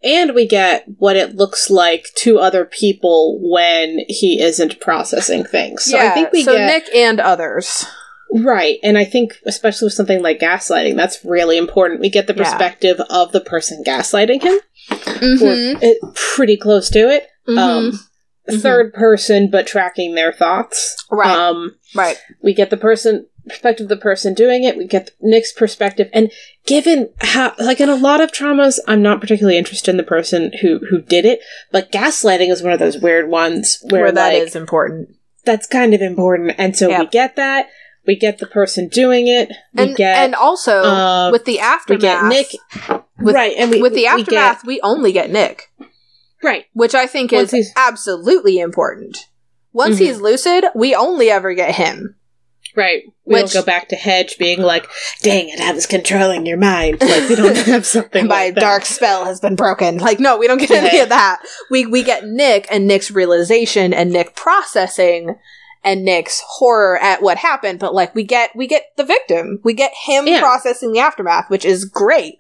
And 0.05 0.35
we 0.35 0.47
get 0.47 0.85
what 0.99 1.17
it 1.17 1.35
looks 1.35 1.71
like 1.71 2.09
to 2.17 2.39
other 2.39 2.65
people 2.65 3.39
when 3.43 4.01
he 4.09 4.41
isn't 4.41 4.81
processing 4.81 5.45
things. 5.45 5.85
So 5.85 5.97
yeah, 5.97 6.11
I 6.11 6.15
think 6.15 6.33
we 6.33 6.45
so 6.45 6.53
get 6.53 6.67
Nick 6.67 6.95
and 6.95 7.19
others. 7.21 7.87
right, 8.33 8.79
and 8.83 8.99
I 8.99 9.05
think 9.05 9.35
especially 9.47 9.87
with 9.87 9.95
something 9.95 10.23
like 10.23 10.41
gaslighting, 10.41 10.97
that's 10.97 11.25
really 11.25 11.57
important. 11.57 12.01
We 12.01 12.11
get 12.11 12.27
the 12.27 12.35
Yeah. 12.35 12.45
perspective 12.45 13.01
of 13.09 13.33
the 13.33 13.41
person 13.41 13.83
gaslighting 13.85 14.43
him, 14.43 14.59
Mhm. 14.91 15.79
it, 15.83 15.99
pretty 16.15 16.57
close 16.57 16.91
to 16.91 17.09
it. 17.11 17.27
Mhm. 17.49 17.59
Um, 17.59 18.01
Mhm. 18.51 18.61
third 18.61 18.93
person, 18.93 19.49
but 19.51 19.67
tracking 19.67 20.15
their 20.15 20.33
thoughts. 20.33 20.97
Right. 21.11 21.35
Um, 21.35 21.77
right. 21.95 22.19
we 22.43 22.53
get 22.53 22.69
the 22.71 22.77
person 22.77 23.27
perspective 23.47 23.85
of 23.85 23.89
the 23.91 23.97
person 23.99 24.33
doing 24.33 24.65
it 24.65 24.75
we 24.77 24.87
get 24.87 25.11
Nick's 25.21 25.53
perspective 25.53 26.09
and 26.15 26.31
given 26.67 27.11
how 27.21 27.55
like 27.59 27.81
in 27.81 27.89
a 27.89 27.95
lot 27.95 28.21
of 28.21 28.33
traumas 28.33 28.79
I'm 28.89 29.03
not 29.03 29.21
particularly 29.21 29.59
interested 29.59 29.91
in 29.91 29.97
the 29.97 30.03
person 30.03 30.53
who 30.63 30.81
who 30.91 31.03
did 31.03 31.25
it 31.25 31.41
but 31.73 31.93
gaslighting 31.93 32.49
is 32.51 32.63
one 32.63 32.73
of 32.73 32.79
those 32.79 32.99
weird 32.99 33.29
ones 33.29 33.79
where, 33.91 34.03
Where, 34.03 34.13
that 34.13 34.33
like, 34.35 34.43
is 34.43 34.57
important. 34.57 35.11
that's 35.45 35.67
kind 35.67 35.95
of 35.95 36.01
important 36.01 36.55
and 36.59 36.77
so 36.77 36.89
we 36.99 37.07
get 37.07 37.37
that 37.37 37.69
we 38.07 38.17
get 38.17 38.39
the 38.39 38.47
person 38.47 38.89
doing 38.89 39.27
it 39.29 39.49
we 39.75 39.85
And 39.85 39.97
get 39.97 40.17
and 40.17 40.35
also 40.35 40.83
uh, 40.83 41.31
with 41.33 41.45
the 41.45 41.61
aftermath 41.61 42.03
we 42.03 42.09
aftermath, 42.09 42.51
get 42.51 42.91
Nick 42.91 43.01
with- 43.19 43.35
right 43.35 43.55
and 43.59 43.71
we 43.71 43.81
with 43.83 43.93
the 43.95 44.09
we 44.15 44.25
get- 44.25 44.35
aftermath, 44.35 44.65
we 44.67 44.81
only 44.83 45.13
get 45.13 45.31
Nick, 45.31 45.71
right 46.43 46.65
which 46.73 46.95
I 46.95 47.07
think 47.07 47.33
Once 47.33 47.53
is 47.55 47.73
absolutely 47.77 48.59
important. 48.59 49.29
Once 49.73 49.97
Mhm. 49.97 50.01
he's 50.07 50.21
lucid, 50.21 50.65
we 50.75 50.95
only 50.95 51.31
ever 51.31 51.53
get 51.53 51.75
him. 51.75 52.15
Right 52.77 53.03
we 53.25 53.35
Which- 53.35 53.53
don't 53.53 53.63
go 53.63 53.67
back 53.67 53.89
to 53.89 53.97
Hedge 53.97 54.37
being 54.39 54.61
like 54.61 54.87
dang 55.23 55.49
it 55.49 55.61
I 55.61 55.73
was 55.73 55.87
controlling 55.87 56.47
your 56.47 56.57
mind 56.59 57.01
like 57.01 57.29
we 57.29 57.35
don't 57.37 57.57
have 57.67 57.87
something 57.87 58.27
My 58.27 58.47
like 58.47 58.57
dark 58.57 58.85
spell 58.85 59.25
has 59.25 59.41
been 59.41 59.57
broken. 59.57 59.99
Like, 59.99 60.21
no, 60.21 60.37
we 60.37 60.47
don't 60.47 60.59
get 60.59 60.71
any 60.71 61.01
of 61.01 61.09
that. 61.09 61.41
We 61.71 61.87
we 61.87 62.03
get 62.03 62.25
Nick 62.27 62.67
and 62.71 62.87
Nick's 62.87 63.11
realization 63.11 63.93
and 63.95 64.13
Nick 64.13 64.35
processing 64.35 65.37
and 65.85 66.05
Nick's 66.05 66.43
horror 66.47 66.99
at 67.01 67.23
what 67.23 67.37
happened, 67.39 67.79
but 67.79 67.95
like 67.95 68.15
we 68.15 68.25
get 68.25 68.51
we 68.57 68.67
get 68.67 68.85
the 68.97 69.05
victim. 69.05 69.61
We 69.63 69.75
get 69.75 69.93
him 70.07 70.27
Yeah. 70.27 70.41
processing 70.41 70.93
the 70.93 71.01
aftermath, 71.01 71.51
which 71.51 71.65
is 71.65 71.85
great. 71.85 72.39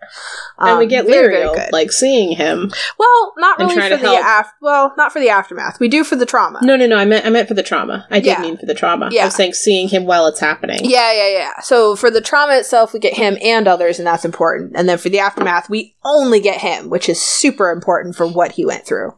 and 0.59 0.79
we 0.79 0.85
Um, 0.85 0.89
get 0.89 1.07
Lirael 1.07 1.71
like 1.73 1.93
seeing 1.93 2.37
him 2.37 2.71
well, 2.99 3.33
not 3.39 3.59
really 3.59 3.75
for 3.89 3.97
the 3.97 4.15
af- 4.21 4.53
well, 4.63 4.93
not 4.97 5.13
for 5.13 5.21
the 5.21 5.29
aftermath. 5.31 5.79
We 5.81 5.89
do 5.89 6.05
for 6.05 6.17
the 6.17 6.27
trauma. 6.27 6.59
No, 6.63 6.77
no, 6.77 6.87
no. 6.87 6.97
I 6.97 7.05
meant 7.05 7.27
I 7.27 7.31
meant 7.31 7.49
for 7.49 7.55
the 7.55 7.63
trauma. 7.63 8.07
I 8.11 8.17
did 8.21 8.27
Yeah. 8.27 8.41
mean 8.41 8.57
for 8.57 8.67
the 8.67 8.75
trauma. 8.75 9.09
Yeah. 9.11 9.23
I 9.23 9.25
was 9.27 9.35
saying 9.35 9.53
seeing 9.55 9.89
him 9.89 10.07
while 10.07 10.27
it's 10.27 10.41
happening. 10.41 10.81
Yeah, 10.83 11.13
yeah, 11.13 11.29
yeah. 11.29 11.61
So 11.63 11.97
for 11.97 12.11
the 12.11 12.21
trauma 12.21 12.55
itself, 12.55 12.93
we 12.93 12.99
get 13.01 13.15
him 13.15 13.37
and 13.43 13.69
others, 13.69 13.99
and 13.99 14.07
that's 14.07 14.25
important. 14.25 14.73
And 14.75 14.89
then 14.89 14.99
for 14.99 15.09
the 15.09 15.19
aftermath, 15.19 15.69
we 15.69 15.95
only 16.05 16.41
get 16.41 16.61
him, 16.61 16.89
which 16.91 17.09
is 17.09 17.21
super 17.21 17.71
important 17.71 18.17
for 18.17 18.27
what 18.27 18.53
he 18.53 18.65
went 18.65 18.87
through. 18.87 19.15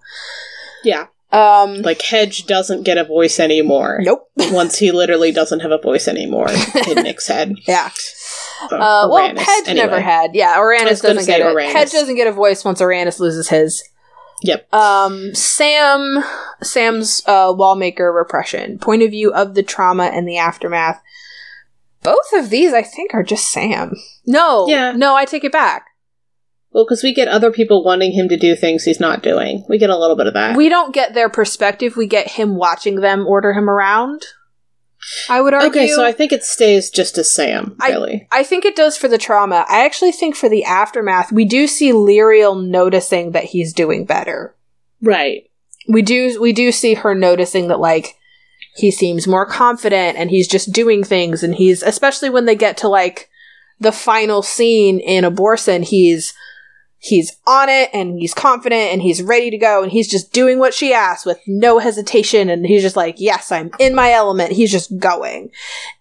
Yeah. 0.85 1.07
Um, 1.37 1.83
Like 1.83 2.01
Hedge 2.03 2.47
doesn't 2.47 2.83
get 2.85 2.99
a 2.99 3.05
voice 3.05 3.39
anymore. 3.41 3.99
nope. 4.03 4.31
Once 4.51 4.79
he 4.79 4.93
literally 4.93 5.33
doesn't 5.33 5.61
have 5.61 5.71
a 5.73 5.79
voice 5.79 6.09
anymore 6.09 6.49
in 6.89 6.95
Nick's 7.03 7.27
head. 7.29 7.55
Yeah. 7.67 7.91
Uh, 8.71 8.75
Uh, 8.77 9.09
well, 9.11 9.29
Hedge 9.37 9.69
anyway. 9.69 9.75
never 9.87 10.01
had. 10.01 10.35
Yeah, 10.35 10.55
I 10.55 10.59
Orannis 10.59 11.03
doesn't 11.03 11.27
get 11.27 11.41
Orannis. 11.43 11.71
it. 11.71 11.77
Hedge 11.77 11.93
doesn't 11.93 12.17
get 12.17 12.27
a 12.27 12.33
voice 12.33 12.65
once 12.65 12.81
Orannis 12.81 13.21
loses 13.21 13.49
his. 13.49 13.83
Yep. 14.43 14.73
Um, 14.73 15.35
Sam, 15.35 16.23
Sam's 16.63 17.23
uh, 17.27 17.49
Wallmaker 17.53 18.15
repression 18.15 18.79
point 18.79 19.03
of 19.03 19.11
view 19.11 19.33
of 19.33 19.55
the 19.55 19.63
trauma 19.63 20.05
and 20.05 20.29
the 20.29 20.37
aftermath. 20.39 21.03
Both 22.03 22.33
of 22.35 22.51
these, 22.51 22.73
I 22.73 22.83
think, 22.83 23.13
are 23.15 23.23
just 23.23 23.51
Sam. 23.51 23.95
No, 24.27 24.67
Yeah. 24.69 24.93
no, 24.93 25.17
I 25.17 25.25
take 25.25 25.43
it 25.45 25.53
back. 25.53 25.87
Well, 26.77 26.85
because 26.85 27.03
we 27.03 27.15
get 27.15 27.29
other 27.29 27.51
people 27.51 27.83
wanting 27.83 28.13
him 28.13 28.29
to 28.29 28.37
do 28.37 28.55
things 28.55 28.85
he's 28.85 29.01
not 29.01 29.23
doing. 29.23 29.65
We 29.67 29.79
get 29.79 29.89
a 29.89 29.97
little 29.97 30.15
bit 30.15 30.27
of 30.27 30.35
that. 30.35 30.59
We 30.59 30.69
don't 30.69 30.93
get 30.93 31.15
their 31.15 31.31
perspective. 31.31 31.97
We 31.97 32.07
get 32.07 32.33
him 32.33 32.57
watching 32.57 32.97
them 32.97 33.27
order 33.27 33.55
him 33.55 33.71
around. 33.71 34.27
I 35.31 35.41
would 35.41 35.55
argue. 35.55 35.71
okay, 35.71 35.89
so 35.89 36.05
I 36.05 36.13
think 36.13 36.33
it 36.33 36.45
stays 36.45 36.91
just 36.91 37.17
as 37.17 37.33
Sam, 37.33 37.79
really. 37.81 38.29
I 38.31 38.43
think 38.43 38.67
it 38.67 38.77
does 38.77 38.99
for 38.99 39.09
the 39.09 39.17
trauma. 39.17 39.65
I 39.71 39.87
actually 39.87 40.13
think 40.13 40.37
for 40.37 40.51
the 40.51 40.65
aftermath, 40.65 41.33
we 41.33 41.47
do 41.47 41.67
see 41.67 41.93
Lirael 41.93 42.63
noticing 42.63 43.31
that 43.31 43.45
he's 43.45 43.73
doing 43.73 44.05
better. 44.05 44.55
right. 45.01 45.49
We 45.89 46.03
do 46.03 46.39
we 46.39 46.53
do 46.53 46.73
see 46.73 46.93
her 46.93 47.15
noticing 47.15 47.69
that 47.69 47.81
like 47.81 48.19
he 48.75 48.91
seems 48.91 49.27
more 49.27 49.47
confident 49.47 50.19
and 50.19 50.29
he's 50.29 50.47
just 50.47 50.73
doing 50.73 51.05
things 51.05 51.43
and 51.43 51.55
he's 51.55 51.83
especially 51.83 52.29
when 52.29 52.45
they 52.45 52.55
get 52.55 52.77
to 52.79 52.89
like 52.89 53.31
the 53.81 53.93
final 53.93 54.43
scene 54.43 54.99
in 54.99 55.25
Abhorsen, 55.25 55.85
he's 55.85 56.35
he's 57.07 57.37
on 57.47 57.69
it 57.69 57.89
and 57.93 58.19
he's 58.19 58.35
confident 58.35 58.93
and 58.93 59.01
he's 59.01 59.23
ready 59.23 59.51
to 59.51 59.59
go 59.59 59.83
and 59.83 59.93
he's 59.93 60.11
just 60.11 60.33
doing 60.33 60.59
what 60.59 60.75
she 60.75 60.93
asks 60.93 61.25
with 61.25 61.39
no 61.47 61.79
hesitation 61.79 62.51
and 62.51 62.67
he's 62.67 62.83
just 62.83 62.97
like 62.97 63.15
yes 63.19 63.53
i'm 63.53 63.71
in 63.79 63.95
my 63.95 64.11
element. 64.13 64.53
He's 64.53 64.73
just 64.73 64.99
going. 64.99 65.51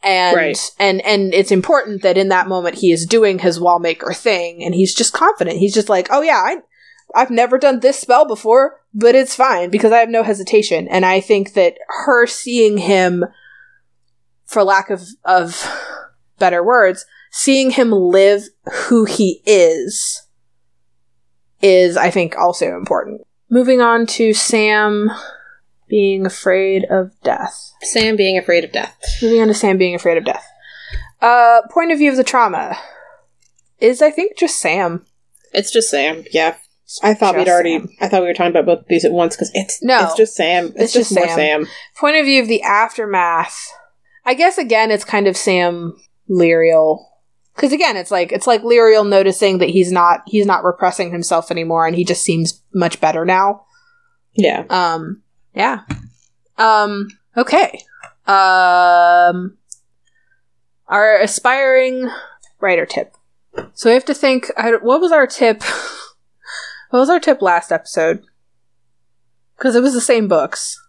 And 0.02 0.36
Right. 0.36 0.72
and 0.80 1.02
and 1.06 1.34
it's 1.34 1.52
important 1.52 2.02
that 2.02 2.18
in 2.18 2.30
that 2.30 2.48
moment 2.48 2.76
he 2.76 2.92
is 2.92 3.06
doing 3.06 3.40
his 3.40 3.60
wallmaker 3.60 4.16
thing 4.16 4.64
and 4.64 4.74
he's 4.74 4.94
just 4.96 5.14
confident. 5.14 5.58
He's 5.60 5.74
just 5.74 5.90
like 5.90 6.08
oh 6.10 6.22
yeah 6.22 6.42
i 6.44 6.58
i've 7.14 7.30
never 7.30 7.58
done 7.58 7.80
this 7.80 8.00
spell 8.00 8.28
before 8.28 8.82
but 8.94 9.14
it's 9.16 9.36
fine 9.36 9.70
because 9.70 9.92
i 9.92 9.98
have 10.00 10.10
no 10.10 10.24
hesitation. 10.24 10.88
And 10.88 11.06
i 11.06 11.22
think 11.22 11.54
that 11.54 11.78
her 12.06 12.26
seeing 12.26 12.78
him 12.78 13.26
for 14.46 14.64
lack 14.64 14.90
of 14.90 15.04
of 15.24 15.70
better 16.40 16.64
words 16.64 17.06
seeing 17.32 17.72
him 17.72 17.92
live 17.92 18.44
who 18.88 19.06
he 19.06 19.42
is 19.46 20.25
is 21.66 21.98
I 21.98 22.10
think 22.12 22.36
also 22.38 22.78
important. 22.78 23.22
Moving 23.50 23.82
on 23.82 24.06
to 24.08 24.34
Sam 24.34 25.10
being 25.90 26.26
afraid 26.26 26.86
of 26.90 27.12
death. 27.24 27.72
Sam 27.82 28.16
being 28.16 28.38
afraid 28.38 28.64
of 28.64 28.72
death. 28.72 28.96
Moving 29.22 29.42
on 29.42 29.48
to 29.48 29.54
Sam 29.54 29.78
being 29.78 29.96
afraid 29.96 30.18
of 30.18 30.26
death. 30.26 30.46
Uh 31.22 31.62
point 31.72 31.92
of 31.92 31.98
view 31.98 32.12
of 32.12 32.18
the 32.18 32.24
trauma 32.24 32.78
is 33.80 34.02
I 34.02 34.12
think 34.12 34.38
just 34.38 34.60
Sam. 34.60 35.06
It's 35.54 35.72
just 35.72 35.90
Sam, 35.90 36.24
yeah. 36.32 36.56
I 37.02 37.14
thought 37.16 37.36
we'd 37.36 37.48
already. 37.50 37.80
Sam. 37.80 37.90
I 38.00 38.08
thought 38.08 38.22
we 38.22 38.28
were 38.28 38.34
talking 38.34 38.52
about 38.52 38.66
both 38.68 38.80
of 38.82 38.88
these 38.88 39.06
at 39.06 39.12
once 39.12 39.36
because 39.36 39.50
it's 39.56 39.82
No. 39.82 40.04
it's 40.04 40.16
just 40.16 40.36
Sam. 40.36 40.66
It's, 40.68 40.76
It's 40.84 40.94
just, 40.94 41.10
just 41.10 41.16
more 41.20 41.28
Sam. 41.28 41.66
Sam. 41.66 41.68
Point 41.98 42.18
of 42.18 42.26
view 42.26 42.42
of 42.42 42.48
the 42.48 42.62
aftermath. 42.62 43.72
I 44.26 44.34
guess 44.36 44.58
again 44.58 44.92
it's 44.92 45.06
kind 45.06 45.28
of 45.28 45.36
Sam 45.38 45.96
Lirael. 46.30 47.06
Cause 47.56 47.72
again, 47.72 47.96
it's 47.96 48.12
like 48.12 48.32
it's 48.32 48.48
like 48.48 48.64
Lirael 48.64 49.08
noticing 49.08 49.60
that 49.60 49.70
he's 49.70 49.92
not 49.92 50.22
he's 50.28 50.46
not 50.46 50.64
repressing 50.64 51.12
himself 51.12 51.52
anymore 51.52 51.88
and 51.88 51.96
he 51.96 52.04
just 52.04 52.24
seems 52.24 52.62
much 52.74 53.00
better 53.00 53.24
now. 53.24 53.66
Yeah. 54.34 54.66
Um, 54.70 55.24
yeah. 55.54 55.82
Um, 56.58 57.08
okay. 57.38 57.82
Um, 58.28 59.58
our 60.88 61.20
aspiring 61.22 62.10
writer 62.60 62.86
tip. 62.86 63.16
So 63.74 63.90
we 63.90 63.94
have 63.94 64.06
to 64.06 64.14
think, 64.14 64.52
I, 64.58 64.72
what 64.72 65.02
was 65.02 65.12
our 65.12 65.28
tip? 65.28 65.64
what 66.90 67.00
was 67.00 67.10
our 67.10 67.20
tip 67.20 67.42
last 67.42 67.72
episode? 67.72 68.24
Because 69.58 69.76
it 69.76 69.82
was 69.82 69.94
the 69.94 70.02
same 70.02 70.28
books. 70.28 70.82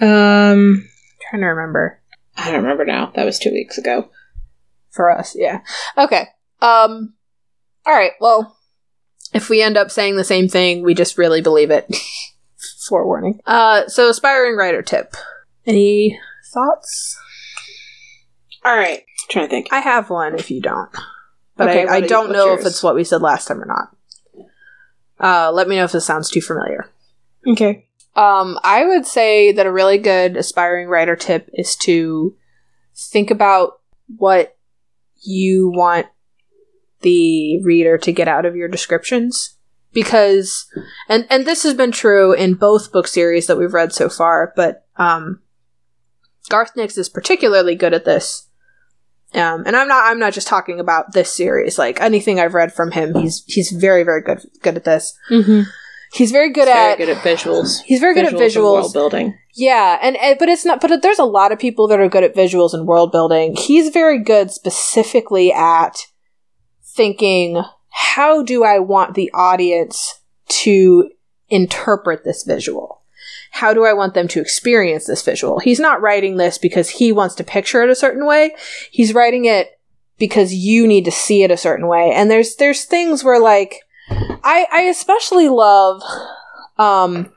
Um, 0.00 0.88
trying 1.28 1.42
to 1.42 1.46
remember. 1.46 2.00
I 2.36 2.50
don't 2.50 2.62
remember 2.62 2.84
now. 2.84 3.12
That 3.14 3.24
was 3.24 3.38
two 3.38 3.50
weeks 3.50 3.78
ago. 3.78 4.10
For 4.96 5.10
us, 5.10 5.36
yeah. 5.38 5.60
Okay. 5.98 6.26
Um, 6.62 7.14
alright, 7.86 8.12
well, 8.20 8.56
if 9.34 9.50
we 9.50 9.60
end 9.62 9.76
up 9.76 9.90
saying 9.90 10.16
the 10.16 10.24
same 10.24 10.48
thing, 10.48 10.82
we 10.82 10.94
just 10.94 11.18
really 11.18 11.42
believe 11.42 11.70
it. 11.70 11.94
Forewarning. 12.88 13.40
Uh, 13.44 13.86
so 13.88 14.08
aspiring 14.08 14.56
writer 14.56 14.80
tip. 14.80 15.14
Any 15.66 16.18
thoughts? 16.54 17.18
All 18.64 18.76
right. 18.76 19.02
trying 19.28 19.46
to 19.46 19.50
think. 19.50 19.68
I 19.70 19.80
have 19.80 20.08
one 20.08 20.34
if 20.38 20.50
you 20.50 20.62
don't. 20.62 20.90
But 21.56 21.68
Okay, 21.68 21.86
I, 21.86 21.96
I 21.96 22.00
don't 22.00 22.28
what's 22.28 22.38
know 22.38 22.54
if 22.54 22.64
it's 22.64 22.82
what 22.82 22.94
we 22.94 23.04
said 23.04 23.22
last 23.22 23.48
time 23.48 23.62
or 23.62 23.66
not. 23.66 23.96
Uh, 25.18 25.52
let 25.52 25.68
me 25.68 25.76
know 25.76 25.84
if 25.84 25.92
this 25.92 26.04
sounds 26.04 26.30
too 26.30 26.40
familiar. 26.40 26.90
Okay. 27.46 27.86
Um, 28.14 28.58
I 28.64 28.84
would 28.84 29.06
say 29.06 29.52
that 29.52 29.66
a 29.66 29.72
really 29.72 29.98
good 29.98 30.36
aspiring 30.36 30.88
writer 30.88 31.16
tip 31.16 31.50
is 31.52 31.76
to 31.76 32.34
think 32.96 33.30
about 33.30 33.80
what 34.16 34.55
you 35.22 35.70
want 35.74 36.06
the 37.00 37.62
reader 37.62 37.98
to 37.98 38.12
get 38.12 38.28
out 38.28 38.46
of 38.46 38.56
your 38.56 38.68
descriptions. 38.68 39.54
Because, 39.92 40.66
and, 41.08 41.26
and 41.30 41.46
this 41.46 41.62
has 41.62 41.72
been 41.72 41.92
true 41.92 42.34
in 42.34 42.52
both 42.54 42.92
book 42.92 43.06
series 43.06 43.46
that 43.46 43.56
we've 43.56 43.72
read 43.72 43.94
so 43.94 44.10
far, 44.10 44.52
but, 44.54 44.86
um, 44.96 45.40
Garth 46.50 46.72
Nix 46.76 46.98
is 46.98 47.08
particularly 47.08 47.74
good 47.74 47.94
at 47.94 48.04
this. 48.04 48.48
Um, 49.34 49.64
and 49.66 49.74
I'm 49.74 49.88
not, 49.88 50.04
I'm 50.04 50.18
not 50.18 50.34
just 50.34 50.48
talking 50.48 50.80
about 50.80 51.12
this 51.12 51.32
series, 51.32 51.78
like 51.78 52.00
anything 52.00 52.38
I've 52.38 52.52
read 52.52 52.74
from 52.74 52.92
him, 52.92 53.14
he's, 53.14 53.42
he's 53.46 53.70
very, 53.70 54.02
very 54.02 54.20
good, 54.20 54.42
good 54.62 54.76
at 54.76 54.84
this. 54.84 55.16
Mm-hmm. 55.30 55.62
He's 56.12 56.30
very 56.30 56.50
good 56.50 56.66
very 56.66 56.92
at, 56.92 56.98
good 56.98 57.08
at 57.08 57.22
visuals. 57.22 57.82
he's 57.82 58.00
very 58.00 58.14
good 58.14 58.24
at 58.24 58.32
visuals. 58.32 58.72
world 58.72 58.92
building. 58.92 59.38
Yeah, 59.54 59.98
and, 60.00 60.16
and 60.16 60.38
but 60.38 60.48
it's 60.48 60.64
not. 60.64 60.80
But 60.80 61.02
there's 61.02 61.18
a 61.18 61.24
lot 61.24 61.52
of 61.52 61.58
people 61.58 61.88
that 61.88 62.00
are 62.00 62.08
good 62.08 62.24
at 62.24 62.34
visuals 62.34 62.74
and 62.74 62.86
world 62.86 63.12
building. 63.12 63.56
He's 63.56 63.90
very 63.90 64.18
good 64.18 64.50
specifically 64.50 65.52
at 65.52 66.06
thinking, 66.82 67.62
how 67.90 68.42
do 68.42 68.64
I 68.64 68.78
want 68.78 69.14
the 69.14 69.30
audience 69.34 70.20
to 70.48 71.10
interpret 71.48 72.24
this 72.24 72.44
visual? 72.44 73.02
How 73.50 73.72
do 73.72 73.84
I 73.84 73.94
want 73.94 74.14
them 74.14 74.28
to 74.28 74.40
experience 74.40 75.06
this 75.06 75.22
visual? 75.22 75.58
He's 75.60 75.80
not 75.80 76.02
writing 76.02 76.36
this 76.36 76.58
because 76.58 76.90
he 76.90 77.12
wants 77.12 77.34
to 77.36 77.44
picture 77.44 77.82
it 77.82 77.90
a 77.90 77.94
certain 77.94 78.26
way. 78.26 78.54
He's 78.90 79.14
writing 79.14 79.46
it 79.46 79.78
because 80.18 80.52
you 80.52 80.86
need 80.86 81.04
to 81.06 81.10
see 81.10 81.42
it 81.42 81.50
a 81.50 81.56
certain 81.56 81.86
way. 81.86 82.12
And 82.12 82.30
there's 82.30 82.56
there's 82.56 82.84
things 82.84 83.24
where 83.24 83.40
like 83.40 83.80
I 84.10 84.66
I 84.72 84.82
especially 84.82 85.48
love 85.48 86.02
um 86.78 87.32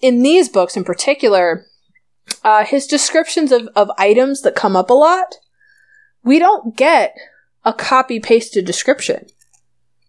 in 0.00 0.22
these 0.22 0.48
books 0.48 0.76
in 0.76 0.84
particular 0.84 1.66
uh 2.44 2.64
his 2.64 2.86
descriptions 2.86 3.52
of 3.52 3.68
of 3.74 3.90
items 3.98 4.42
that 4.42 4.54
come 4.54 4.76
up 4.76 4.90
a 4.90 4.94
lot. 4.94 5.36
We 6.24 6.38
don't 6.38 6.76
get 6.76 7.14
a 7.64 7.72
copy 7.72 8.20
pasted 8.20 8.64
description. 8.64 9.26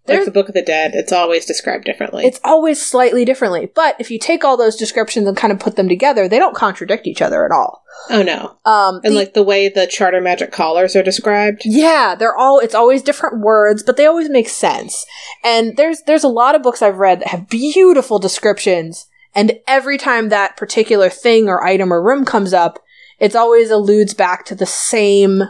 Like 0.06 0.16
There's- 0.18 0.26
the 0.26 0.32
Book 0.32 0.49
of 0.49 0.54
the 0.54 0.62
Dead, 0.62 0.91
it's 0.95 1.14
always 1.14 1.45
described 1.45 1.86
differently. 1.86 2.26
It's 2.26 2.39
always 2.43 2.82
slightly 2.86 3.24
differently. 3.24 3.72
But 3.74 3.95
if 3.99 4.12
you 4.12 4.20
take 4.20 4.43
all 4.43 4.58
those 4.58 4.76
descriptions 4.76 5.28
and 5.28 5.38
kind 5.38 5.54
of 5.54 5.60
put 5.60 5.78
them 5.78 5.88
together, 5.88 6.28
they 6.28 6.39
don't 6.39 6.56
contradict 6.56 7.08
each 7.08 7.22
other 7.22 7.45
at 7.45 7.51
all. 7.51 7.84
oh 8.10 8.22
no. 8.22 8.58
Um, 8.70 8.99
And 9.06 9.14
the- 9.14 9.20
like 9.20 9.34
the 9.34 9.43
way 9.43 9.70
the 9.70 9.88
charter 9.88 10.20
magic 10.20 10.51
collars 10.51 10.95
are 10.97 11.04
described. 11.04 11.62
yeah, 11.64 12.16
they're 12.16 12.36
all. 12.36 12.60
It's 12.60 12.76
always 12.76 13.01
different 13.01 13.39
words, 13.39 13.82
but 13.82 13.95
they 13.95 14.06
always 14.06 14.30
make 14.30 14.49
sense. 14.49 15.06
And 15.43 15.78
there's 15.78 16.01
there's 16.01 16.24
a 16.26 16.28
lot 16.30 16.54
of 16.56 16.62
books 16.64 16.82
I've 16.82 16.97
read 16.97 17.22
that 17.22 17.30
have 17.30 17.47
beautiful 17.47 18.20
descriptions, 18.20 19.08
and 19.34 19.58
every 19.68 19.97
time 19.97 20.28
that 20.30 20.58
particular 20.58 21.10
thing 21.10 21.47
or 21.47 21.64
item 21.64 21.93
or 21.93 22.04
room 22.04 22.26
comes 22.26 22.54
up, 22.54 22.80
it's 23.20 23.36
always 23.36 23.72
alludes 23.72 24.14
back 24.14 24.43
to 24.47 24.56
the 24.56 24.66
same 24.66 25.43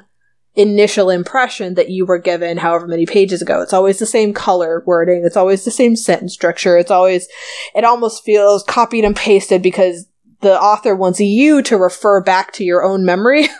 initial 0.55 1.09
impression 1.09 1.73
that 1.73 1.89
you 1.89 2.05
were 2.05 2.19
given 2.19 2.57
however 2.57 2.87
many 2.87 3.05
pages 3.05 3.41
ago. 3.41 3.61
It's 3.61 3.73
always 3.73 3.99
the 3.99 4.05
same 4.05 4.33
color 4.33 4.83
wording, 4.85 5.23
it's 5.25 5.37
always 5.37 5.65
the 5.65 5.71
same 5.71 5.95
sentence 5.95 6.33
structure, 6.33 6.77
it's 6.77 6.91
always 6.91 7.27
it 7.73 7.83
almost 7.83 8.23
feels 8.23 8.63
copied 8.63 9.05
and 9.05 9.15
pasted 9.15 9.61
because 9.61 10.07
the 10.41 10.59
author 10.59 10.95
wants 10.95 11.19
you 11.19 11.61
to 11.63 11.77
refer 11.77 12.21
back 12.21 12.51
to 12.53 12.63
your 12.63 12.83
own 12.83 13.05
memory. 13.05 13.47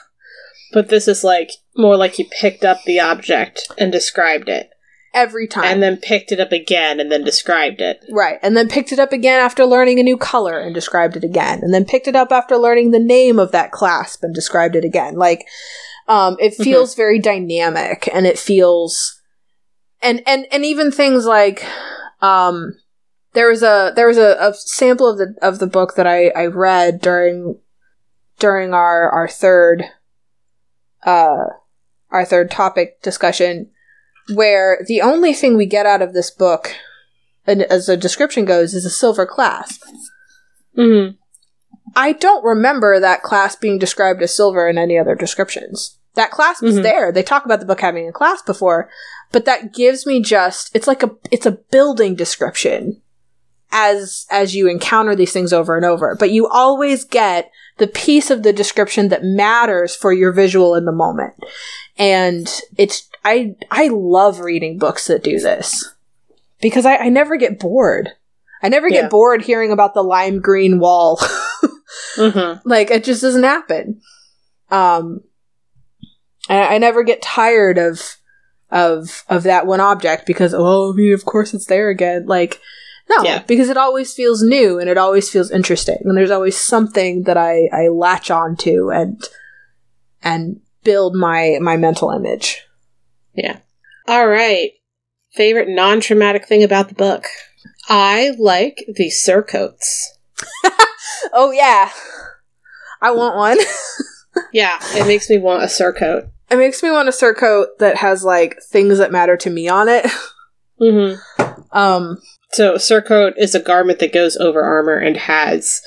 But 0.73 0.89
this 0.89 1.07
is 1.07 1.23
like 1.23 1.51
more 1.77 1.95
like 1.95 2.17
you 2.17 2.25
picked 2.41 2.65
up 2.65 2.79
the 2.83 2.99
object 2.99 3.71
and 3.77 3.91
described 3.91 4.49
it. 4.49 4.71
Every 5.13 5.47
time. 5.47 5.65
And 5.65 5.83
then 5.83 5.97
picked 5.97 6.31
it 6.31 6.39
up 6.39 6.51
again 6.51 6.99
and 6.99 7.11
then 7.11 7.23
described 7.23 7.79
it. 7.79 8.03
Right, 8.11 8.39
and 8.41 8.57
then 8.57 8.67
picked 8.67 8.91
it 8.91 8.97
up 8.97 9.13
again 9.13 9.39
after 9.39 9.63
learning 9.63 9.99
a 9.99 10.03
new 10.03 10.17
color 10.17 10.59
and 10.59 10.73
described 10.73 11.15
it 11.15 11.23
again, 11.23 11.59
and 11.61 11.71
then 11.71 11.85
picked 11.85 12.07
it 12.07 12.15
up 12.15 12.31
after 12.31 12.57
learning 12.57 12.89
the 12.89 12.99
name 12.99 13.37
of 13.37 13.51
that 13.51 13.71
clasp 13.71 14.23
and 14.23 14.33
described 14.33 14.75
it 14.75 14.83
again. 14.83 15.13
Like, 15.13 15.45
um, 16.07 16.37
it 16.39 16.53
feels 16.53 16.95
very 16.95 17.19
dynamic, 17.19 18.09
and 18.13 18.25
it 18.25 18.39
feels, 18.39 19.21
and 20.01 20.21
and 20.27 20.45
and 20.51 20.65
even 20.65 20.91
things 20.91 21.25
like, 21.25 21.65
um, 22.21 22.73
there 23.33 23.49
was 23.49 23.63
a 23.63 23.93
there 23.95 24.07
was 24.07 24.17
a, 24.17 24.35
a 24.39 24.53
sample 24.53 25.07
of 25.07 25.17
the 25.17 25.35
of 25.41 25.59
the 25.59 25.67
book 25.67 25.95
that 25.95 26.07
I 26.07 26.29
I 26.29 26.47
read 26.47 27.01
during 27.01 27.59
during 28.39 28.73
our 28.73 29.09
our 29.09 29.27
third, 29.27 29.83
uh, 31.05 31.45
our 32.11 32.25
third 32.25 32.51
topic 32.51 33.01
discussion, 33.01 33.69
where 34.33 34.83
the 34.87 35.01
only 35.01 35.33
thing 35.33 35.55
we 35.55 35.65
get 35.65 35.85
out 35.85 36.01
of 36.01 36.13
this 36.13 36.31
book 36.31 36.75
and 37.45 37.63
as 37.63 37.87
the 37.87 37.97
description 37.97 38.45
goes, 38.45 38.73
is 38.73 38.85
a 38.85 38.89
silver 38.89 39.25
clasp. 39.25 39.83
Mm-hmm. 40.77 41.15
I 41.95 42.13
don't 42.13 42.43
remember 42.43 42.99
that 42.99 43.23
class 43.23 43.55
being 43.55 43.77
described 43.79 44.21
as 44.21 44.35
silver 44.35 44.67
in 44.67 44.77
any 44.77 44.97
other 44.97 45.15
descriptions. 45.15 45.97
That 46.15 46.31
clasp 46.31 46.63
is 46.63 46.77
Mhm. 46.79 46.83
there. 46.83 47.11
They 47.11 47.23
talk 47.23 47.45
about 47.45 47.59
the 47.59 47.65
book 47.65 47.81
having 47.81 48.07
a 48.07 48.11
class 48.11 48.41
before, 48.41 48.89
but 49.31 49.45
that 49.45 49.73
gives 49.73 50.05
me 50.05 50.21
just 50.21 50.69
it's 50.75 50.87
like 50.87 51.01
a 51.03 51.11
it's 51.31 51.45
a 51.45 51.51
building 51.71 52.15
description 52.15 53.01
as 53.71 54.27
as 54.29 54.55
you 54.55 54.67
encounter 54.67 55.15
these 55.15 55.33
things 55.33 55.51
over 55.51 55.75
and 55.75 55.85
over. 55.85 56.15
But 56.19 56.29
you 56.31 56.47
always 56.47 57.03
get 57.03 57.49
the 57.77 57.87
piece 57.87 58.29
of 58.29 58.43
the 58.43 58.53
description 58.53 59.09
that 59.09 59.23
matters 59.23 59.95
for 59.95 60.13
your 60.13 60.31
visual 60.31 60.75
in 60.75 60.85
the 60.85 60.91
moment. 60.91 61.33
And 61.97 62.47
it's 62.77 63.09
I 63.25 63.55
I 63.71 63.87
love 63.91 64.39
reading 64.39 64.77
books 64.77 65.07
that 65.07 65.23
do 65.23 65.39
this. 65.39 65.93
Because 66.61 66.85
I, 66.85 66.97
I 66.97 67.09
never 67.09 67.35
get 67.37 67.59
bored. 67.59 68.09
I 68.61 68.69
never 68.69 68.87
Yeah. 68.87 69.01
get 69.01 69.09
bored 69.09 69.41
hearing 69.41 69.71
about 69.71 69.93
the 69.95 70.03
lime 70.03 70.39
green 70.39 70.79
wall. 70.79 71.19
Mm-hmm. 72.17 72.67
like 72.67 72.91
it 72.91 73.03
just 73.03 73.21
doesn't 73.21 73.43
happen. 73.43 74.01
Um 74.69 75.21
I, 76.49 76.75
I 76.75 76.77
never 76.77 77.03
get 77.03 77.21
tired 77.21 77.77
of 77.77 78.17
of 78.71 79.23
of 79.29 79.43
that 79.43 79.65
one 79.67 79.79
object 79.79 80.25
because 80.25 80.53
oh 80.55 80.91
I 80.91 80.95
mean 80.95 81.13
of 81.13 81.25
course 81.25 81.53
it's 81.53 81.65
there 81.67 81.89
again. 81.89 82.25
Like 82.25 82.59
no, 83.09 83.23
Yeah. 83.23 83.43
because 83.45 83.69
it 83.69 83.77
always 83.77 84.13
feels 84.13 84.41
new 84.41 84.79
and 84.79 84.89
it 84.89 84.97
always 84.97 85.29
feels 85.29 85.51
interesting 85.51 85.97
and 86.05 86.17
there's 86.17 86.31
always 86.31 86.57
something 86.57 87.23
that 87.23 87.35
I, 87.37 87.67
I 87.73 87.89
latch 87.89 88.31
onto 88.31 88.91
and 88.91 89.21
and 90.21 90.61
build 90.83 91.15
my 91.15 91.57
my 91.61 91.75
mental 91.77 92.11
image. 92.11 92.65
Yeah. 93.33 93.57
All 94.07 94.27
right. 94.27 94.71
Favorite 95.33 95.67
non 95.69 95.99
traumatic 95.99 96.47
thing 96.47 96.63
about 96.63 96.89
the 96.89 96.95
book? 96.95 97.25
I 97.89 98.33
like 98.37 98.85
the 98.95 99.09
surcoats. 99.09 100.17
Oh 101.33 101.51
yeah. 101.51 101.89
I 103.01 103.11
want 103.11 103.35
one. 103.35 103.57
Yeah, 104.51 104.79
it 104.95 105.05
makes 105.05 105.29
me 105.29 105.37
want 105.37 105.61
a 105.61 105.67
surcoat. 105.67 106.27
it 106.49 106.57
makes 106.57 106.81
me 106.81 106.89
want 106.89 107.07
a 107.07 107.11
surcoat 107.11 107.67
that 107.77 107.97
has 107.97 108.23
like 108.23 108.57
things 108.63 108.97
that 108.97 109.11
matter 109.11 109.37
to 109.37 109.49
me 109.49 109.67
on 109.67 109.87
it. 109.89 110.05
Mm-hmm. 110.81 111.51
Um 111.71 112.17
So, 112.51 112.75
surcoat 112.75 113.33
is 113.37 113.53
a 113.55 113.59
garment 113.59 113.99
that 113.99 114.11
goes 114.11 114.35
over 114.37 114.61
armor 114.63 114.97
and 114.97 115.15
has 115.17 115.81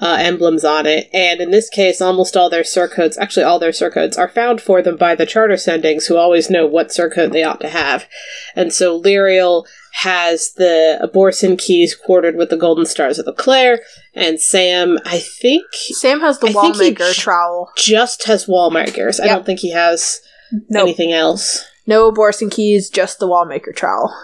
uh, 0.00 0.18
emblems 0.20 0.62
on 0.62 0.84
it. 0.84 1.08
And 1.12 1.40
in 1.40 1.50
this 1.50 1.70
case, 1.70 2.02
almost 2.02 2.36
all 2.36 2.50
their 2.50 2.62
surcoats, 2.64 3.16
actually 3.16 3.44
all 3.44 3.58
their 3.58 3.72
surcoats, 3.72 4.18
are 4.18 4.28
found 4.28 4.60
for 4.60 4.82
them 4.82 4.96
by 4.98 5.14
the 5.14 5.24
charter 5.24 5.54
sendings, 5.54 6.06
who 6.06 6.16
always 6.18 6.50
know 6.50 6.66
what 6.66 6.88
surcoat 6.88 7.32
they 7.32 7.42
ought 7.42 7.60
to 7.60 7.68
have. 7.70 8.06
And 8.54 8.72
so 8.74 9.00
Lirael 9.00 9.64
has 10.00 10.52
the 10.54 10.98
Abhorsen 11.02 11.58
keys 11.58 11.94
quartered 11.94 12.36
with 12.36 12.50
the 12.50 12.56
golden 12.56 12.84
stars 12.84 13.18
of 13.18 13.24
the 13.24 13.32
Clayr, 13.32 13.78
and 14.14 14.38
Sam, 14.40 14.98
I 15.06 15.18
think, 15.18 15.64
Sam 15.72 16.20
has 16.20 16.38
the 16.38 16.48
I 16.48 16.52
wall 16.52 16.62
think 16.64 16.76
he 16.76 16.90
maker 16.90 17.12
j- 17.12 17.20
trowel. 17.22 17.72
just 17.76 18.26
has 18.26 18.46
wall 18.46 18.70
makers. 18.70 19.18
I 19.20 19.26
don't 19.26 19.46
think 19.46 19.60
he 19.60 19.70
has 19.72 20.20
No 20.68 20.82
anything 20.82 21.12
else. 21.12 21.64
no 21.86 22.12
Abhorsen 22.12 22.50
keys, 22.50 22.90
just 22.90 23.18
the 23.20 23.26
Wallmaker 23.26 23.74
trowel. 23.74 24.14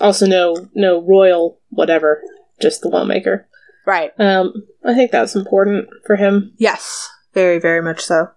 Also, 0.00 0.26
no 0.26 0.68
no 0.74 1.00
royal 1.02 1.58
whatever, 1.70 2.22
just 2.60 2.82
the 2.82 2.90
Wallmaker. 2.90 3.44
Right. 3.86 4.12
Um, 4.18 4.52
I 4.84 4.94
think 4.94 5.10
that's 5.12 5.34
important 5.34 5.88
for 6.06 6.16
him. 6.16 6.52
Yes, 6.58 7.08
very, 7.32 7.58
very 7.58 7.80
much 7.82 8.00
so. 8.00 8.28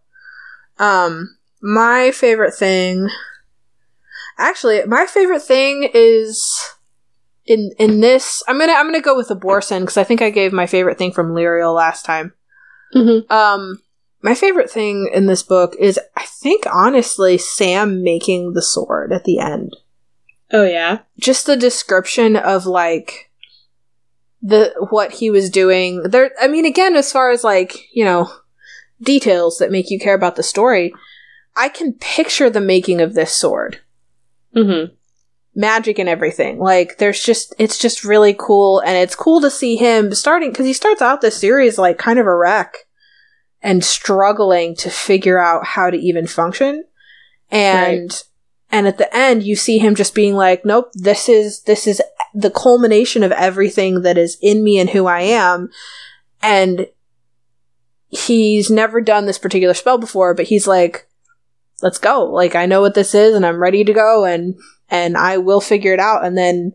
Um, 0.79 1.37
my 1.61 2.11
favorite 2.11 2.53
thing, 2.55 3.09
actually, 4.37 4.83
my 4.85 5.05
favorite 5.05 5.41
thing 5.41 5.89
is 5.93 6.49
in 7.45 7.71
in 7.77 8.01
this. 8.01 8.43
I'm 8.47 8.59
gonna 8.59 8.73
I'm 8.73 8.85
gonna 8.87 9.01
go 9.01 9.15
with 9.15 9.27
the 9.29 9.35
Abhorsen 9.35 9.81
because 9.81 9.97
I 9.97 10.03
think 10.03 10.21
I 10.21 10.29
gave 10.29 10.53
my 10.53 10.65
favorite 10.67 10.97
thing 10.97 11.11
from 11.11 11.33
Lirael 11.33 11.75
last 11.75 12.05
time. 12.05 12.33
Mm-hmm. 12.93 13.31
Um, 13.31 13.81
my 14.21 14.35
favorite 14.35 14.69
thing 14.71 15.09
in 15.13 15.25
this 15.25 15.43
book 15.43 15.75
is 15.79 15.99
I 16.15 16.25
think 16.25 16.65
honestly 16.71 17.37
Sam 17.37 18.03
making 18.03 18.53
the 18.53 18.61
sword 18.61 19.11
at 19.13 19.23
the 19.25 19.39
end. 19.39 19.75
Oh 20.51 20.63
yeah. 20.65 20.99
just 21.19 21.45
the 21.47 21.57
description 21.57 22.35
of 22.35 22.65
like 22.65 23.31
the 24.41 24.73
what 24.91 25.13
he 25.13 25.31
was 25.31 25.49
doing 25.49 26.03
there 26.03 26.29
i 26.39 26.47
mean 26.47 26.65
again 26.65 26.95
as 26.95 27.11
far 27.11 27.31
as 27.31 27.43
like 27.43 27.87
you 27.95 28.05
know 28.05 28.31
details 29.01 29.57
that 29.57 29.71
make 29.71 29.89
you 29.89 29.97
care 29.99 30.13
about 30.13 30.35
the 30.35 30.43
story 30.43 30.93
i 31.55 31.67
can 31.67 31.93
picture 31.93 32.47
the 32.47 32.61
making 32.61 33.01
of 33.01 33.15
this 33.15 33.31
sword 33.35 33.79
Mm-hmm. 34.55 34.93
Magic 35.55 35.97
and 35.97 36.09
everything. 36.09 36.59
Like 36.59 36.97
there's 36.97 37.23
just 37.23 37.55
it's 37.57 37.77
just 37.77 38.03
really 38.03 38.35
cool 38.37 38.79
and 38.81 38.97
it's 38.97 39.15
cool 39.15 39.41
to 39.41 39.49
see 39.49 39.77
him 39.77 40.13
starting 40.13 40.51
because 40.51 40.65
he 40.65 40.73
starts 40.73 41.01
out 41.01 41.21
this 41.21 41.37
series 41.37 41.77
like 41.77 41.97
kind 41.97 42.19
of 42.19 42.27
a 42.27 42.35
wreck 42.35 42.75
and 43.61 43.83
struggling 43.83 44.75
to 44.75 44.89
figure 44.89 45.39
out 45.39 45.65
how 45.65 45.89
to 45.89 45.97
even 45.97 46.27
function. 46.27 46.83
And 47.49 48.23
and 48.71 48.87
at 48.87 48.97
the 48.97 49.15
end 49.15 49.43
you 49.43 49.55
see 49.55 49.77
him 49.77 49.95
just 49.95 50.13
being 50.13 50.35
like 50.35 50.65
nope 50.65 50.91
this 50.93 51.29
is 51.29 51.61
this 51.61 51.87
is 51.87 52.01
the 52.33 52.51
culmination 52.51 53.23
of 53.23 53.31
everything 53.31 54.01
that 54.01 54.17
is 54.17 54.37
in 54.41 54.63
me 54.63 54.77
and 54.77 54.89
who 54.89 55.05
i 55.05 55.21
am. 55.21 55.69
And 56.41 56.87
he's 58.09 58.69
never 58.69 59.01
done 59.01 59.25
this 59.25 59.39
particular 59.39 59.73
spell 59.73 59.97
before 59.97 60.33
but 60.33 60.45
he's 60.45 60.67
like 60.67 61.07
let's 61.81 61.97
go. 61.97 62.25
Like 62.25 62.55
i 62.55 62.65
know 62.65 62.81
what 62.81 62.95
this 62.95 63.15
is 63.15 63.35
and 63.35 63.45
i'm 63.45 63.61
ready 63.61 63.85
to 63.85 63.93
go 63.93 64.25
and 64.25 64.55
and 64.89 65.17
i 65.17 65.37
will 65.37 65.61
figure 65.61 65.93
it 65.93 65.99
out 65.99 66.25
and 66.25 66.37
then 66.37 66.73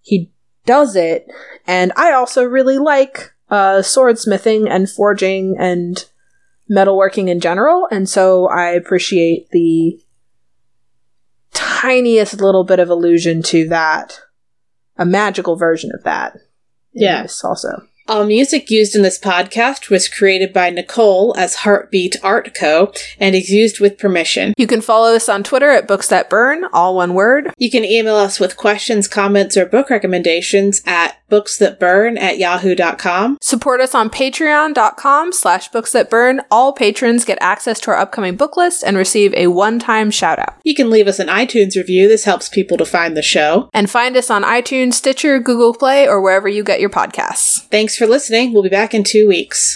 he 0.00 0.30
does 0.66 0.96
it 0.96 1.26
and 1.66 1.92
i 1.96 2.12
also 2.12 2.44
really 2.44 2.78
like 2.78 3.32
uh 3.50 3.78
swordsmithing 3.78 4.68
and 4.68 4.90
forging 4.90 5.56
and 5.58 6.08
metalworking 6.70 7.28
in 7.28 7.40
general 7.40 7.86
and 7.90 8.08
so 8.08 8.48
i 8.48 8.70
appreciate 8.70 9.48
the 9.50 10.00
tiniest 11.52 12.40
little 12.40 12.64
bit 12.64 12.78
of 12.78 12.88
allusion 12.88 13.42
to 13.42 13.68
that 13.68 14.20
a 14.96 15.04
magical 15.04 15.56
version 15.56 15.90
of 15.92 16.02
that. 16.04 16.36
Yeah. 16.92 17.22
Yes, 17.22 17.42
also. 17.44 17.82
All 18.06 18.26
music 18.26 18.70
used 18.70 18.94
in 18.94 19.00
this 19.00 19.18
podcast 19.18 19.88
was 19.88 20.10
created 20.10 20.52
by 20.52 20.68
Nicole 20.68 21.34
as 21.38 21.54
Heartbeat 21.56 22.16
Art 22.22 22.54
Co. 22.54 22.92
and 23.18 23.34
is 23.34 23.48
used 23.48 23.80
with 23.80 23.96
permission. 23.96 24.52
You 24.58 24.66
can 24.66 24.82
follow 24.82 25.14
us 25.14 25.26
on 25.26 25.42
Twitter 25.42 25.70
at 25.70 25.88
Books 25.88 26.08
That 26.08 26.28
Burn, 26.28 26.66
all 26.74 26.96
one 26.96 27.14
word. 27.14 27.50
You 27.56 27.70
can 27.70 27.82
email 27.82 28.16
us 28.16 28.38
with 28.38 28.58
questions, 28.58 29.08
comments, 29.08 29.56
or 29.56 29.64
book 29.64 29.88
recommendations 29.88 30.82
at 30.84 31.16
booksthatburn 31.30 32.18
at 32.18 32.38
yahoo.com. 32.38 33.38
Support 33.40 33.80
us 33.80 33.94
on 33.94 34.10
patreon.com 34.10 35.32
slash 35.32 35.68
books 35.68 35.92
that 35.92 36.10
burn. 36.10 36.42
All 36.50 36.74
patrons 36.74 37.24
get 37.24 37.38
access 37.40 37.80
to 37.80 37.90
our 37.90 37.96
upcoming 37.96 38.36
book 38.36 38.56
list 38.58 38.84
and 38.84 38.96
receive 38.98 39.32
a 39.34 39.46
one-time 39.46 40.10
shout 40.10 40.38
out. 40.38 40.56
You 40.62 40.74
can 40.74 40.90
leave 40.90 41.08
us 41.08 41.18
an 41.18 41.28
iTunes 41.28 41.74
review. 41.74 42.06
This 42.06 42.24
helps 42.24 42.48
people 42.50 42.76
to 42.76 42.84
find 42.84 43.16
the 43.16 43.22
show. 43.22 43.70
And 43.72 43.90
find 43.90 44.14
us 44.16 44.30
on 44.30 44.42
iTunes, 44.42 44.92
Stitcher, 44.94 45.40
Google 45.40 45.74
Play, 45.74 46.06
or 46.06 46.20
wherever 46.20 46.48
you 46.48 46.62
get 46.62 46.80
your 46.80 46.90
podcasts. 46.90 47.68
Thanks 47.94 48.04
for 48.04 48.10
listening. 48.10 48.52
We'll 48.52 48.64
be 48.64 48.68
back 48.68 48.92
in 48.92 49.04
two 49.04 49.28
weeks. 49.28 49.72